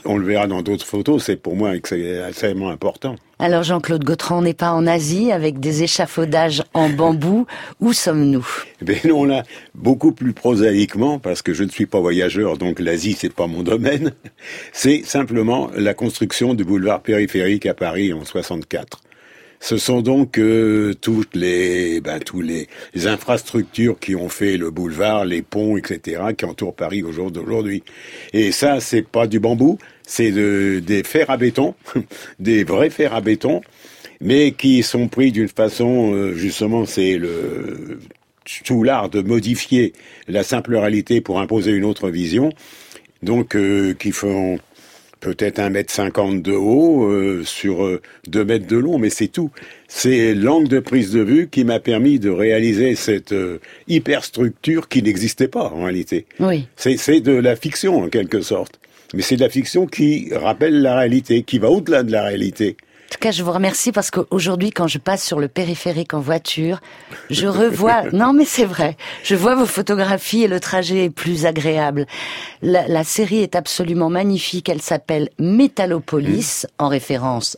On 0.05 0.17
le 0.17 0.25
verra 0.25 0.47
dans 0.47 0.61
d'autres 0.61 0.85
photos. 0.85 1.23
C'est 1.25 1.35
pour 1.35 1.57
moi 1.57 1.75
ex- 1.75 1.91
extrêmement 1.91 2.69
important. 2.69 3.15
Alors 3.37 3.63
Jean-Claude 3.63 4.05
Gautran, 4.05 4.39
on 4.39 4.41
n'est 4.43 4.53
pas 4.53 4.71
en 4.71 4.87
Asie 4.87 5.31
avec 5.31 5.59
des 5.59 5.83
échafaudages 5.83 6.63
en 6.73 6.89
bambou. 6.89 7.45
Où 7.81 7.91
sommes-nous? 7.91 8.47
Mais 8.87 9.01
non, 9.03 9.25
là, 9.25 9.43
beaucoup 9.73 10.13
plus 10.13 10.31
prosaïquement, 10.31 11.19
parce 11.19 11.41
que 11.41 11.53
je 11.53 11.63
ne 11.63 11.69
suis 11.69 11.85
pas 11.85 11.99
voyageur, 11.99 12.57
donc 12.57 12.79
l'Asie, 12.79 13.15
c'est 13.19 13.33
pas 13.33 13.47
mon 13.47 13.61
domaine. 13.61 14.13
C'est 14.71 15.03
simplement 15.03 15.69
la 15.75 15.93
construction 15.93 16.53
du 16.53 16.63
boulevard 16.63 17.01
périphérique 17.01 17.65
à 17.65 17.73
Paris 17.73 18.13
en 18.13 18.23
64. 18.23 19.01
Ce 19.65 19.77
sont 19.77 20.03
donc 20.03 20.37
euh, 20.37 20.93
toutes 20.93 21.35
les, 21.35 21.99
ben, 21.99 22.19
tous 22.19 22.41
les, 22.41 22.67
infrastructures 23.07 23.97
qui 23.99 24.15
ont 24.15 24.29
fait 24.29 24.57
le 24.57 24.69
boulevard, 24.69 25.25
les 25.25 25.41
ponts, 25.41 25.75
etc., 25.75 26.21
qui 26.37 26.45
entourent 26.45 26.75
Paris 26.75 27.01
au 27.01 27.11
jour 27.11 27.31
d'aujourd'hui. 27.31 27.81
Et 28.31 28.51
ça, 28.51 28.79
c'est 28.79 29.01
pas 29.01 29.25
du 29.25 29.39
bambou, 29.39 29.79
c'est 30.03 30.29
de, 30.29 30.83
des 30.85 31.01
fers 31.01 31.31
à 31.31 31.37
béton, 31.37 31.73
des 32.39 32.63
vrais 32.63 32.91
fers 32.91 33.15
à 33.15 33.21
béton, 33.21 33.61
mais 34.21 34.51
qui 34.51 34.83
sont 34.83 35.07
pris 35.07 35.31
d'une 35.31 35.49
façon, 35.49 36.13
euh, 36.13 36.35
justement, 36.35 36.85
c'est 36.85 37.17
le 37.17 37.99
tout 38.65 38.83
l'art 38.83 39.09
de 39.09 39.21
modifier 39.21 39.93
la 40.27 40.43
simple 40.43 40.75
réalité 40.75 41.21
pour 41.21 41.39
imposer 41.39 41.71
une 41.71 41.85
autre 41.85 42.11
vision, 42.11 42.51
donc 43.23 43.55
euh, 43.55 43.95
qui 43.95 44.11
font 44.11 44.59
peut-être 45.25 45.57
un 45.57 45.71
mètre 45.71 45.91
cinquante 45.91 46.43
de 46.43 46.51
haut 46.51 47.09
euh, 47.09 47.43
sur 47.43 47.83
euh, 47.83 47.99
deux 48.27 48.45
mètres 48.45 48.67
de 48.67 48.77
long, 48.77 48.99
mais 48.99 49.09
c'est 49.09 49.27
tout. 49.27 49.49
C'est 49.87 50.35
l'angle 50.35 50.67
de 50.67 50.79
prise 50.79 51.11
de 51.13 51.21
vue 51.21 51.47
qui 51.49 51.63
m'a 51.63 51.79
permis 51.79 52.19
de 52.19 52.29
réaliser 52.29 52.93
cette 52.93 53.31
euh, 53.31 53.59
hyperstructure 53.87 54.87
qui 54.87 55.01
n'existait 55.01 55.47
pas 55.47 55.63
en 55.63 55.85
réalité. 55.85 56.27
Oui. 56.39 56.67
C'est 56.75 56.97
c'est 56.97 57.21
de 57.21 57.31
la 57.31 57.55
fiction 57.55 58.03
en 58.03 58.09
quelque 58.09 58.41
sorte, 58.41 58.79
mais 59.15 59.23
c'est 59.23 59.35
de 59.35 59.41
la 59.41 59.49
fiction 59.49 59.87
qui 59.87 60.29
rappelle 60.31 60.83
la 60.83 60.95
réalité, 60.95 61.41
qui 61.41 61.57
va 61.57 61.71
au-delà 61.71 62.03
de 62.03 62.11
la 62.11 62.23
réalité. 62.23 62.77
En 63.15 63.17
tout 63.17 63.29
cas, 63.29 63.31
je 63.31 63.43
vous 63.43 63.53
remercie 63.53 63.93
parce 63.93 64.11
qu'aujourd'hui, 64.11 64.71
quand 64.71 64.87
je 64.87 64.97
passe 64.97 65.23
sur 65.23 65.39
le 65.39 65.47
périphérique 65.47 66.13
en 66.13 66.19
voiture, 66.19 66.81
je 67.29 67.47
revois. 67.47 68.03
non, 68.11 68.33
mais 68.33 68.43
c'est 68.43 68.65
vrai. 68.65 68.97
Je 69.23 69.35
vois 69.35 69.55
vos 69.55 69.65
photographies 69.65 70.43
et 70.43 70.49
le 70.49 70.59
trajet 70.59 71.05
est 71.05 71.09
plus 71.09 71.45
agréable. 71.45 72.07
La, 72.61 72.89
la 72.89 73.05
série 73.05 73.37
est 73.37 73.55
absolument 73.55 74.09
magnifique. 74.09 74.67
Elle 74.67 74.81
s'appelle 74.81 75.29
Métallopolis, 75.39 76.67
en 76.77 76.89
référence. 76.89 77.55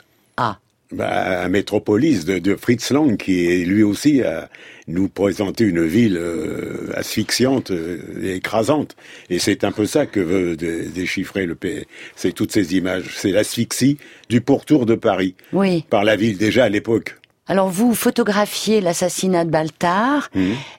Bah, 0.93 1.41
à 1.41 1.49
Métropolis 1.49 2.23
de, 2.23 2.39
de 2.39 2.55
Fritz 2.55 2.91
Lang, 2.91 3.17
qui 3.17 3.45
est 3.45 3.65
lui 3.65 3.83
aussi 3.83 4.21
à 4.21 4.49
nous 4.87 5.09
présenter 5.09 5.65
une 5.65 5.85
ville 5.85 6.15
euh, 6.17 6.91
asphyxiante 6.93 7.71
euh, 7.71 7.99
et 8.23 8.35
écrasante. 8.35 8.95
Et 9.29 9.37
c'est 9.37 9.65
un 9.65 9.73
peu 9.73 9.85
ça 9.85 10.05
que 10.05 10.21
veut 10.21 10.55
dé- 10.55 10.85
déchiffrer 10.87 11.45
le 11.45 11.55
P. 11.55 11.85
C'est 12.15 12.31
toutes 12.31 12.53
ces 12.53 12.77
images. 12.77 13.13
C'est 13.17 13.31
l'asphyxie 13.31 13.97
du 14.29 14.39
pourtour 14.39 14.85
de 14.85 14.95
Paris. 14.95 15.35
Oui. 15.51 15.83
Par 15.89 16.05
la 16.05 16.15
ville 16.15 16.37
déjà 16.37 16.63
à 16.63 16.69
l'époque. 16.69 17.17
Alors 17.47 17.69
vous 17.69 17.93
photographiez 17.93 18.81
l'assassinat 18.81 19.45
de 19.45 19.49
Baltard 19.49 20.29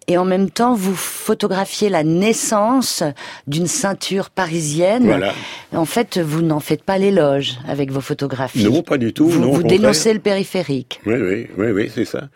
et 0.06 0.18
en 0.18 0.24
même 0.24 0.50
temps 0.50 0.74
vous 0.74 0.94
photographiez 0.94 1.88
la 1.88 2.04
naissance 2.04 3.02
d'une 3.46 3.66
ceinture 3.66 4.30
parisienne. 4.30 5.06
Voilà. 5.06 5.32
En 5.74 5.84
fait, 5.86 6.18
vous 6.18 6.42
n'en 6.42 6.60
faites 6.60 6.82
pas 6.82 6.98
l'éloge 6.98 7.58
avec 7.66 7.90
vos 7.90 8.00
photographies. 8.00 8.64
Non, 8.64 8.82
pas 8.82 8.98
du 8.98 9.12
tout. 9.12 9.28
Vous, 9.28 9.40
non, 9.40 9.58
dénoncez 9.58 10.12
le 10.12 10.20
périphérique. 10.20 11.00
Oui, 11.06 11.14
oui, 11.16 11.46
oui, 11.56 11.70
oui, 11.70 11.90
c'est 11.94 12.04
ça. 12.04 12.28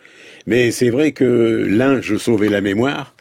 Mais 0.46 0.70
c'est 0.70 0.90
vrai 0.90 1.12
que 1.12 1.66
l'un, 1.68 2.00
je 2.00 2.16
sauvais 2.16 2.48
la 2.48 2.60
mémoire, 2.60 3.14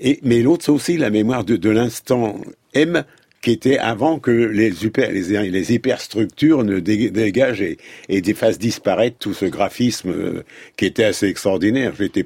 et, 0.00 0.18
mais 0.22 0.40
l'autre, 0.42 0.64
c'est 0.64 0.72
aussi 0.72 0.96
la 0.96 1.10
mémoire 1.10 1.44
de, 1.44 1.56
de 1.56 1.70
l'instant 1.70 2.36
M 2.74 3.04
qui 3.44 3.52
était 3.52 3.76
avant 3.76 4.18
que 4.18 4.30
les, 4.30 4.84
hyper, 4.86 5.12
les, 5.12 5.50
les 5.50 5.74
hyperstructures 5.74 6.64
ne 6.64 6.80
dé- 6.80 7.10
dégagent 7.10 7.60
et, 7.60 7.76
et 8.08 8.22
fassent 8.32 8.58
disparaître 8.58 9.18
tout 9.18 9.34
ce 9.34 9.44
graphisme 9.44 10.08
euh, 10.10 10.42
qui 10.78 10.86
était 10.86 11.04
assez 11.04 11.26
extraordinaire. 11.26 11.92
J'étais 11.98 12.24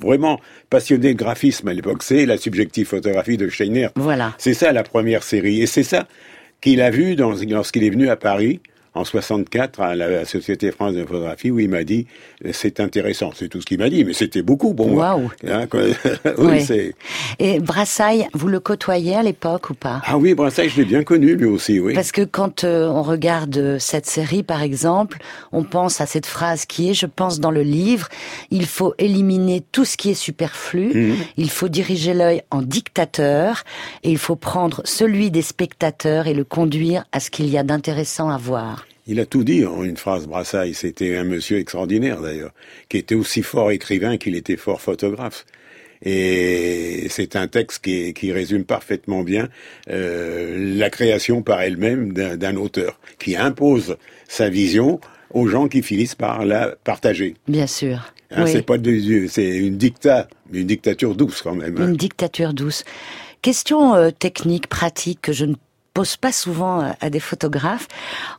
vraiment 0.00 0.40
passionné 0.68 1.14
de 1.14 1.18
graphisme 1.18 1.68
à 1.68 1.72
l'époque, 1.72 2.02
c'est 2.02 2.26
la 2.26 2.38
subjective 2.38 2.88
photographie 2.88 3.36
de 3.36 3.48
Steiner. 3.48 3.90
Voilà. 3.94 4.34
C'est 4.38 4.54
ça 4.54 4.72
la 4.72 4.82
première 4.82 5.22
série. 5.22 5.62
Et 5.62 5.66
c'est 5.66 5.84
ça 5.84 6.08
qu'il 6.60 6.80
a 6.80 6.90
vu 6.90 7.14
lorsqu'il 7.14 7.84
est 7.84 7.90
venu 7.90 8.08
à 8.08 8.16
Paris 8.16 8.60
en 8.94 9.04
64 9.04 9.80
à 9.80 9.94
la 9.94 10.24
Société 10.24 10.70
France 10.70 10.94
de 10.94 11.04
photographie 11.04 11.50
où 11.50 11.58
il 11.58 11.68
m'a 11.68 11.84
dit 11.84 12.06
euh, 12.44 12.50
c'est 12.52 12.80
intéressant. 12.80 13.30
C'est 13.34 13.48
tout 13.48 13.60
ce 13.60 13.66
qu'il 13.66 13.78
m'a 13.78 13.88
dit, 13.88 14.04
mais 14.04 14.12
c'était 14.12 14.42
beaucoup 14.42 14.74
pour 14.74 14.88
moi. 14.88 15.16
Waouh. 15.16 15.30
Hein, 15.48 15.66
oui. 16.38 16.92
Et 17.38 17.60
Brassailles, 17.60 18.28
vous 18.34 18.48
le 18.48 18.60
côtoyez 18.60 19.16
à 19.16 19.22
l'époque 19.22 19.70
ou 19.70 19.74
pas? 19.74 20.02
Ah 20.06 20.18
oui, 20.18 20.34
Brassailles, 20.34 20.68
je 20.68 20.76
l'ai 20.76 20.84
bien 20.84 21.04
connu 21.04 21.34
lui 21.34 21.46
aussi, 21.46 21.80
oui. 21.80 21.94
Parce 21.94 22.12
que 22.12 22.22
quand 22.22 22.64
euh, 22.64 22.86
on 22.88 23.02
regarde 23.02 23.56
euh, 23.56 23.78
cette 23.78 24.06
série, 24.06 24.42
par 24.42 24.62
exemple, 24.62 25.18
on 25.52 25.64
pense 25.64 26.00
à 26.00 26.06
cette 26.06 26.26
phrase 26.26 26.66
qui 26.66 26.90
est, 26.90 26.94
je 26.94 27.06
pense 27.06 27.40
dans 27.40 27.50
le 27.50 27.62
livre, 27.62 28.08
il 28.50 28.66
faut 28.66 28.94
éliminer 28.98 29.62
tout 29.72 29.84
ce 29.84 29.96
qui 29.96 30.10
est 30.10 30.14
superflu, 30.14 30.90
Mhm. 30.94 31.16
il 31.36 31.50
faut 31.50 31.68
diriger 31.68 32.14
l'œil 32.14 32.42
en 32.50 32.62
dictateur, 32.62 33.64
et 34.02 34.10
il 34.10 34.18
faut 34.18 34.36
prendre 34.36 34.82
celui 34.84 35.30
des 35.30 35.42
spectateurs 35.42 36.26
et 36.26 36.34
le 36.34 36.44
conduire 36.44 37.04
à 37.12 37.20
ce 37.20 37.30
qu'il 37.30 37.48
y 37.48 37.56
a 37.58 37.62
d'intéressant 37.62 38.28
à 38.30 38.36
voir. 38.36 38.81
Il 39.06 39.18
a 39.20 39.26
tout 39.26 39.42
dit 39.44 39.64
en 39.66 39.82
une 39.82 39.96
phrase, 39.96 40.26
Brassailles. 40.26 40.74
C'était 40.74 41.16
un 41.16 41.24
monsieur 41.24 41.58
extraordinaire 41.58 42.20
d'ailleurs, 42.20 42.52
qui 42.88 42.98
était 42.98 43.14
aussi 43.16 43.42
fort 43.42 43.70
écrivain 43.70 44.16
qu'il 44.16 44.36
était 44.36 44.56
fort 44.56 44.80
photographe. 44.80 45.44
Et 46.04 47.06
c'est 47.10 47.36
un 47.36 47.46
texte 47.46 47.84
qui, 47.84 48.12
qui 48.12 48.32
résume 48.32 48.64
parfaitement 48.64 49.22
bien 49.22 49.48
euh, 49.88 50.74
la 50.76 50.90
création 50.90 51.42
par 51.42 51.62
elle-même 51.62 52.12
d'un 52.12 52.56
auteur, 52.56 52.98
qui 53.18 53.36
impose 53.36 53.96
sa 54.28 54.48
vision 54.48 55.00
aux 55.30 55.46
gens 55.46 55.68
qui 55.68 55.82
finissent 55.82 56.14
par 56.16 56.44
la 56.44 56.74
partager. 56.84 57.36
Bien 57.48 57.66
sûr. 57.66 58.12
Hein, 58.32 58.44
Oui. 58.44 58.52
C'est 58.52 58.62
pas 58.62 58.76
c'est 59.28 59.56
une 59.58 59.76
dicta, 59.76 60.28
une 60.52 60.66
dictature 60.66 61.14
douce 61.14 61.40
quand 61.42 61.54
même. 61.54 61.76
hein. 61.80 61.88
Une 61.88 61.96
dictature 61.96 62.52
douce. 62.52 62.84
Question 63.40 63.94
euh, 63.94 64.10
technique, 64.10 64.66
pratique, 64.68 65.20
que 65.22 65.32
je 65.32 65.44
ne 65.44 65.54
pose 65.94 66.16
pas 66.16 66.32
souvent 66.32 66.80
à, 66.80 66.96
à 67.00 67.10
des 67.10 67.20
photographes. 67.20 67.88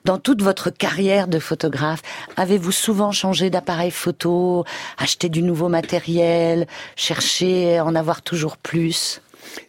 Dans 0.06 0.18
toute 0.18 0.42
votre 0.42 0.70
carrière 0.70 1.28
de 1.28 1.40
photographe, 1.40 2.02
avez-vous 2.38 2.72
souvent 2.72 3.12
changé 3.12 3.50
d'appareil 3.50 3.92
photo, 3.92 4.66
acheté 4.98 5.30
du 5.30 5.44
nouveau 5.44 5.70
matériel, 5.70 6.68
cherché 6.96 7.78
à 7.78 7.86
en 7.86 7.96
avoir 7.96 8.22
toujours 8.22 8.58
plus? 8.58 9.22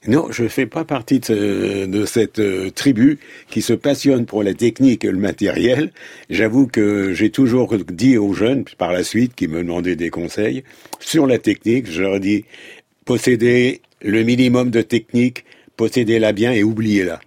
Non, 0.06 0.28
je 0.30 0.46
fais 0.46 0.66
pas 0.66 0.84
partie 0.84 1.18
de 1.18 2.04
cette 2.06 2.38
euh, 2.38 2.70
tribu 2.70 3.18
qui 3.50 3.60
se 3.60 3.72
passionne 3.72 4.24
pour 4.24 4.42
la 4.42 4.54
technique 4.54 5.04
et 5.04 5.10
le 5.10 5.18
matériel. 5.18 5.92
J'avoue 6.30 6.68
que 6.68 7.12
j'ai 7.12 7.30
toujours 7.30 7.74
dit 7.76 8.16
aux 8.16 8.34
jeunes, 8.34 8.64
par 8.78 8.92
la 8.92 9.02
suite, 9.02 9.34
qui 9.34 9.48
me 9.48 9.62
demandaient 9.62 9.96
des 9.96 10.10
conseils, 10.10 10.62
sur 11.00 11.26
la 11.26 11.38
technique, 11.38 11.90
je 11.90 12.02
leur 12.02 12.20
dis, 12.20 12.44
possédez 13.04 13.82
le 14.00 14.22
minimum 14.22 14.70
de 14.70 14.80
technique, 14.80 15.44
possédez-la 15.76 16.32
bien 16.32 16.52
et 16.52 16.62
oubliez-la. 16.62 17.20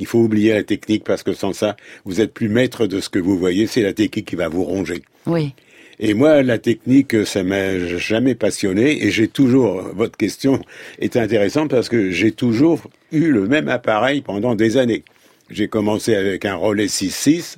Il 0.00 0.06
faut 0.06 0.18
oublier 0.18 0.54
la 0.54 0.64
technique 0.64 1.04
parce 1.04 1.22
que 1.22 1.32
sans 1.34 1.52
ça, 1.52 1.76
vous 2.04 2.20
êtes 2.20 2.32
plus 2.32 2.48
maître 2.48 2.86
de 2.86 3.00
ce 3.00 3.08
que 3.08 3.18
vous 3.18 3.38
voyez, 3.38 3.66
c'est 3.66 3.82
la 3.82 3.92
technique 3.92 4.26
qui 4.26 4.36
va 4.36 4.48
vous 4.48 4.64
ronger. 4.64 5.02
Oui. 5.26 5.54
Et 6.02 6.14
moi, 6.14 6.42
la 6.42 6.58
technique, 6.58 7.26
ça 7.26 7.42
m'a 7.42 7.78
jamais 7.78 8.34
passionné. 8.34 9.04
Et 9.04 9.10
j'ai 9.10 9.28
toujours, 9.28 9.82
votre 9.94 10.16
question 10.16 10.62
est 10.98 11.16
intéressante 11.16 11.70
parce 11.70 11.90
que 11.90 12.10
j'ai 12.10 12.32
toujours 12.32 12.82
eu 13.12 13.30
le 13.30 13.46
même 13.46 13.68
appareil 13.68 14.22
pendant 14.22 14.54
des 14.54 14.78
années. 14.78 15.04
J'ai 15.50 15.68
commencé 15.68 16.14
avec 16.14 16.46
un 16.46 16.54
Rollet 16.54 16.86
6.6. 16.86 17.56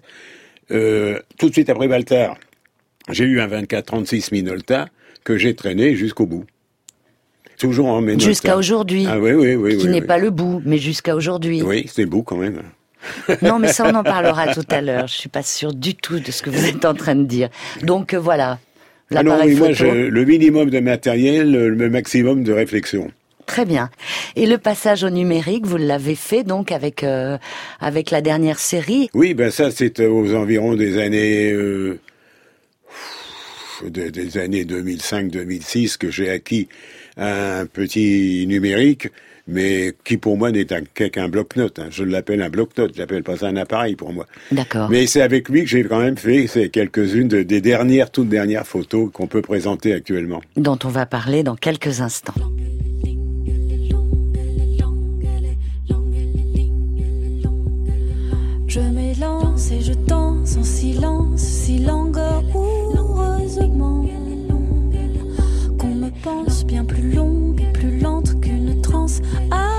Euh, 0.72 1.20
tout 1.38 1.48
de 1.48 1.52
suite 1.52 1.70
après 1.70 1.86
Baltar, 1.86 2.36
j'ai 3.10 3.24
eu 3.24 3.40
un 3.40 3.46
24-36 3.46 4.30
Minolta 4.32 4.88
que 5.22 5.38
j'ai 5.38 5.54
traîné 5.54 5.94
jusqu'au 5.94 6.26
bout. 6.26 6.44
Toujours 7.62 7.86
en 7.88 8.00
Minolta. 8.00 8.24
Jusqu'à 8.26 8.56
aujourd'hui. 8.56 9.06
Ah 9.08 9.18
oui, 9.18 9.32
oui, 9.32 9.54
oui. 9.54 9.76
qui 9.78 9.84
oui, 9.86 9.92
n'est 9.92 10.00
oui. 10.00 10.06
pas 10.06 10.18
le 10.18 10.30
bout, 10.30 10.60
mais 10.64 10.78
jusqu'à 10.78 11.14
aujourd'hui. 11.16 11.62
Oui, 11.62 11.88
c'est 11.92 12.02
le 12.02 12.08
bout 12.08 12.22
quand 12.22 12.36
même. 12.36 12.60
Non, 13.42 13.58
mais 13.58 13.72
ça, 13.72 13.84
on 13.88 13.94
en 13.94 14.02
parlera 14.04 14.52
tout 14.54 14.66
à 14.70 14.80
l'heure. 14.80 15.06
Je 15.06 15.14
suis 15.14 15.28
pas 15.28 15.42
sûre 15.42 15.72
du 15.72 15.94
tout 15.94 16.18
de 16.20 16.30
ce 16.30 16.42
que 16.42 16.50
vous 16.50 16.66
êtes 16.66 16.84
en 16.84 16.94
train 16.94 17.14
de 17.14 17.24
dire. 17.24 17.48
Donc 17.82 18.14
euh, 18.14 18.18
voilà, 18.18 18.58
Ah 19.14 19.22
non, 19.22 19.38
oui, 19.44 19.54
moi, 19.56 19.72
je- 19.72 19.86
le 19.86 20.24
minimum 20.24 20.70
de 20.70 20.80
matériel, 20.80 21.50
le 21.52 21.88
maximum 21.90 22.42
de 22.44 22.52
réflexion. 22.52 23.10
Très 23.46 23.64
bien. 23.64 23.90
Et 24.36 24.46
le 24.46 24.56
passage 24.56 25.02
au 25.04 25.10
numérique, 25.10 25.66
vous 25.66 25.76
l'avez 25.76 26.14
fait 26.14 26.44
donc 26.44 26.70
avec 26.70 27.02
euh, 27.02 27.38
avec 27.80 28.10
la 28.10 28.20
dernière 28.22 28.58
série. 28.58 29.08
Oui, 29.14 29.34
ben 29.34 29.50
ça, 29.50 29.70
c'est 29.70 29.98
euh, 30.00 30.08
aux 30.08 30.34
environs 30.34 30.74
des 30.74 30.98
années 30.98 31.52
euh, 31.52 31.98
des 33.84 34.38
années 34.38 34.64
2005-2006 34.64 35.98
que 35.98 36.08
j'ai 36.10 36.30
acquis 36.30 36.68
un 37.16 37.66
petit 37.66 38.44
numérique, 38.48 39.08
mais 39.48 39.92
qui 40.04 40.16
pour 40.16 40.36
moi 40.36 40.50
n'est 40.52 40.72
un- 40.72 40.82
qu'un 40.82 41.28
bloc-notes. 41.28 41.78
hein. 41.78 41.88
Je 41.90 42.04
l'appelle 42.04 42.40
un 42.42 42.48
bloc-notes, 42.48 42.92
j'appelle 42.96 43.22
pas 43.22 43.36
ça 43.36 43.48
un 43.48 43.56
appareil 43.56 43.96
pour 43.96 44.12
moi. 44.12 44.26
D'accord. 44.52 44.88
Mais 44.88 45.06
c'est 45.06 45.20
avec 45.20 45.48
lui 45.48 45.62
que 45.62 45.68
j'ai 45.68 45.84
quand 45.84 45.98
même 46.00 46.16
fait 46.16 46.46
quelques-unes 46.70 47.28
de- 47.28 47.42
des 47.42 47.60
dernières, 47.60 48.10
toutes 48.10 48.28
dernières 48.28 48.66
photos 48.66 49.10
qu'on 49.12 49.26
peut 49.26 49.42
présenter 49.42 49.92
actuellement. 49.92 50.40
Dont 50.56 50.78
on 50.84 50.88
va 50.88 51.06
parler 51.06 51.42
dans 51.42 51.56
quelques 51.56 52.00
instants. 52.00 52.34
Je 58.68 58.80
m'élance 58.80 59.70
et 59.70 59.80
je 59.82 59.92
danse 59.92 60.56
en 60.56 60.64
silence, 60.64 61.40
si 61.42 61.78
langoureusement 61.80 63.01
pense 66.22 66.64
bien 66.64 66.84
plus 66.84 67.10
longue 67.12 67.60
et 67.60 67.72
plus 67.72 67.98
lente 67.98 68.40
qu'une 68.40 68.80
transe. 68.80 69.20
À 69.50 69.71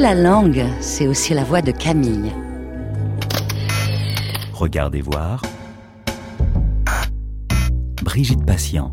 La 0.00 0.14
langue, 0.14 0.64
c'est 0.80 1.06
aussi 1.06 1.34
la 1.34 1.44
voix 1.44 1.60
de 1.60 1.72
Camille. 1.72 2.32
Regardez 4.54 5.02
voir. 5.02 5.42
Brigitte 8.02 8.46
Patient. 8.46 8.90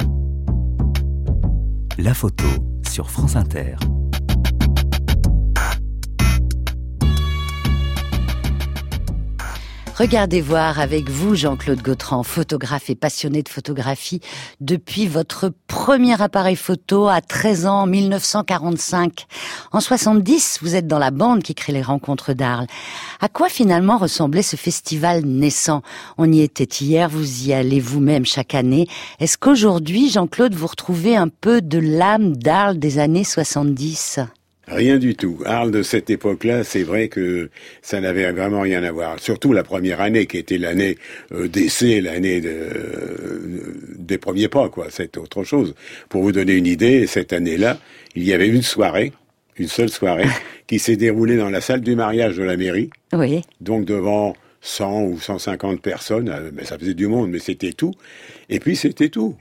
La 1.97 2.13
photo 2.13 2.43
sur 2.89 3.09
France 3.09 3.37
Inter. 3.37 3.77
Regardez 9.97 10.41
voir 10.41 10.79
avec 10.79 11.09
vous, 11.09 11.33
Jean-Claude 11.33 11.81
Gautran, 11.81 12.21
photographe 12.21 12.91
et 12.91 12.93
passionné 12.93 13.41
de 13.41 13.49
photographie, 13.49 14.21
depuis 14.61 15.07
votre 15.07 15.51
premier 15.65 16.21
appareil 16.21 16.55
photo 16.55 17.07
à 17.07 17.19
13 17.19 17.65
ans, 17.65 17.81
en 17.81 17.87
1945. 17.87 19.25
En 19.71 19.79
70, 19.79 20.59
vous 20.61 20.75
êtes 20.75 20.85
dans 20.85 20.99
la 20.99 21.09
bande 21.09 21.41
qui 21.41 21.55
crée 21.55 21.73
les 21.73 21.81
rencontres 21.81 22.33
d'Arles. 22.33 22.67
À 23.21 23.27
quoi 23.27 23.49
finalement 23.49 23.97
ressemblait 23.97 24.43
ce 24.43 24.55
festival 24.55 25.25
naissant? 25.25 25.81
On 26.19 26.31
y 26.31 26.41
était 26.41 26.63
hier, 26.63 27.09
vous 27.09 27.47
y 27.47 27.53
allez 27.53 27.79
vous-même 27.79 28.23
chaque 28.27 28.53
année. 28.53 28.87
Est-ce 29.19 29.39
qu'aujourd'hui, 29.39 30.11
Jean-Claude, 30.11 30.53
vous 30.53 30.67
retrouvez 30.67 31.17
un 31.17 31.27
peu 31.27 31.59
de 31.59 31.79
l'âme 31.79 32.37
d'Arles 32.37 32.77
des 32.77 32.99
années 32.99 33.23
70 33.23 34.19
Rien 34.67 34.97
du 34.97 35.15
tout. 35.15 35.39
Arles 35.45 35.71
de 35.71 35.81
cette 35.81 36.09
époque-là, 36.09 36.65
c'est 36.65 36.83
vrai 36.83 37.07
que 37.07 37.49
ça 37.81 38.01
n'avait 38.01 38.29
vraiment 38.31 38.61
rien 38.61 38.83
à 38.83 38.91
voir. 38.91 39.17
Surtout 39.19 39.53
la 39.53 39.63
première 39.63 40.01
année, 40.01 40.25
qui 40.25 40.37
était 40.37 40.57
l'année 40.57 40.97
euh, 41.31 41.47
d'essai, 41.47 42.01
l'année 42.01 42.41
de, 42.41 42.49
euh, 42.49 43.73
des 43.97 44.17
premiers 44.17 44.49
pas, 44.49 44.67
quoi. 44.67 44.87
C'est 44.89 45.17
autre 45.17 45.45
chose. 45.45 45.73
Pour 46.09 46.21
vous 46.21 46.33
donner 46.33 46.53
une 46.53 46.65
idée, 46.65 47.07
cette 47.07 47.31
année-là, 47.31 47.79
il 48.15 48.25
y 48.25 48.33
avait 48.33 48.49
une 48.49 48.61
soirée, 48.61 49.13
une 49.55 49.69
seule 49.69 49.89
soirée, 49.89 50.27
qui 50.67 50.79
s'est 50.79 50.97
déroulée 50.97 51.37
dans 51.37 51.49
la 51.49 51.61
salle 51.61 51.81
du 51.81 51.95
mariage 51.95 52.35
de 52.35 52.43
la 52.43 52.57
mairie. 52.57 52.89
Oui. 53.13 53.43
Donc 53.61 53.85
devant 53.85 54.35
100 54.59 55.03
ou 55.03 55.19
150 55.19 55.81
personnes, 55.81 56.27
euh, 56.27 56.51
mais 56.53 56.65
ça 56.65 56.77
faisait 56.77 56.93
du 56.93 57.07
monde, 57.07 57.29
mais 57.29 57.39
c'était 57.39 57.71
tout. 57.71 57.93
Et 58.49 58.59
puis 58.59 58.75
c'était 58.75 59.09
tout. 59.09 59.35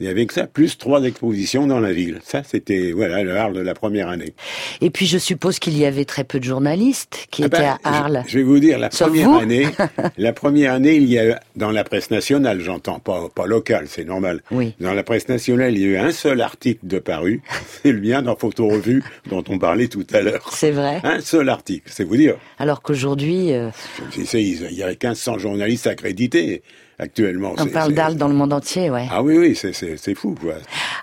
Il 0.00 0.06
y 0.06 0.08
avait 0.08 0.24
que 0.26 0.32
ça, 0.34 0.46
plus 0.46 0.78
trois 0.78 1.02
expositions 1.04 1.66
dans 1.66 1.78
la 1.78 1.92
ville. 1.92 2.20
Ça, 2.24 2.42
c'était 2.42 2.92
voilà 2.92 3.22
le 3.22 3.36
Arles 3.36 3.54
de 3.54 3.60
la 3.60 3.74
première 3.74 4.08
année. 4.08 4.32
Et 4.80 4.88
puis 4.90 5.06
je 5.06 5.18
suppose 5.18 5.58
qu'il 5.58 5.76
y 5.76 5.84
avait 5.84 6.06
très 6.06 6.24
peu 6.24 6.38
de 6.40 6.44
journalistes 6.44 7.26
qui 7.30 7.42
Ah 7.42 7.46
étaient 7.46 7.58
ben, 7.58 7.78
à 7.84 7.98
Arles. 7.98 8.22
Je, 8.26 8.32
je 8.32 8.38
vais 8.38 8.44
vous 8.44 8.58
dire, 8.58 8.78
la 8.78 8.90
Sauf 8.90 9.08
première 9.08 9.34
année, 9.34 9.66
la 10.18 10.32
première 10.32 10.72
année, 10.72 10.96
il 10.96 11.04
y 11.04 11.18
a 11.18 11.26
eu- 11.28 11.34
dans 11.56 11.70
la 11.70 11.84
presse 11.84 12.10
nationale, 12.10 12.60
j'entends 12.60 12.98
pas 12.98 13.28
pas 13.34 13.46
locale, 13.46 13.84
c'est 13.88 14.04
normal. 14.04 14.42
Oui. 14.50 14.74
Dans 14.80 14.94
la 14.94 15.02
presse 15.02 15.28
nationale, 15.28 15.74
il 15.74 15.80
y 15.80 15.84
a 15.84 15.88
eu 15.88 15.96
un 15.98 16.12
seul 16.12 16.40
article 16.40 16.80
de 16.86 16.98
paru, 16.98 17.42
c'est 17.82 17.92
le 17.92 18.00
mien 18.00 18.22
dans 18.22 18.36
Photo 18.36 18.68
Revue 18.68 19.02
dont 19.28 19.44
on 19.48 19.58
parlait 19.58 19.88
tout 19.88 20.06
à 20.12 20.22
l'heure. 20.22 20.48
C'est 20.52 20.70
vrai. 20.70 21.00
Un 21.04 21.20
seul 21.20 21.48
article, 21.48 21.90
c'est 21.92 22.04
vous 22.04 22.16
dire. 22.16 22.36
Alors 22.58 22.80
qu'aujourd'hui, 22.82 23.52
euh, 23.52 23.68
il 24.16 24.72
y 24.72 24.82
a 24.82 24.88
1500 24.88 25.38
journalistes 25.38 25.86
accrédités 25.86 26.62
actuellement. 27.00 27.54
on 27.58 27.66
parle 27.66 27.92
d'Arles 27.94 28.16
dans 28.16 28.28
le 28.28 28.34
monde 28.34 28.52
entier, 28.52 28.90
ouais. 28.90 29.06
Ah 29.10 29.22
oui, 29.22 29.36
oui, 29.38 29.54
c'est- 29.56 29.72
c'est 29.72 29.96
c'est 29.96 30.14
fou, 30.14 30.34
quoi. 30.40 30.54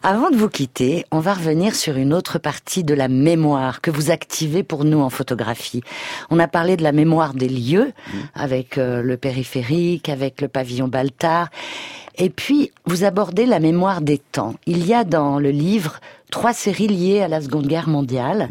Avant 0.03 0.29
de 0.29 0.35
vous 0.37 0.49
quitter, 0.49 1.05
on 1.11 1.19
va 1.19 1.33
revenir 1.33 1.75
sur 1.75 1.97
une 1.97 2.13
autre 2.13 2.39
partie 2.39 2.83
de 2.83 2.93
la 2.93 3.07
mémoire 3.07 3.81
que 3.81 3.91
vous 3.91 4.11
activez 4.11 4.63
pour 4.63 4.85
nous 4.85 4.99
en 4.99 5.09
photographie. 5.09 5.81
On 6.29 6.39
a 6.39 6.47
parlé 6.47 6.77
de 6.77 6.83
la 6.83 6.91
mémoire 6.91 7.33
des 7.33 7.49
lieux, 7.49 7.91
avec 8.35 8.77
euh, 8.77 9.01
le 9.01 9.17
périphérique, 9.17 10.07
avec 10.09 10.39
le 10.41 10.47
pavillon 10.47 10.87
Baltard. 10.87 11.49
Et 12.17 12.29
puis, 12.29 12.71
vous 12.85 13.03
abordez 13.03 13.45
la 13.45 13.59
mémoire 13.59 14.01
des 14.01 14.17
temps. 14.17 14.55
Il 14.65 14.85
y 14.87 14.93
a 14.93 15.03
dans 15.03 15.39
le 15.39 15.51
livre 15.51 15.99
trois 16.31 16.53
séries 16.53 16.87
liées 16.87 17.21
à 17.21 17.27
la 17.27 17.41
Seconde 17.41 17.67
Guerre 17.67 17.87
mondiale. 17.89 18.49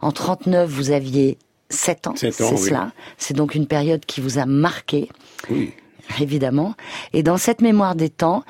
En 0.00 0.12
39, 0.12 0.68
vous 0.70 0.90
aviez 0.90 1.38
7 1.70 2.06
ans, 2.06 2.14
Sept 2.16 2.34
c'est 2.34 2.44
ans, 2.44 2.50
oui. 2.52 2.58
cela. 2.68 2.92
C'est 3.18 3.34
donc 3.34 3.54
une 3.54 3.66
période 3.66 4.04
qui 4.06 4.20
vous 4.20 4.38
a 4.38 4.46
marqué 4.46 5.08
Oui. 5.50 5.72
Évidemment. 6.20 6.74
Et 7.12 7.22
dans 7.22 7.36
cette 7.36 7.60
mémoire 7.60 7.94
des 7.94 8.08
temps, 8.08 8.44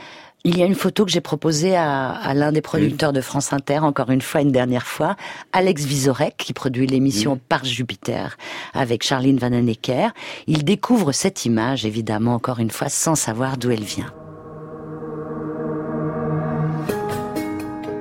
il 0.44 0.56
y 0.56 0.62
a 0.62 0.66
une 0.66 0.74
photo 0.74 1.04
que 1.04 1.10
j'ai 1.10 1.20
proposée 1.20 1.76
à, 1.76 2.10
à 2.10 2.32
l'un 2.32 2.52
des 2.52 2.62
producteurs 2.62 3.12
de 3.12 3.20
France 3.20 3.52
Inter, 3.52 3.80
encore 3.80 4.10
une 4.10 4.20
fois, 4.20 4.40
une 4.40 4.52
dernière 4.52 4.86
fois, 4.86 5.16
Alex 5.52 5.84
Vizorek, 5.84 6.36
qui 6.36 6.52
produit 6.52 6.86
l'émission 6.86 7.38
Par 7.48 7.64
Jupiter 7.64 8.36
avec 8.72 9.02
Charline 9.02 9.38
Vanhoenacker. 9.38 10.08
Il 10.46 10.64
découvre 10.64 11.12
cette 11.12 11.44
image, 11.44 11.84
évidemment, 11.84 12.34
encore 12.34 12.60
une 12.60 12.70
fois, 12.70 12.88
sans 12.88 13.14
savoir 13.14 13.56
d'où 13.56 13.70
elle 13.72 13.82
vient. 13.82 14.12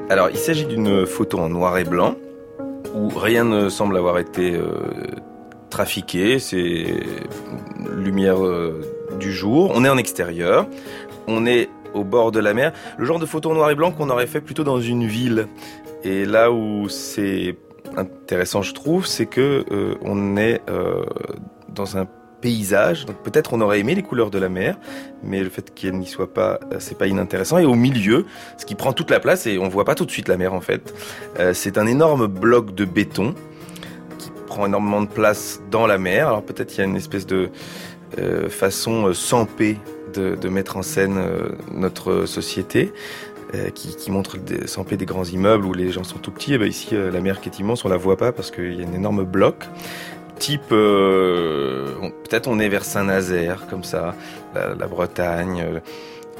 Alors, 0.10 0.30
il 0.30 0.38
s'agit 0.38 0.66
d'une 0.66 1.06
photo 1.06 1.40
en 1.40 1.50
noir 1.50 1.78
et 1.78 1.84
blanc 1.84 2.16
où 2.96 3.10
rien 3.10 3.44
ne 3.44 3.68
semble 3.68 3.98
avoir 3.98 4.20
été 4.20 4.54
euh, 4.54 4.80
trafiqué. 5.70 6.40
C'est 6.40 6.86
lumière 7.92 8.46
euh, 8.46 8.82
du 9.20 9.32
jour. 9.32 9.72
On 9.74 9.84
est 9.86 9.90
en 9.90 9.98
extérieur. 9.98 10.68
On 11.28 11.46
est 11.46 11.70
au 11.94 12.04
bord 12.04 12.32
de 12.32 12.40
la 12.40 12.54
mer. 12.54 12.74
Le 12.98 13.06
genre 13.06 13.20
de 13.20 13.26
photo 13.26 13.52
en 13.52 13.56
noir 13.56 13.70
et 13.70 13.76
blanc 13.76 13.92
qu'on 13.92 14.10
aurait 14.10 14.28
fait 14.28 14.42
plutôt 14.42 14.64
dans 14.64 14.80
une 14.80 15.08
ville. 15.08 15.48
Et 16.04 16.26
là 16.26 16.52
où 16.52 16.90
c'est 16.90 17.58
intéressant, 17.96 18.62
je 18.62 18.74
trouve, 18.74 19.06
c'est 19.06 19.26
que 19.26 19.66
euh, 19.72 19.96
on 20.02 20.38
est 20.38 20.62
euh, 20.70 21.04
dans 21.70 21.98
un 21.98 22.08
paysage. 22.42 23.06
Donc 23.06 23.18
peut-être 23.24 23.54
on 23.54 23.62
aurait 23.62 23.80
aimé 23.80 23.96
les 23.96 24.04
couleurs 24.04 24.30
de 24.30 24.40
la 24.40 24.50
mer, 24.50 24.78
mais 25.24 25.42
le 25.44 25.50
fait 25.50 25.74
qu'elle 25.74 25.98
n'y 25.98 26.06
soit 26.06 26.34
pas, 26.34 26.60
euh, 26.72 26.78
c'est 26.80 26.98
pas 26.98 27.08
inintéressant. 27.08 27.58
Et 27.58 27.66
au 27.66 27.76
milieu, 27.76 28.26
ce 28.58 28.66
qui 28.66 28.76
prend 28.76 28.94
toute 28.94 29.12
la 29.12 29.20
place 29.20 29.48
et 29.48 29.58
on 29.58 29.70
voit 29.70 29.86
pas 29.86 29.96
tout 29.96 30.06
de 30.06 30.12
suite 30.12 30.28
la 30.28 30.38
mer 30.38 30.54
en 30.54 30.62
fait. 30.62 30.94
Euh, 31.40 31.54
c'est 31.54 31.78
un 31.78 31.88
énorme 31.88 32.28
bloc 32.28 32.76
de 32.76 32.86
béton 32.86 33.34
qui 34.20 34.32
prend 34.48 34.66
énormément 34.66 35.02
de 35.02 35.08
place 35.08 35.62
dans 35.72 35.88
la 35.88 35.98
mer. 35.98 36.28
Alors 36.28 36.44
peut-être 36.44 36.76
il 36.76 36.78
y 36.80 36.82
a 36.82 36.86
une 36.86 36.96
espèce 36.96 37.26
de 37.26 37.50
euh, 38.20 38.50
façon 38.50 39.08
euh, 39.08 39.14
sans 39.14 39.46
paix 39.46 39.78
de, 40.14 40.50
mettre 40.50 40.78
en 40.78 40.82
scène 40.82 41.18
euh, 41.18 41.50
notre 41.74 42.26
société. 42.26 42.92
qui, 43.76 44.12
montre 44.12 44.38
sans 44.66 44.84
paix 44.84 44.98
des 44.98 45.06
grands 45.06 45.24
immeubles 45.24 45.66
où 45.66 45.74
les 45.74 45.92
gens 45.92 46.04
sont 46.04 46.18
tout 46.20 46.32
petits. 46.32 46.54
Et 46.54 46.58
ben 46.58 46.68
ici, 46.68 46.90
euh, 46.94 47.12
la 47.12 47.22
mer 47.22 47.40
qui 47.40 47.50
est 47.50 47.60
immense, 47.60 47.86
on 47.86 47.90
la 47.90 47.98
voit 47.98 48.18
pas 48.18 48.32
parce 48.32 48.52
qu'il 48.52 48.74
y 48.80 48.84
a 48.84 48.88
un 48.88 48.94
énorme 48.94 49.24
bloc. 49.24 49.64
Type, 50.40 50.70
peut-être 50.70 52.48
on 52.48 52.60
est 52.60 52.70
vers 52.70 52.86
Saint-Nazaire, 52.86 53.66
comme 53.70 53.84
ça, 53.84 54.14
la, 54.54 54.86
Bretagne, 54.88 55.66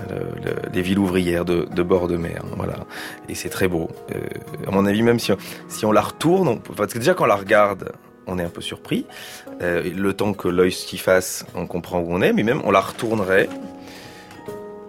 le- 0.10 0.16
le- 0.46 0.70
les 0.72 0.82
villes 0.84 1.00
ouvrières 1.00 1.46
de, 1.46 1.84
bord 1.84 2.08
de 2.08 2.16
mer, 2.16 2.44
voilà. 2.56 2.76
Et 3.28 3.34
c'est 3.34 3.50
très 3.50 3.68
beau. 3.68 3.90
À 4.68 4.72
mon 4.72 4.86
avis, 4.86 5.02
même 5.02 5.18
si 5.18 5.32
on, 5.32 5.38
si 5.68 5.84
on 5.86 5.92
la 5.92 6.02
retourne, 6.02 6.60
parce 6.76 6.94
que 6.94 7.00
déjà 7.00 7.16
quand 7.16 7.24
on 7.24 7.28
la 7.28 7.36
regarde, 7.38 7.92
on 8.28 8.38
est 8.40 8.44
un 8.44 8.50
peu 8.50 8.62
surpris. 8.62 9.06
Euh, 9.62 9.84
le 9.96 10.14
temps 10.14 10.34
que 10.34 10.48
l'œil 10.48 10.72
s'y 10.72 10.98
fasse, 10.98 11.46
on 11.56 11.66
comprend 11.68 12.00
où 12.00 12.08
on 12.10 12.22
est, 12.22 12.34
mais 12.34 12.44
même 12.44 12.62
on 12.66 12.72
la 12.72 12.82
retournerait. 12.82 13.50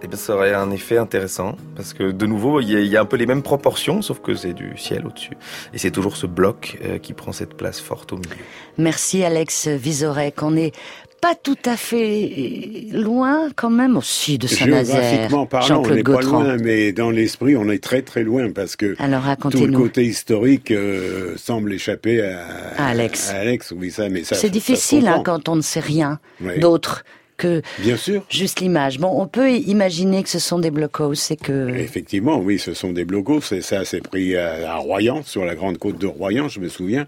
Eh 0.01 0.07
bien, 0.07 0.17
ça 0.17 0.33
aurait 0.33 0.53
un 0.53 0.71
effet 0.71 0.97
intéressant 0.97 1.57
parce 1.75 1.93
que 1.93 2.11
de 2.11 2.25
nouveau, 2.25 2.61
il 2.61 2.69
y, 2.69 2.95
a- 2.95 3.01
un 3.01 3.05
peu 3.05 3.17
les 3.17 3.25
mêmes 3.25 3.43
proportions, 3.43 4.01
sauf 4.01 4.21
que 4.21 4.33
c'est 4.33 4.53
du 4.53 4.77
ciel 4.77 5.05
au-dessus. 5.05 5.33
Et 5.73 5.77
c'est 5.77 5.91
toujours 5.91 6.15
ce 6.15 6.25
bloc 6.25 6.77
euh, 6.85 6.99
qui 6.99 7.11
prend 7.13 7.33
cette 7.33 7.53
place 7.55 7.81
forte 7.81 8.13
au 8.13 8.17
milieu. 8.17 8.29
Merci 8.77 9.25
Alex 9.25 9.67
Vizorek. 9.67 10.41
On 10.41 10.51
n'est 10.51 10.71
pas 11.21 11.35
tout 11.35 11.57
à 11.65 11.75
fait 11.77 12.85
loin 12.91 13.49
quand 13.55 13.69
même 13.69 13.97
aussi 13.97 14.37
de 14.37 14.47
Saint-Nazaire. 14.47 15.01
Géographiquement 15.01 15.45
parlant, 15.45 15.83
on 15.85 15.89
n'est 15.95 16.03
pas 16.03 16.21
loin, 16.21 16.57
mais 16.57 16.91
dans 16.91 17.09
l'esprit, 17.11 17.55
on 17.55 17.69
est 17.69 17.83
très 17.83 18.01
très 18.01 18.23
loin 18.23 18.51
parce 18.51 18.75
que 18.75 18.95
Alors 18.99 19.23
tout 19.51 19.65
le 19.65 19.77
côté 19.77 20.03
historique 20.05 20.71
euh, 20.71 21.35
semble 21.37 21.73
échapper 21.73 22.21
à, 22.21 22.39
À 22.77 22.87
Alex. 22.89 23.29
à 23.29 23.37
Alex, 23.39 23.73
oui, 23.75 23.91
ça, 23.91 24.09
mais 24.09 24.23
ça. 24.23 24.35
C'est 24.35 24.47
ça 24.47 24.49
difficile 24.49 25.07
hein, 25.07 25.21
quand 25.23 25.49
on 25.49 25.55
ne 25.55 25.61
sait 25.61 25.79
rien 25.79 26.19
Oui. 26.41 26.59
d'autre 26.59 27.03
que 27.37 27.61
Bien 27.79 27.95
sûr. 27.95 28.25
juste 28.29 28.59
l'image. 28.59 28.99
Bon, 28.99 29.11
on 29.21 29.25
peut 29.27 29.49
imaginer 29.51 30.23
que 30.23 30.29
ce 30.29 30.39
sont 30.39 30.59
des 30.59 30.71
blocos 30.71 31.13
et 31.31 31.37
que 31.37 31.69
Effectivement, 31.69 32.37
oui, 32.39 32.59
ce 32.59 32.73
sont 32.73 32.91
des 32.91 33.05
blocos. 33.05 33.39
C'est 33.41 33.61
ça, 33.61 33.85
c'est 33.85 34.01
pris 34.01 34.35
à, 34.35 34.73
à 34.73 34.75
Royan, 34.75 35.23
sur 35.23 35.45
la 35.45 35.55
grande 35.55 35.77
côte 35.77 35.97
de 35.97 36.07
Royan, 36.07 36.49
je 36.49 36.59
me 36.59 36.67
souviens. 36.67 37.07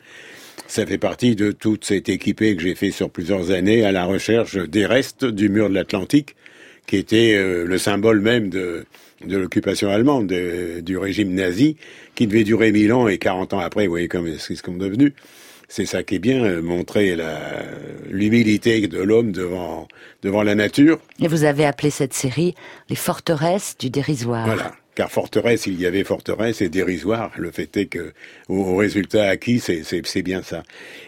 Ça 0.68 0.86
fait 0.86 0.98
partie 0.98 1.36
de 1.36 1.52
toute 1.52 1.84
cette 1.86 2.08
équipée 2.10 2.56
que 2.56 2.62
j'ai 2.64 2.76
fait 2.76 2.92
sur 2.92 3.10
plusieurs 3.10 3.52
années 3.52 3.84
à 3.84 3.92
la 3.92 4.06
recherche 4.06 4.56
des 4.58 4.86
restes 4.86 5.26
du 5.26 5.50
mur 5.50 5.70
de 5.70 5.74
l'Atlantique, 5.74 6.36
qui 6.88 6.96
était 6.98 7.36
euh, 7.36 7.66
le 7.66 7.78
symbole 7.78 8.22
même 8.22 8.50
de, 8.50 8.86
de 9.26 9.38
l'occupation 9.38 9.90
allemande, 9.90 10.28
de- 10.28 10.80
du 10.80 10.98
régime 10.98 11.34
nazi, 11.34 11.76
qui 12.16 12.26
devait 12.26 12.44
durer 12.46 12.72
mille 12.72 12.94
ans 12.94 13.08
et 13.10 13.18
40 13.18 13.54
ans 13.54 13.60
après, 13.60 13.86
vous 13.86 13.92
voyez 13.92 14.08
comme 14.08 14.38
c'est 14.38 14.56
ce 14.56 14.64
qu'on 14.64 14.76
est 14.76 14.80
devenu. 14.80 15.14
C'est 15.68 15.86
ça 15.86 16.04
qui 16.04 16.16
est 16.16 16.20
bien, 16.20 16.44
euh, 16.44 16.62
montrer 16.62 17.18
l'humilité 18.10 18.88
de 18.88 19.00
l'homme 19.00 19.32
devant, 19.32 19.88
devant 20.22 20.44
la 20.44 20.56
nature. 20.56 21.00
et 21.22 21.28
vous 21.28 21.44
avez 21.44 21.66
appelé 21.66 21.90
cette 21.90 22.14
série 22.14 22.56
les 22.90 22.96
forteresses 22.96 23.76
du 23.78 23.90
dérisoire. 23.90 24.46
Voilà. 24.46 24.74
Car 24.96 25.10
forteresse, 25.10 25.68
il 25.68 25.80
y 25.80 25.86
avait 25.86 26.04
forteresse 26.04 26.62
et 26.62 26.68
dérisoire. 26.70 27.32
Le 27.38 27.52
fait 27.52 27.76
est 27.78 27.86
que 27.86 28.12
au, 28.50 28.76
résultat 28.76 29.30
acquis, 29.30 29.60
c'est- 29.60 29.84
bien 30.22 30.42
ça. 30.44 30.64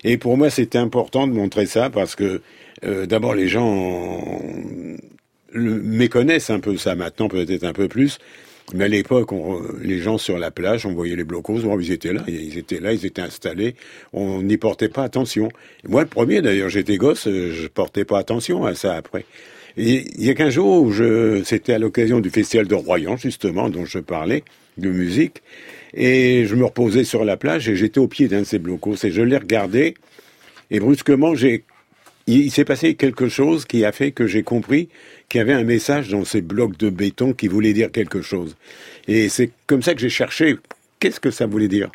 Et 0.06 0.18
pour 0.18 0.38
moi, 0.38 0.50
c'était 0.50 0.78
important 0.78 1.28
de 1.28 1.34
montrer 1.34 1.66
ça 1.66 1.90
parce 1.90 2.16
que 2.16 2.42
euh, 2.86 3.06
d'abord 3.06 3.36
les 3.36 3.48
gens 3.50 4.42
le- 5.52 5.82
méconnaissent 5.82 6.50
un 6.50 6.60
peu 6.60 6.78
ça 6.78 6.96
maintenant, 6.96 7.28
peut-être 7.28 7.64
un 7.64 7.74
peu 7.74 7.88
plus. 7.88 8.20
Mais 8.74 8.86
à 8.86 8.88
l'époque, 8.88 9.32
les 9.82 10.00
gens 10.00 10.18
sur 10.18 10.40
la 10.40 10.50
plage, 10.50 10.86
on 10.86 10.94
voyait 10.94 11.18
les 11.18 11.26
blocos, 11.26 11.60
ils 11.82 11.92
étaient 11.92 12.14
là, 12.14 12.24
ils 12.28 12.58
étaient 12.58 12.80
là, 12.80 12.94
ils 12.94 13.06
étaient 13.06 13.22
installés. 13.22 13.76
On 14.14 14.42
n'y 14.42 14.56
portait 14.58 14.88
pas 14.88 15.04
attention. 15.04 15.50
Moi, 15.86 16.04
le 16.04 16.08
premier, 16.08 16.42
d'ailleurs, 16.42 16.70
j'étais 16.70 16.96
gosse, 16.96 17.28
euh, 17.28 17.52
je 17.52 17.68
portais 17.68 18.06
pas 18.06 18.20
attention 18.20 18.64
à 18.66 18.74
ça 18.74 18.96
après. 18.96 19.26
Il 19.76 20.24
y 20.24 20.30
a 20.30 20.34
qu'un 20.36 20.50
jour 20.50 20.84
où 20.84 20.92
je, 20.92 21.44
c'était 21.44 21.74
à 21.74 21.80
l'occasion 21.80 22.20
du 22.20 22.30
festival 22.30 22.68
de 22.68 22.76
Royan, 22.76 23.18
justement, 23.18 23.70
dont 23.70 23.86
je 23.86 24.00
parlais, 24.00 24.44
de 24.78 24.90
musique, 24.90 25.42
et 25.94 26.46
je 26.46 26.56
me 26.56 26.66
reposais 26.66 27.04
sur 27.04 27.24
la 27.24 27.38
plage 27.38 27.70
et 27.70 27.76
j'étais 27.76 28.00
au 28.00 28.08
pied 28.08 28.28
d'un 28.28 28.42
de 28.42 28.46
ces 28.46 28.60
blocos 28.60 29.04
et 29.04 29.12
je 29.12 29.22
l'ai 29.22 29.38
regardé 29.38 29.94
et 30.72 30.80
brusquement 30.80 31.36
j'ai 31.36 31.64
il, 32.26 32.40
il 32.46 32.52
s'est 32.52 32.66
passé 32.66 32.96
quelque 32.96 33.28
chose 33.28 33.66
qui 33.66 33.86
a 33.86 33.92
fait 33.92 34.12
que 34.12 34.28
j'ai 34.28 34.44
compris 34.44 34.90
qu'il 35.30 35.40
y 35.40 35.42
avait 35.42 35.54
un 35.54 35.64
message 35.64 36.10
dans 36.10 36.26
ces 36.26 36.42
blocs 36.42 36.78
de 36.78 36.90
béton 36.90 37.34
qui 37.34 37.48
voulait 37.48 37.74
dire 37.74 37.92
quelque 37.92 38.22
chose. 38.22 38.56
Et 39.08 39.30
c'est 39.30 39.52
comme 39.68 39.82
ça 39.82 39.94
que 39.94 40.00
j'ai 40.00 40.10
cherché 40.10 40.56
qu'est-ce 41.00 41.20
que 41.20 41.32
ça 41.32 41.46
voulait 41.46 41.68
dire. 41.68 41.92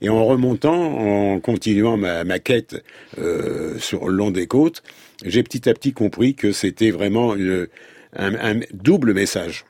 Et 0.00 0.08
en 0.08 0.24
remontant, 0.24 0.74
en 0.74 1.40
continuant 1.40 1.96
ma, 1.96 2.24
ma 2.24 2.38
quête 2.38 2.82
euh, 3.18 3.78
sur 3.78 4.08
le 4.08 4.14
long 4.14 4.30
des 4.30 4.46
côtes, 4.46 4.82
j'ai 5.24 5.42
petit 5.42 5.68
à 5.68 5.74
petit 5.74 5.92
compris 5.92 6.34
que 6.34 6.52
c'était 6.52 6.90
vraiment 6.90 7.34
une- 7.34 7.68
un, 8.16 8.60
double 8.72 9.14
message. 9.14 9.64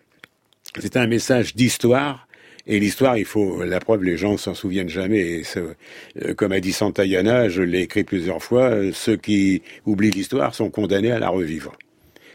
C'était 0.79 0.99
un 0.99 1.07
message 1.07 1.55
d'histoire. 1.55 2.27
Et 2.67 2.79
l'histoire, 2.79 3.19
il 3.19 3.25
faut, 3.25 3.65
la 3.65 3.81
preuve, 3.81 4.05
les 4.05 4.17
gens 4.17 4.37
s'en 4.37 4.55
souviennent 4.55 4.89
jamais. 4.89 5.43
Euh, 5.57 6.35
comme 6.35 6.53
a 6.53 6.61
dit 6.61 6.73
Santayana, 6.73 7.49
je 7.49 7.63
l'ai 7.63 7.81
écrit 7.81 8.05
plusieurs 8.05 8.43
fois, 8.43 8.71
euh, 8.71 8.93
ceux 8.93 9.17
qui 9.17 9.63
oublient 9.85 10.13
l'histoire 10.13 10.55
sont 10.55 10.71
condamnés 10.71 11.11
à 11.11 11.19
la 11.19 11.29
revivre. 11.29 11.73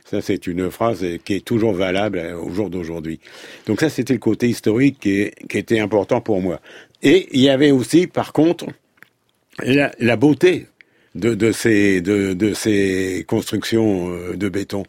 Ça, 0.03 0.21
c'est 0.21 0.47
une 0.47 0.69
phrase 0.69 1.05
qui 1.23 1.35
est 1.35 1.45
toujours 1.45 1.73
valable 1.73 2.17
euh, 2.17 2.37
au 2.37 2.49
jour 2.53 2.69
d'aujourd'hui. 2.69 3.21
Donc 3.67 3.79
ça, 3.79 3.89
c'était 3.89 4.13
le 4.13 4.19
côté 4.19 4.49
historique 4.49 4.99
qui, 4.99 5.31
était 5.57 5.79
important 5.79 6.19
pour 6.19 6.41
moi. 6.41 6.59
Et 7.01 7.29
il 7.31 7.39
y 7.39 7.49
avait 7.49 7.71
aussi, 7.71 8.07
par 8.07 8.33
contre, 8.33 8.65
la 9.63 10.17
beauté 10.17 10.67
de, 11.17 11.33
de, 11.33 11.51
ces, 11.51 12.01
de, 12.01 12.33
de 12.33 12.53
ces 12.53 13.25
constructions 13.27 14.09
euh, 14.09 14.35
de 14.35 14.49
béton. 14.49 14.83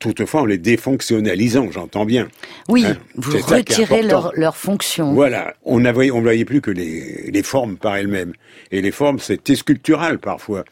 Toutefois, 0.00 0.42
en 0.42 0.44
les 0.44 0.58
défonctionnalisant, 0.58 1.70
j'entends 1.70 2.04
bien. 2.04 2.28
Oui, 2.68 2.84
Hein, 2.84 2.98
vous 3.14 3.38
retirez 3.38 4.02
leur, 4.02 4.32
leur 4.34 4.56
fonction. 4.56 5.14
Voilà, 5.14 5.54
on 5.64 5.80
ne 5.80 5.90
voyait, 5.92 6.10
on 6.10 6.20
voyait 6.20 6.44
plus 6.44 6.60
que 6.60 6.70
les, 6.70 7.30
les 7.30 7.42
formes 7.42 7.76
par 7.76 7.96
elles-mêmes. 7.96 8.32
Et 8.70 8.82
les 8.82 8.90
formes, 8.90 9.18
c'était 9.18 9.54
sculptural 9.54 10.18
parfois. 10.18 10.64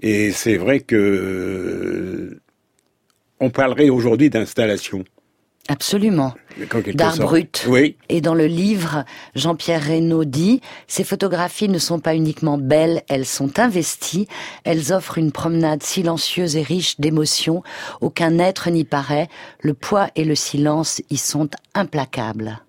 Et 0.00 0.32
c'est 0.32 0.56
vrai 0.56 0.80
que 0.80 0.96
euh, 0.96 2.40
on 3.38 3.50
parlerait 3.50 3.90
aujourd'hui 3.90 4.30
d'installation. 4.30 5.04
Absolument. 5.70 6.34
D'art 6.94 7.18
brut. 7.18 7.66
Oui, 7.68 7.96
Et 8.08 8.22
dans 8.22 8.34
le 8.34 8.46
livre, 8.46 9.04
Jean-Pierre 9.36 9.84
Reynaud 9.84 10.24
dit 10.24 10.62
Ces 10.86 11.04
photographies 11.04 11.68
ne 11.68 11.78
sont 11.78 12.00
pas 12.00 12.14
uniquement 12.14 12.56
belles, 12.56 13.02
elles 13.08 13.26
sont 13.26 13.58
investies. 13.58 14.28
Elles 14.64 14.94
offrent 14.94 15.18
une 15.18 15.30
promenade 15.30 15.82
silencieuse 15.82 16.56
et 16.56 16.62
riche 16.62 16.98
d'émotions. 16.98 17.62
Aucun 18.00 18.38
être 18.38 18.70
n'y 18.70 18.84
paraît. 18.84 19.28
Le 19.60 19.74
poids 19.74 20.08
et 20.16 20.24
le 20.24 20.34
silence 20.34 21.02
y 21.10 21.18
sont 21.18 21.50
implacables. 21.74 22.60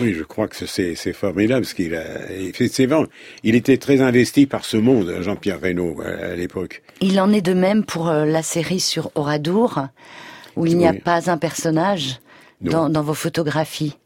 oui, 0.00 0.12
je 0.12 0.24
crois 0.24 0.48
que 0.48 0.66
c'est 0.66 1.12
formidable 1.12 1.64
ce 1.64 1.74
qu'il 1.76 1.94
a. 1.94 2.30
Effectivement, 2.32 3.04
il 3.44 3.54
était 3.54 3.78
très 3.78 4.00
investi 4.00 4.46
par 4.46 4.64
ce 4.64 4.76
monde, 4.76 5.18
Jean-Pierre 5.20 5.60
Reynaud, 5.60 6.00
à, 6.02 6.34
l'époque. 6.34 6.82
Il 7.00 7.20
en 7.20 7.32
est 7.32 7.42
de 7.42 7.54
même 7.54 7.84
pour 7.84 8.08
euh, 8.08 8.24
la 8.26 8.42
série 8.42 8.80
sur 8.80 9.12
Oradour, 9.14 9.86
où 10.56 10.66
il 10.66 10.76
n'y 10.76 10.86
a 10.86 10.90
Oui. 10.90 10.98
pas 10.98 11.30
un 11.30 11.38
personnage. 11.38 12.18
Dans, 12.60 12.88
dans 12.88 13.02
vos 13.02 13.14
photographies. 13.14 13.96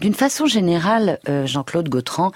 D'une 0.00 0.14
façon 0.14 0.46
générale, 0.46 1.18
euh, 1.28 1.46
Jean-Claude 1.46 1.88
Gautran, 1.88 2.32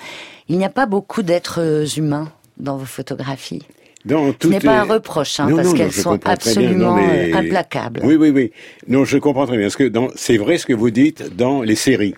il 0.49 0.59
n'y 0.59 0.65
a 0.65 0.71
pas 0.71 0.87
beaucoup 0.87 1.23
d'êtres 1.23 1.99
humains 1.99 2.33
dans 2.57 2.77
vos 2.77 2.87
photographies. 2.87 3.63
Ce 4.07 4.47
n'est 4.49 4.61
pas 4.61 4.81
un 4.81 4.85
reproche, 4.85 5.41
hein, 5.41 5.49
Non, 5.49 5.57
parce 5.57 5.73
qu'elles 5.73 5.93
sont 5.93 6.17
bien. 6.17 6.31
absolument 6.31 6.99
euh, 6.99 7.35
implacables. 7.35 8.01
Oui, 8.05 8.17
oui, 8.17 8.31
oui. 8.31 8.53
Non, 8.87 9.05
je 9.05 9.17
comprends 9.17 9.47
très 9.47 9.57
bien. 9.57 9.67
Parce 9.67 9.77
que 9.77 9.89
dans, 9.89 10.09
c'est 10.15 10.37
vrai 10.37 10.59
ce 10.59 10.67
que 10.67 10.75
vous 10.75 10.91
dites 10.91 11.35
dans 11.37 11.63
les 11.63 11.75
séries. 11.75 12.15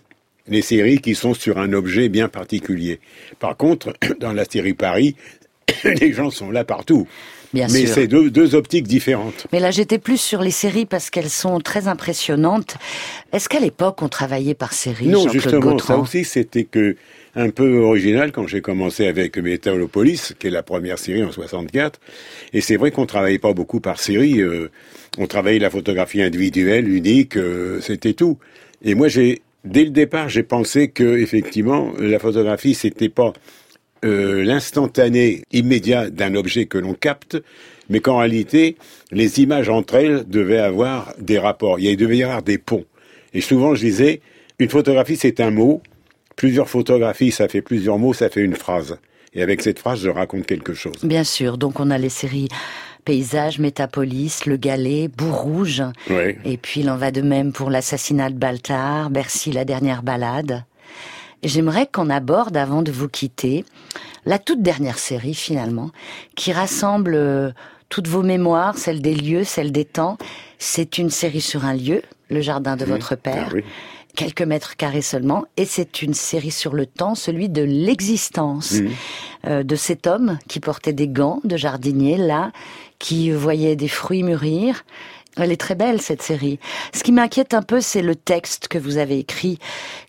Les 0.48 0.62
séries 0.62 1.00
qui 1.00 1.14
sont 1.14 1.34
sur 1.34 1.58
un 1.58 1.72
objet 1.72 2.08
bien 2.08 2.28
particulier. 2.28 3.00
Par 3.38 3.56
contre, 3.56 3.92
dans 4.20 4.32
la 4.32 4.44
série 4.44 4.74
Paris, 4.74 5.14
les 5.84 6.12
gens 6.12 6.30
sont 6.30 6.50
là 6.50 6.64
partout. 6.64 7.06
Bien 7.54 7.66
Mais 7.70 7.86
c'est 7.86 8.06
deux, 8.06 8.30
deux 8.30 8.54
optiques 8.54 8.86
différentes. 8.86 9.46
Mais 9.52 9.60
là, 9.60 9.70
j'étais 9.70 9.98
plus 9.98 10.20
sur 10.20 10.42
les 10.42 10.50
séries 10.50 10.86
parce 10.86 11.10
qu'elles 11.10 11.30
sont 11.30 11.60
très 11.60 11.88
impressionnantes. 11.88 12.76
Est-ce 13.32 13.48
qu'à 13.48 13.60
l'époque, 13.60 14.02
on 14.02 14.08
travaillait 14.08 14.54
par 14.54 14.72
série, 14.72 15.06
Non, 15.08 15.28
justement, 15.28 15.60
Gautran? 15.60 15.94
ça 15.94 15.98
aussi, 15.98 16.24
c'était 16.24 16.64
que 16.64 16.96
un 17.34 17.50
peu 17.50 17.80
original 17.80 18.32
quand 18.32 18.46
j'ai 18.46 18.62
commencé 18.62 19.06
avec 19.06 19.36
Metalopolis, 19.36 20.32
qui 20.38 20.46
est 20.46 20.50
la 20.50 20.62
première 20.62 20.98
série 20.98 21.22
en 21.22 21.32
64. 21.32 22.00
Et 22.52 22.60
c'est 22.62 22.76
vrai 22.76 22.90
qu'on 22.90 23.06
travaillait 23.06 23.38
pas 23.38 23.52
beaucoup 23.52 23.80
par 23.80 24.00
série. 24.00 24.40
euh, 24.40 24.70
on 25.18 25.26
travaillait 25.26 25.58
la 25.58 25.70
photographie 25.70 26.22
individuelle, 26.22 26.88
unique, 26.88 27.36
euh, 27.36 27.80
c'était 27.80 28.14
tout. 28.14 28.38
Et 28.82 28.94
moi, 28.94 29.08
j'ai, 29.08 29.42
dès 29.64 29.84
le 29.84 29.90
départ, 29.90 30.28
j'ai 30.28 30.42
pensé 30.42 30.88
que 30.88 31.18
effectivement, 31.18 31.92
la 31.98 32.18
photographie, 32.18 32.74
c'était 32.74 33.08
pas 33.08 33.32
euh, 34.04 34.44
l'instantané 34.44 35.42
immédiat 35.52 36.10
d'un 36.10 36.34
objet 36.34 36.66
que 36.66 36.78
l'on 36.78 36.94
capte, 36.94 37.36
mais 37.88 38.00
qu'en 38.00 38.18
réalité, 38.18 38.76
les 39.10 39.40
images 39.40 39.68
entre 39.68 39.94
elles 39.96 40.28
devaient 40.28 40.58
avoir 40.58 41.14
des 41.18 41.38
rapports. 41.38 41.78
Il 41.78 41.96
devait 41.96 42.18
y 42.18 42.22
avoir 42.22 42.42
des 42.42 42.58
ponts. 42.58 42.84
Et 43.32 43.40
souvent, 43.40 43.74
je 43.74 43.80
disais, 43.80 44.20
une 44.58 44.68
photographie, 44.68 45.16
c'est 45.16 45.40
un 45.40 45.50
mot. 45.50 45.82
Plusieurs 46.36 46.68
photographies, 46.68 47.32
ça 47.32 47.48
fait 47.48 47.62
plusieurs 47.62 47.98
mots, 47.98 48.12
ça 48.12 48.28
fait 48.28 48.42
une 48.42 48.56
phrase. 48.56 48.98
Et 49.34 49.42
avec 49.42 49.62
cette 49.62 49.78
phrase, 49.78 50.00
je 50.00 50.10
raconte 50.10 50.46
quelque 50.46 50.74
chose. 50.74 50.96
Bien 51.02 51.24
sûr, 51.24 51.58
donc 51.58 51.80
on 51.80 51.90
a 51.90 51.98
les 51.98 52.08
séries 52.08 52.48
Paysages, 53.04 53.58
Métapolis, 53.58 54.46
Le 54.46 54.56
Galet, 54.56 55.08
Bourg-Rouge. 55.08 55.82
Ouais. 56.10 56.38
Et 56.44 56.56
puis 56.56 56.80
il 56.80 56.90
en 56.90 56.96
va 56.96 57.10
de 57.12 57.22
même 57.22 57.52
pour 57.52 57.70
l'assassinat 57.70 58.30
de 58.30 58.34
Baltar, 58.36 59.10
Bercy, 59.10 59.52
la 59.52 59.64
dernière 59.64 60.02
balade. 60.02 60.64
J'aimerais 61.46 61.86
qu'on 61.86 62.10
aborde, 62.10 62.56
avant 62.56 62.82
de 62.82 62.90
vous 62.90 63.08
quitter, 63.08 63.64
la 64.24 64.40
toute 64.40 64.62
dernière 64.62 64.98
série 64.98 65.34
finalement, 65.34 65.90
qui 66.34 66.52
rassemble 66.52 67.14
euh, 67.14 67.52
toutes 67.88 68.08
vos 68.08 68.24
mémoires, 68.24 68.76
celles 68.76 69.00
des 69.00 69.14
lieux, 69.14 69.44
celles 69.44 69.70
des 69.70 69.84
temps. 69.84 70.18
C'est 70.58 70.98
une 70.98 71.08
série 71.08 71.40
sur 71.40 71.64
un 71.64 71.74
lieu, 71.74 72.02
le 72.30 72.40
jardin 72.40 72.74
de 72.74 72.84
votre 72.84 73.14
père. 73.14 73.46
Ah 73.50 73.54
oui. 73.54 73.64
quelques 74.16 74.42
mètres 74.42 74.76
carrés 74.76 75.02
seulement, 75.02 75.44
et 75.56 75.66
c'est 75.66 76.02
une 76.02 76.14
série 76.14 76.50
sur 76.50 76.74
le 76.74 76.84
temps, 76.84 77.14
celui 77.14 77.48
de 77.48 77.62
l'existence 77.62 78.74
euh, 79.46 79.62
de 79.62 79.76
cet 79.76 80.08
homme 80.08 80.38
qui 80.48 80.58
portait 80.58 80.94
des 80.94 81.06
gants 81.06 81.40
de 81.44 81.56
jardinier 81.56 82.16
là, 82.16 82.50
qui 82.98 83.30
voyait 83.30 83.76
des 83.76 83.88
fruits 83.88 84.24
mûrir. 84.24 84.84
Elle 85.38 85.52
est 85.52 85.60
très 85.60 85.74
belle 85.74 86.00
cette 86.00 86.22
série. 86.22 86.58
Ce 86.94 87.02
qui 87.02 87.12
m'inquiète 87.12 87.52
un 87.52 87.62
peu, 87.62 87.80
c'est 87.80 88.02
le 88.02 88.14
texte 88.16 88.68
que 88.68 88.78
vous 88.78 88.96
avez 88.96 89.18
écrit, 89.18 89.58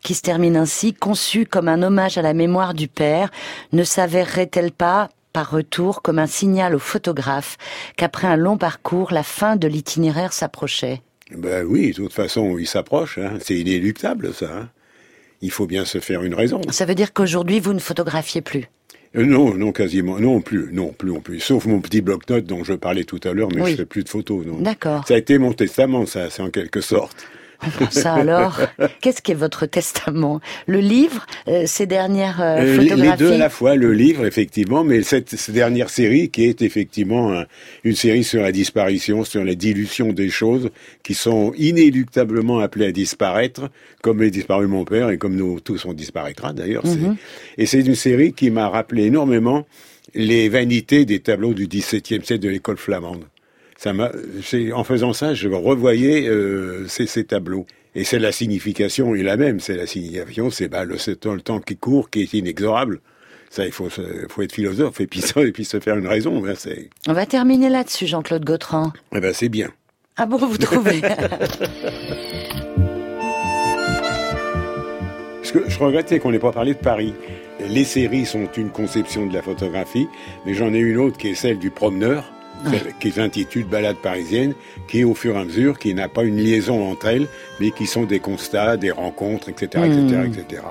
qui 0.02 0.14
se 0.14 0.22
termine 0.22 0.56
ainsi, 0.56 0.94
conçu 0.94 1.46
comme 1.46 1.68
un 1.68 1.84
hommage 1.84 2.18
à 2.18 2.22
la 2.22 2.34
mémoire 2.34 2.74
du 2.74 2.88
père, 2.88 3.30
ne 3.74 3.84
s'avérerait-elle 3.84 4.72
pas 4.72 5.10
par 5.34 5.52
retour 5.52 6.02
comme 6.02 6.18
un 6.18 6.28
signal 6.28 6.74
au 6.74 6.80
photographe 6.80 7.58
qu'après 7.98 8.28
un 8.28 8.38
long 8.38 8.58
parcours, 8.58 9.12
la 9.12 9.24
fin 9.24 9.56
de 9.58 9.68
l'itinéraire 9.68 10.34
s'approchait? 10.34 11.02
Ben 11.36 11.66
oui, 11.66 11.90
de 11.90 11.96
toute 11.96 12.14
façon, 12.14 12.58
il 12.58 12.66
s'approche. 12.68 13.18
Hein. 13.18 13.34
C'est 13.42 13.56
inéluctable, 13.58 14.34
ça. 14.34 14.46
hein. 14.46 14.70
Il 15.42 15.52
faut 15.52 15.68
bien 15.68 15.86
se 15.86 16.00
faire 16.00 16.24
une 16.24 16.34
raison. 16.34 16.62
Ça 16.72 16.86
veut 16.86 16.96
dire 16.96 17.14
qu'aujourd'hui, 17.14 17.60
vous 17.60 17.74
ne 17.74 17.80
photographiez 17.80 18.42
plus? 18.42 18.70
Euh, 19.16 19.26
non, 19.26 19.54
non, 19.54 19.72
quasiment. 19.72 20.20
Non 20.20 20.42
plus, 20.42 20.70
non 20.72 20.94
plus, 20.98 21.10
non 21.10 21.20
plus. 21.22 21.40
Sauf 21.40 21.66
mon 21.66 21.80
petit 21.80 22.02
bloc-notes 22.02 22.46
dont 22.46 22.64
je 22.64 22.74
parlais 22.74 23.04
tout 23.04 23.20
à 23.24 23.34
l'heure, 23.34 23.50
mais 23.56 23.62
Oui. 23.62 23.72
je 23.72 23.78
fais 23.78 23.86
plus 23.86 24.04
de 24.04 24.10
photos. 24.10 24.46
Non. 24.46 24.60
D'accord. 24.60 25.08
Ça 25.08 25.14
a 25.16 25.18
été 25.18 25.38
mon 25.38 25.54
testament, 25.54 26.06
ça, 26.06 26.30
c'est 26.30 26.42
en 26.42 26.50
quelque 26.50 26.82
sorte. 26.82 27.26
Ça 27.92 28.14
alors, 28.14 28.60
qu'est-ce 29.02 29.22
qu'est 29.22 29.34
votre 29.34 29.66
testament? 29.66 30.40
Le 30.68 30.80
livre, 30.80 31.26
euh, 31.48 31.64
ces 31.66 31.86
dernières 31.86 32.42
euh, 32.42 32.58
Euh, 32.60 32.78
les- 32.78 32.90
photographies 32.90 33.18
deux 33.24 33.32
à 33.34 33.38
la 33.38 33.50
fois, 33.50 33.76
le 33.76 33.94
livre 33.94 34.26
effectivement, 34.26 34.84
mais 34.84 35.02
cette, 35.04 35.32
cette 35.36 35.54
dernière 35.56 35.90
série 35.90 36.30
qui 36.30 36.46
est 36.46 36.62
effectivement 36.62 37.34
un- 37.34 37.46
une 37.84 37.96
série 37.96 38.24
sur 38.24 38.42
la 38.42 38.52
disparition, 38.52 39.24
sur 39.24 39.44
la 39.44 39.56
dilution 39.56 40.14
des 40.14 40.30
choses 40.30 40.70
qui 41.04 41.14
sont 41.14 41.52
inéluctablement 41.58 42.60
appelées 42.60 42.88
à 42.88 42.92
disparaître, 42.92 43.70
comme 44.02 44.22
est 44.24 44.32
disparu 44.32 44.68
mon 44.68 44.86
père 44.86 45.10
et 45.10 45.18
comme 45.18 45.36
nous 45.36 45.60
tous 45.60 45.86
on 45.86 45.94
disparaîtra 45.94 46.54
d'ailleurs. 46.54 46.86
Mhm. 46.86 47.16
Et 47.58 47.66
c'est 47.66 47.82
une 47.82 47.96
série 47.96 48.34
qui 48.34 48.52
m'a 48.52 48.70
rappelé 48.70 49.06
énormément 49.06 49.66
les 50.14 50.48
vanités 50.50 51.06
des 51.06 51.20
tableaux 51.20 51.54
du 51.54 51.68
XVIIe 51.68 52.24
siècle 52.24 52.40
de 52.40 52.50
l'école 52.50 52.78
flamande. 52.78 53.26
Ça 53.78 53.94
m'a, 53.94 54.12
c'est- 54.44 54.72
en 54.74 54.84
faisant 54.84 55.14
ça, 55.14 55.34
je 55.34 55.48
revoyais 55.50 56.28
euh, 56.28 56.88
ces, 56.88 57.06
ces 57.08 57.24
tableaux. 57.24 57.66
Et 57.96 58.04
c'est 58.04 58.20
la 58.20 58.32
signification 58.32 59.16
est 59.16 59.24
la 59.24 59.38
même. 59.38 59.60
C'est 59.60 59.76
la 59.76 59.88
signification, 59.88 60.50
c'est 60.50 60.68
bah, 60.68 60.84
le, 60.84 60.98
temps 61.40 61.60
qui 61.60 61.78
court, 61.78 62.10
qui 62.10 62.22
est 62.22 62.34
inexorable. 62.34 63.00
Ça, 63.50 63.66
il 63.66 63.72
faut, 63.72 63.88
être 63.88 64.52
philosophe 64.52 65.00
et 65.00 65.08
puis, 65.08 65.22
ça, 65.22 65.42
et 65.42 65.52
puis 65.52 65.64
se 65.64 65.80
faire 65.80 65.98
une 65.98 66.08
raison. 66.08 66.44
hein, 66.46 66.54
On 67.08 67.14
va 67.14 67.26
terminer 67.26 67.70
là-dessus, 67.70 68.06
Jean-Claude 68.06 68.44
Gautran. 68.44 68.92
eh 69.16 69.20
ben, 69.22 69.34
c'est 69.34 69.50
bien. 69.50 69.70
Ah 70.18 70.26
bon, 70.26 70.38
vous 70.38 70.58
trouvez? 70.58 71.02
Que 75.54 75.64
je 75.70 75.80
regrettais 75.80 76.20
qu'on 76.20 76.32
n'ait 76.32 76.40
pas 76.40 76.52
parlé 76.52 76.74
de 76.74 76.80
Paris. 76.80 77.14
Les 77.70 77.86
séries 77.86 78.26
sont 78.26 78.48
une 78.58 78.70
conception 78.70 79.26
de 79.26 79.34
la 79.34 79.42
photographie, 79.42 80.08
mais 80.46 80.54
j'en 80.54 80.74
ai 80.74 80.78
une 80.80 80.98
autre 80.98 81.18
qui 81.18 81.30
est 81.30 81.36
celle 81.36 81.58
du 81.58 81.72
promeneur, 81.72 82.26
Ouais. 82.66 82.82
qui 83.00 83.12
s'intitule 83.12 83.66
Balade 83.66 83.98
parisienne, 83.98 84.54
qui 84.88 85.04
au 85.04 85.14
fur 85.14 85.36
et 85.36 85.40
à 85.40 85.44
mesure, 85.46 85.78
qui 85.78 85.94
n'a 85.94 86.08
pas 86.10 86.24
une 86.24 86.38
liaison 86.38 86.90
entre 86.92 87.08
elles, 87.08 87.28
mais 87.60 87.72
qui 87.72 87.86
sont 87.86 88.04
des 88.04 88.20
constats, 88.20 88.78
des 88.78 88.92
rencontres, 88.92 89.50
etc., 89.50 89.86
etc., 89.86 90.22
etc. 90.26 90.62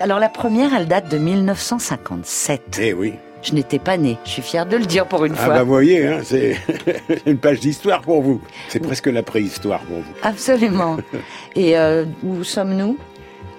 Alors 0.00 0.18
la 0.20 0.28
première, 0.28 0.74
elle 0.74 0.86
date 0.86 1.10
de 1.10 1.18
1957. 1.18 2.80
Eh 2.82 2.92
oui. 2.92 3.14
Je 3.42 3.52
n'étais 3.52 3.78
pas 3.78 3.98
née, 3.98 4.16
je 4.24 4.30
suis 4.30 4.42
fière 4.42 4.64
de 4.64 4.76
le 4.78 4.86
dire 4.86 5.06
pour 5.06 5.24
une 5.26 5.34
Ah 5.36 5.44
fois. 5.44 5.54
bah 5.54 5.62
vous 5.64 5.68
voyez, 5.72 6.06
hein, 6.06 6.20
c'est 6.24 6.56
une 7.26 7.36
page 7.36 7.60
d'histoire 7.60 8.00
pour 8.00 8.22
vous. 8.22 8.40
C'est 8.68 8.80
presque 8.80 9.06
la 9.06 9.22
préhistoire 9.22 9.80
pour 9.80 9.98
vous. 9.98 10.12
Absolument. 10.22 10.96
Et 11.54 11.76
euh, 11.76 12.06
où 12.22 12.42
sommes-nous? 12.42 12.96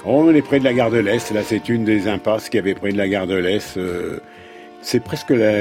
Oh, 0.03 0.23
on 0.27 0.33
est 0.33 0.41
près 0.41 0.57
de 0.59 0.63
la 0.63 0.73
gare 0.73 0.89
de 0.89 0.97
l'Est. 0.97 1.31
Là, 1.31 1.41
c'est 1.43 1.69
une 1.69 1.83
des 1.85 2.07
impasses 2.07 2.49
qui 2.49 2.57
avait 2.57 2.73
près 2.73 2.91
de 2.93 2.97
la 2.97 3.07
gare 3.07 3.27
de 3.27 3.35
l'Est. 3.35 3.77
euh, 3.77 4.19
c'est 4.85 4.99
presque 4.99 5.31
la... 5.31 5.51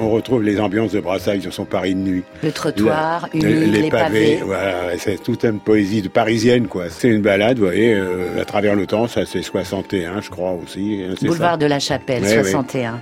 On 0.00 0.10
retrouve 0.10 0.42
les 0.42 0.60
ambiances 0.60 0.92
de 0.92 1.00
Brassailles 1.00 1.42
sur 1.42 1.52
son 1.52 1.64
Paris 1.64 1.94
de 1.94 2.00
nuit. 2.00 2.22
Le 2.42 2.52
trottoir, 2.52 3.28
La- 3.34 3.48
les, 3.48 3.88
pavés. 3.90 4.38
Voilà, 4.44 4.96
c'est 4.98 5.20
toute 5.22 5.44
une 5.44 5.58
poésie 5.58 6.02
de 6.02 6.08
parisienne, 6.08 6.68
quoi. 6.68 6.84
C'est 6.88 7.08
une 7.08 7.20
balade, 7.20 7.58
vous 7.58 7.64
voyez, 7.66 7.94
euh, 7.94 8.40
à 8.40 8.44
travers 8.44 8.76
le 8.76 8.86
temps. 8.86 9.08
Ça, 9.08 9.26
c'est 9.26 9.42
61, 9.42 10.20
je 10.20 10.30
crois 10.30 10.52
aussi. 10.52 11.04
hein, 11.08 11.14
Boulevard 11.20 11.52
ça. 11.52 11.56
de 11.56 11.66
la 11.66 11.80
Chapelle, 11.80 12.22
Ouais, 12.22 12.42
61. 12.42 13.00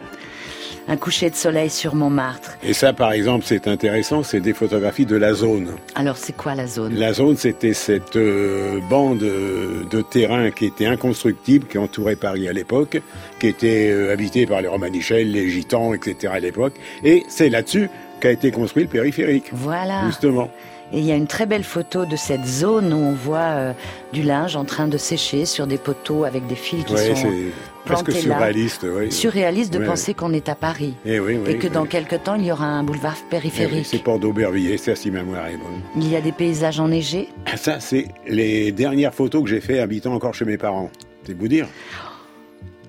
Un 0.90 0.96
coucher 0.96 1.28
de 1.28 1.34
soleil 1.34 1.68
sur 1.68 1.94
Montmartre. 1.94 2.56
Et 2.62 2.72
ça, 2.72 2.94
par 2.94 3.12
exemple, 3.12 3.44
c'est 3.46 3.68
intéressant. 3.68 4.22
C'est 4.22 4.40
des 4.40 4.54
photographies 4.54 5.04
de 5.04 5.16
la 5.16 5.34
zone. 5.34 5.72
Alors 5.94 6.16
c'est 6.16 6.34
quoi 6.34 6.54
la 6.54 6.66
zone? 6.66 6.94
La 6.94 7.12
zone, 7.12 7.36
c'était 7.36 7.74
cette 7.74 8.16
euh, 8.16 8.80
bande 8.88 9.22
euh, 9.22 9.84
de 9.90 10.00
terrain 10.00 10.50
qui 10.50 10.64
était 10.64 10.86
inconstructible, 10.86 11.66
qui 11.66 11.76
entourait 11.76 12.16
Paris 12.16 12.48
à 12.48 12.52
l'époque, 12.54 13.02
qui 13.38 13.48
était 13.48 13.90
euh, 13.90 14.12
habitée 14.14 14.46
par 14.46 14.62
les 14.62 14.68
Romanichels, 14.68 15.30
les 15.30 15.50
Gitans, 15.50 15.92
etc. 15.92 16.32
à 16.36 16.40
l'époque. 16.40 16.74
Et 17.04 17.22
c'est 17.28 17.50
là-dessus 17.50 17.90
qu'a 18.20 18.30
été 18.30 18.50
construit 18.50 18.84
le 18.84 18.88
périphérique, 18.88 19.50
Voilà. 19.52 20.06
justement. 20.06 20.50
Et 20.92 20.98
il 21.00 21.04
y 21.04 21.12
a 21.12 21.16
une 21.16 21.26
très 21.26 21.44
belle 21.46 21.64
photo 21.64 22.06
de 22.06 22.16
cette 22.16 22.46
zone 22.46 22.92
où 22.94 22.96
on 22.96 23.12
voit 23.12 23.38
euh, 23.40 23.72
du 24.12 24.22
linge 24.22 24.56
en 24.56 24.64
train 24.64 24.88
de 24.88 24.96
sécher 24.96 25.44
sur 25.44 25.66
des 25.66 25.76
poteaux 25.76 26.24
avec 26.24 26.46
des 26.46 26.54
fils 26.54 26.84
qui 26.84 26.94
Ouais, 26.94 27.08
sont 27.08 27.14
c'est 27.16 27.52
presque 27.84 28.12
surréaliste. 28.12 28.86
Oui. 28.90 29.12
surréaliste 29.12 29.72
de 29.72 29.84
penser 29.84 30.14
qu'on 30.14 30.32
est 30.32 30.48
à 30.48 30.54
Paris. 30.54 30.94
Eh 31.04 31.16
et 31.46 31.56
que 31.58 31.68
dans 31.68 31.84
quelques 31.86 32.22
temps, 32.22 32.36
il 32.36 32.46
y 32.46 32.52
aura 32.52 32.66
un 32.66 32.82
boulevard 32.84 33.14
Eh 33.18 33.22
oui, 33.24 33.28
périphérique. 33.30 33.86
C'est 33.86 34.02
Port 34.02 34.18
d'Aubervilliers, 34.18 34.78
ça, 34.78 34.94
si 34.94 35.10
ma 35.10 35.22
mémoire 35.22 35.46
est 35.46 35.56
bonne. 35.58 35.80
Il 35.96 36.08
y 36.10 36.16
a 36.16 36.20
des 36.22 36.32
paysages 36.32 36.80
enneigés. 36.80 37.28
Ah, 37.46 37.56
Ça, 37.56 37.80
c'est 37.80 38.06
les 38.26 38.72
dernières 38.72 39.12
photos 39.14 39.42
que 39.42 39.48
j'ai 39.50 39.60
fait 39.60 39.80
habitant 39.80 40.14
encore 40.14 40.32
chez 40.34 40.44
mes 40.46 40.56
parents. 40.58 40.90
C'est 41.24 41.36
vous 41.38 41.48
dire. 41.48 41.66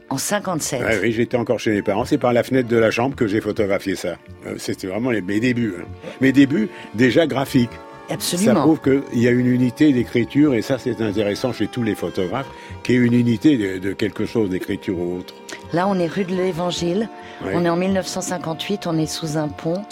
En 0.10 0.18
57. 0.18 0.82
Ouais, 0.82 1.00
oui, 1.02 1.12
j'étais 1.12 1.38
encore 1.38 1.60
chez 1.60 1.72
mes 1.72 1.82
parents. 1.84 2.04
C'est 2.06 2.18
par 2.18 2.34
la 2.34 2.44
fenêtre 2.44 2.68
de 2.68 2.78
la 2.78 2.90
chambre 2.92 3.16
que 3.16 3.28
j'ai 3.28 3.42
photographié 3.42 3.96
ça. 3.96 4.16
Euh, 4.48 4.56
C'était 4.58 4.88
vraiment 4.88 5.12
les- 5.12 5.22
mes 5.22 5.40
débuts. 5.40 5.76
hein. 5.80 5.86
Mes 6.20 6.32
débuts 6.32 6.68
déjà 6.96 7.28
graphiques. 7.28 7.70
Ça 8.10 8.16
Absolument. 8.16 8.62
prouve 8.62 8.80
qu'il 8.82 9.22
y 9.22 9.28
a 9.28 9.32
une 9.32 9.48
unité 9.48 9.94
d'écriture, 9.94 10.54
et 10.56 10.62
ça 10.62 10.78
c'est 10.80 11.00
intéressant 11.02 11.54
chez 11.54 11.68
tous 11.68 11.84
les 11.84 11.96
photographes, 11.96 12.50
qu'il 12.84 12.96
y 12.96 12.98
ait 12.98 13.02
une 13.02 13.14
unité 13.14 13.58
de, 13.58 13.78
de 13.78 13.94
quelque 13.94 14.26
chose 14.26 14.50
d'écriture 14.50 14.98
ou 14.98 15.20
autre. 15.20 15.34
Là, 15.74 15.88
on 15.88 15.96
est 16.00 16.08
rue 16.08 16.24
de 16.26 16.34
l'Évangile. 16.36 17.08
Ouais. 17.46 17.52
On 17.54 17.64
est 17.66 17.70
en 17.70 17.76
1958. 17.78 18.88
On 18.88 18.98
est 18.98 19.06
sous 19.06 19.38
un 19.38 19.48
pont. 19.48 19.84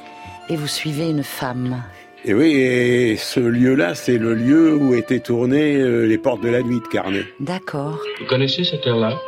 Et 0.50 0.56
vous 0.56 0.66
suivez 0.68 1.10
une 1.10 1.24
femme. 1.24 1.84
Et 2.26 2.34
oui, 2.34 2.54
et 2.54 3.16
ce 3.18 3.40
lieu-là, 3.40 3.94
c'est 3.96 4.18
le 4.18 4.34
lieu 4.34 4.76
où 4.76 4.96
étaient 4.96 5.20
tournées 5.20 5.76
euh, 5.76 6.06
les 6.06 6.18
portes 6.18 6.42
de 6.42 6.50
la 6.50 6.64
nuit 6.64 6.80
de 6.80 6.88
Carnet. 6.88 7.26
D'accord. 7.40 8.00
Vous 8.20 8.26
connaissez 8.26 8.64
cette 8.64 8.86
air-là 8.88 9.20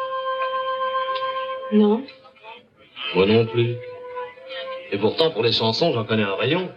Non. 1.71 2.01
Moi 3.15 3.25
non 3.27 3.45
plus. 3.45 3.75
Et 4.91 4.97
pourtant, 4.97 5.29
pour 5.31 5.43
les 5.43 5.51
chansons, 5.51 5.91
j'en 5.93 6.03
connais 6.05 6.23
un 6.23 6.35
rayon. 6.35 6.69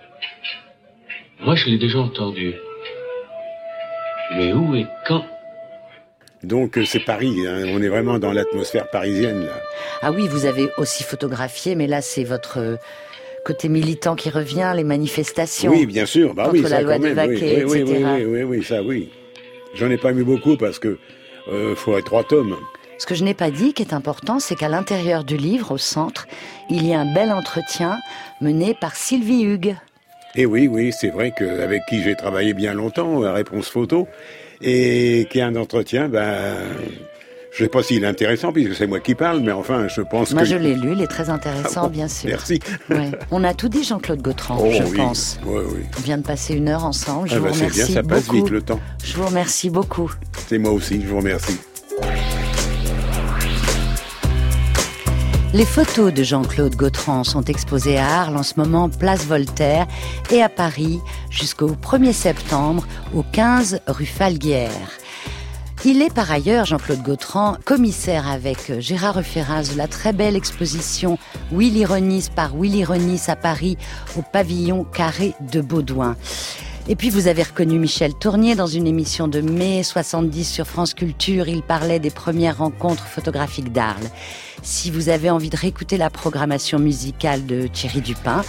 Moi, 1.45 1.55
je 1.57 1.69
l'ai 1.69 1.79
déjà 1.79 1.99
entendu. 1.99 2.55
Mais 4.37 4.53
où 4.53 4.75
et 4.75 4.87
quand 5.07 5.25
Donc 6.43 6.79
euh, 6.79 6.85
c'est 6.85 7.01
Paris, 7.05 7.47
hein. 7.47 7.65
on 7.69 7.83
est 7.83 7.89
vraiment 7.89 8.19
dans 8.19 8.33
l'atmosphère 8.33 8.89
parisienne 8.91 9.45
là. 9.45 9.53
Ah 10.01 10.13
oui, 10.13 10.29
vous 10.29 10.47
avez 10.47 10.71
aussi 10.79 11.03
photographié, 11.03 11.75
mais 11.75 11.87
là, 11.87 12.01
c'est 12.01 12.25
votre 12.25 12.59
euh, 12.59 12.77
côté 13.45 13.69
militant 13.69 14.15
qui 14.15 14.31
revient, 14.31 14.73
les 14.75 14.85
manifestations. 14.85 15.73
Oui, 15.73 15.87
bien 15.87 16.07
sûr, 16.07 16.35
bah 16.35 16.45
Contre 16.45 16.55
oui, 16.55 16.63
la 16.63 16.69
ça 16.69 16.83
loi 16.83 16.95
quand 16.97 17.03
même. 17.03 17.19
oui, 17.29 17.39
oui, 17.41 17.65
oui, 17.67 17.81
etc. 17.81 18.05
oui, 18.19 18.25
oui, 18.25 18.43
oui, 18.45 18.65
ça 18.65 18.83
oui. 18.83 19.11
J'en 19.75 19.91
ai 19.91 19.99
pas 19.99 20.13
mis 20.13 20.23
beaucoup 20.23 20.57
parce 20.57 20.79
que 20.79 20.99
euh, 21.49 21.75
faut 21.75 21.97
être 21.99 22.05
trois 22.07 22.25
tomes. 22.25 22.57
Ce 22.99 23.07
que 23.07 23.15
je 23.17 23.25
n'ai 23.25 23.35
pas 23.35 23.51
dit, 23.51 23.75
qui 23.75 23.83
est 23.83 23.93
important, 23.93 24.39
c'est 24.39 24.55
qu'à 24.55 24.69
l'intérieur 24.69 25.25
du 25.25 25.37
livre, 25.37 25.73
au 25.73 25.79
centre, 25.79 26.29
il 26.71 26.87
y 26.87 26.95
a 26.95 27.01
un 27.01 27.13
bel 27.13 27.33
entretien 27.33 27.99
mené 28.41 28.75
par 28.81 28.95
Sylvie 28.95 29.43
Hugues. 29.43 29.75
Et 30.37 30.47
oui, 30.47 30.67
oui, 30.69 30.93
c'est 30.99 31.11
vrai 31.11 31.33
qu'avec 31.37 31.83
qui 31.87 32.03
j'ai 32.03 32.15
travaillé 32.17 32.55
bien 32.55 32.73
longtemps, 32.75 33.23
à 33.23 33.33
Réponse 33.33 33.69
Photo, 33.69 34.09
et 34.63 35.27
qui 35.31 35.41
a 35.41 35.47
un 35.47 35.57
entretien, 35.57 36.09
ben, 36.09 36.55
je 37.53 37.65
sais 37.65 37.69
pas 37.69 37.83
s'il 37.83 38.03
est 38.05 38.07
intéressant 38.07 38.51
puisque 38.51 38.75
c'est 38.75 38.87
moi 38.87 39.01
qui 39.01 39.15
parle, 39.15 39.41
mais 39.41 39.53
enfin, 39.53 39.89
je 39.89 40.01
pense 40.01 40.33
Moi, 40.33 40.43
que... 40.43 40.49
je 40.49 40.57
l'ai 40.57 40.75
lu, 40.75 40.93
il 40.93 41.03
est 41.03 41.07
très 41.07 41.29
intéressant, 41.29 41.83
Ah 41.85 41.87
bon, 41.89 41.93
bien 41.93 42.09
sûr. 42.09 42.31
Merci. 42.31 42.61
Ouais. 42.89 43.11
On 43.31 43.45
a 43.45 43.53
tout 43.53 43.69
dit, 43.69 43.85
Jean-Claude 43.85 44.23
Gautran, 44.23 44.57
Oh 44.59 44.71
je 44.73 44.83
oui, 44.85 44.97
pense. 44.97 45.39
oui, 45.45 45.61
oui. 45.75 45.83
On 45.99 46.01
vient 46.01 46.17
de 46.17 46.23
passer 46.23 46.55
une 46.55 46.69
heure 46.69 46.87
ensemble. 46.87 47.29
Je 47.29 47.35
Ah 47.35 47.39
vous 47.39 47.45
bah, 47.45 47.51
c'est 47.53 47.59
remercie 47.67 47.85
bien, 47.93 47.95
ça 47.95 48.03
passe 48.03 48.25
beaucoup. 48.27 48.37
vite 48.37 48.51
le 48.51 48.63
temps. 48.63 48.81
Je 49.05 49.15
vous 49.17 49.27
remercie 49.27 49.69
beaucoup. 49.69 50.11
C'est 50.49 50.59
moi 50.59 50.73
aussi, 50.73 51.03
je 51.03 51.07
vous 51.09 51.19
remercie. 51.19 51.59
Les 55.55 55.67
photos 55.67 56.15
de 56.15 56.23
Jean-Claude 56.23 56.77
Gautran 56.77 57.25
sont 57.25 57.45
exposées 57.45 57.99
à 57.99 58.23
Arles 58.23 58.39
en 58.39 58.43
ce 58.43 58.55
moment, 58.57 58.89
place 58.89 59.27
Voltaire, 59.27 59.87
et 60.31 60.43
à 60.43 60.49
Paris 60.49 60.99
jusqu'au 61.29 61.73
1er 61.73 62.15
septembre, 62.15 62.87
au 63.15 63.23
15 63.23 63.81
rue 63.87 64.07
Falguière. 64.07 64.71
Il 65.85 66.01
est 66.01 66.15
par 66.15 66.31
ailleurs, 66.31 66.65
Jean-Claude 66.65 67.03
Gautran, 67.03 67.59
commissaire 67.67 68.31
avec 68.31 68.81
Gérard 68.81 69.23
Ferraz 69.23 69.73
de 69.73 69.77
la 69.77 69.89
très 69.89 70.15
belle 70.15 70.37
exposition 70.37 71.19
Willy 71.53 71.85
Renis 71.85 72.29
par 72.35 72.57
Willy 72.57 72.83
Renis 72.83 73.25
à 73.29 73.37
Paris 73.37 73.77
au 74.17 74.23
pavillon 74.23 74.85
carré 74.85 75.35
de 75.53 75.61
Baudouin. 75.61 76.17
Et 76.89 76.97
puis 76.97 77.11
vous 77.11 77.29
avez 77.29 77.43
reconnu 77.43 77.79
Michel 77.79 78.15
Tournier 78.15 78.57
dans 78.57 78.67
une 78.67 78.87
émission 78.87 79.29
de 79.29 79.41
mai 79.41 79.83
70 79.83 80.45
sur 80.45 80.67
France 80.67 80.95
Culture. 80.95 81.47
Il 81.47 81.63
parlait 81.63 82.01
des 82.01 82.11
premières 82.11 82.59
rencontres 82.59 83.07
photographiques 83.07 83.71
d'Arles. 83.71 84.11
Si 84.63 84.91
vous 84.91 85.09
avez 85.09 85.29
envie 85.29 85.51
de 85.51 85.57
réécouter 85.57 85.97
la 85.97 86.09
programmation 86.09 86.79
musicale 86.79 87.47
de 87.47 87.67
Thierry 87.67 88.01
Dupin, 88.01 88.43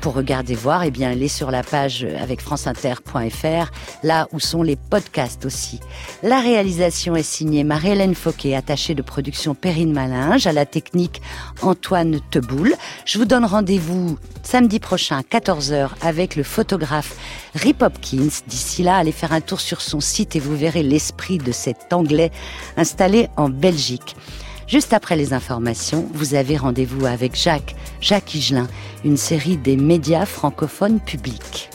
pour 0.00 0.14
regarder 0.14 0.54
voir, 0.54 0.84
eh 0.84 0.92
bien, 0.92 1.10
allez 1.10 1.26
sur 1.26 1.50
la 1.50 1.64
page 1.64 2.06
avec 2.20 2.40
franceinter.fr, 2.40 3.72
là 4.04 4.28
où 4.30 4.38
sont 4.38 4.62
les 4.62 4.76
podcasts 4.76 5.44
aussi. 5.44 5.80
La 6.22 6.38
réalisation 6.38 7.16
est 7.16 7.24
signée 7.24 7.64
Marie-Hélène 7.64 8.14
Fauquet, 8.14 8.54
attachée 8.54 8.94
de 8.94 9.02
production 9.02 9.56
Perrine 9.56 9.92
Malinge, 9.92 10.46
à 10.46 10.52
la 10.52 10.66
technique 10.66 11.20
Antoine 11.62 12.20
Teboul. 12.30 12.76
Je 13.04 13.18
vous 13.18 13.24
donne 13.24 13.44
rendez-vous 13.44 14.16
samedi 14.44 14.78
prochain 14.78 15.18
à 15.18 15.22
14h 15.22 15.88
avec 16.02 16.36
le 16.36 16.44
photographe 16.44 17.16
Rip 17.56 17.82
Hopkins. 17.82 18.28
D'ici 18.46 18.84
là, 18.84 18.98
allez 18.98 19.10
faire 19.10 19.32
un 19.32 19.40
tour 19.40 19.60
sur 19.60 19.80
son 19.80 19.98
site 19.98 20.36
et 20.36 20.40
vous 20.40 20.54
verrez 20.54 20.84
l'esprit 20.84 21.38
de 21.38 21.50
cet 21.50 21.92
Anglais 21.92 22.30
installé 22.76 23.28
en 23.36 23.48
Belgique. 23.48 24.14
Juste 24.66 24.92
après 24.92 25.14
les 25.14 25.32
informations, 25.32 26.08
vous 26.12 26.34
avez 26.34 26.56
rendez-vous 26.56 27.06
avec 27.06 27.36
Jacques, 27.36 27.76
Jacques 28.00 28.34
Higelin, 28.34 28.66
une 29.04 29.16
série 29.16 29.56
des 29.56 29.76
médias 29.76 30.26
francophones 30.26 30.98
publics. 30.98 31.70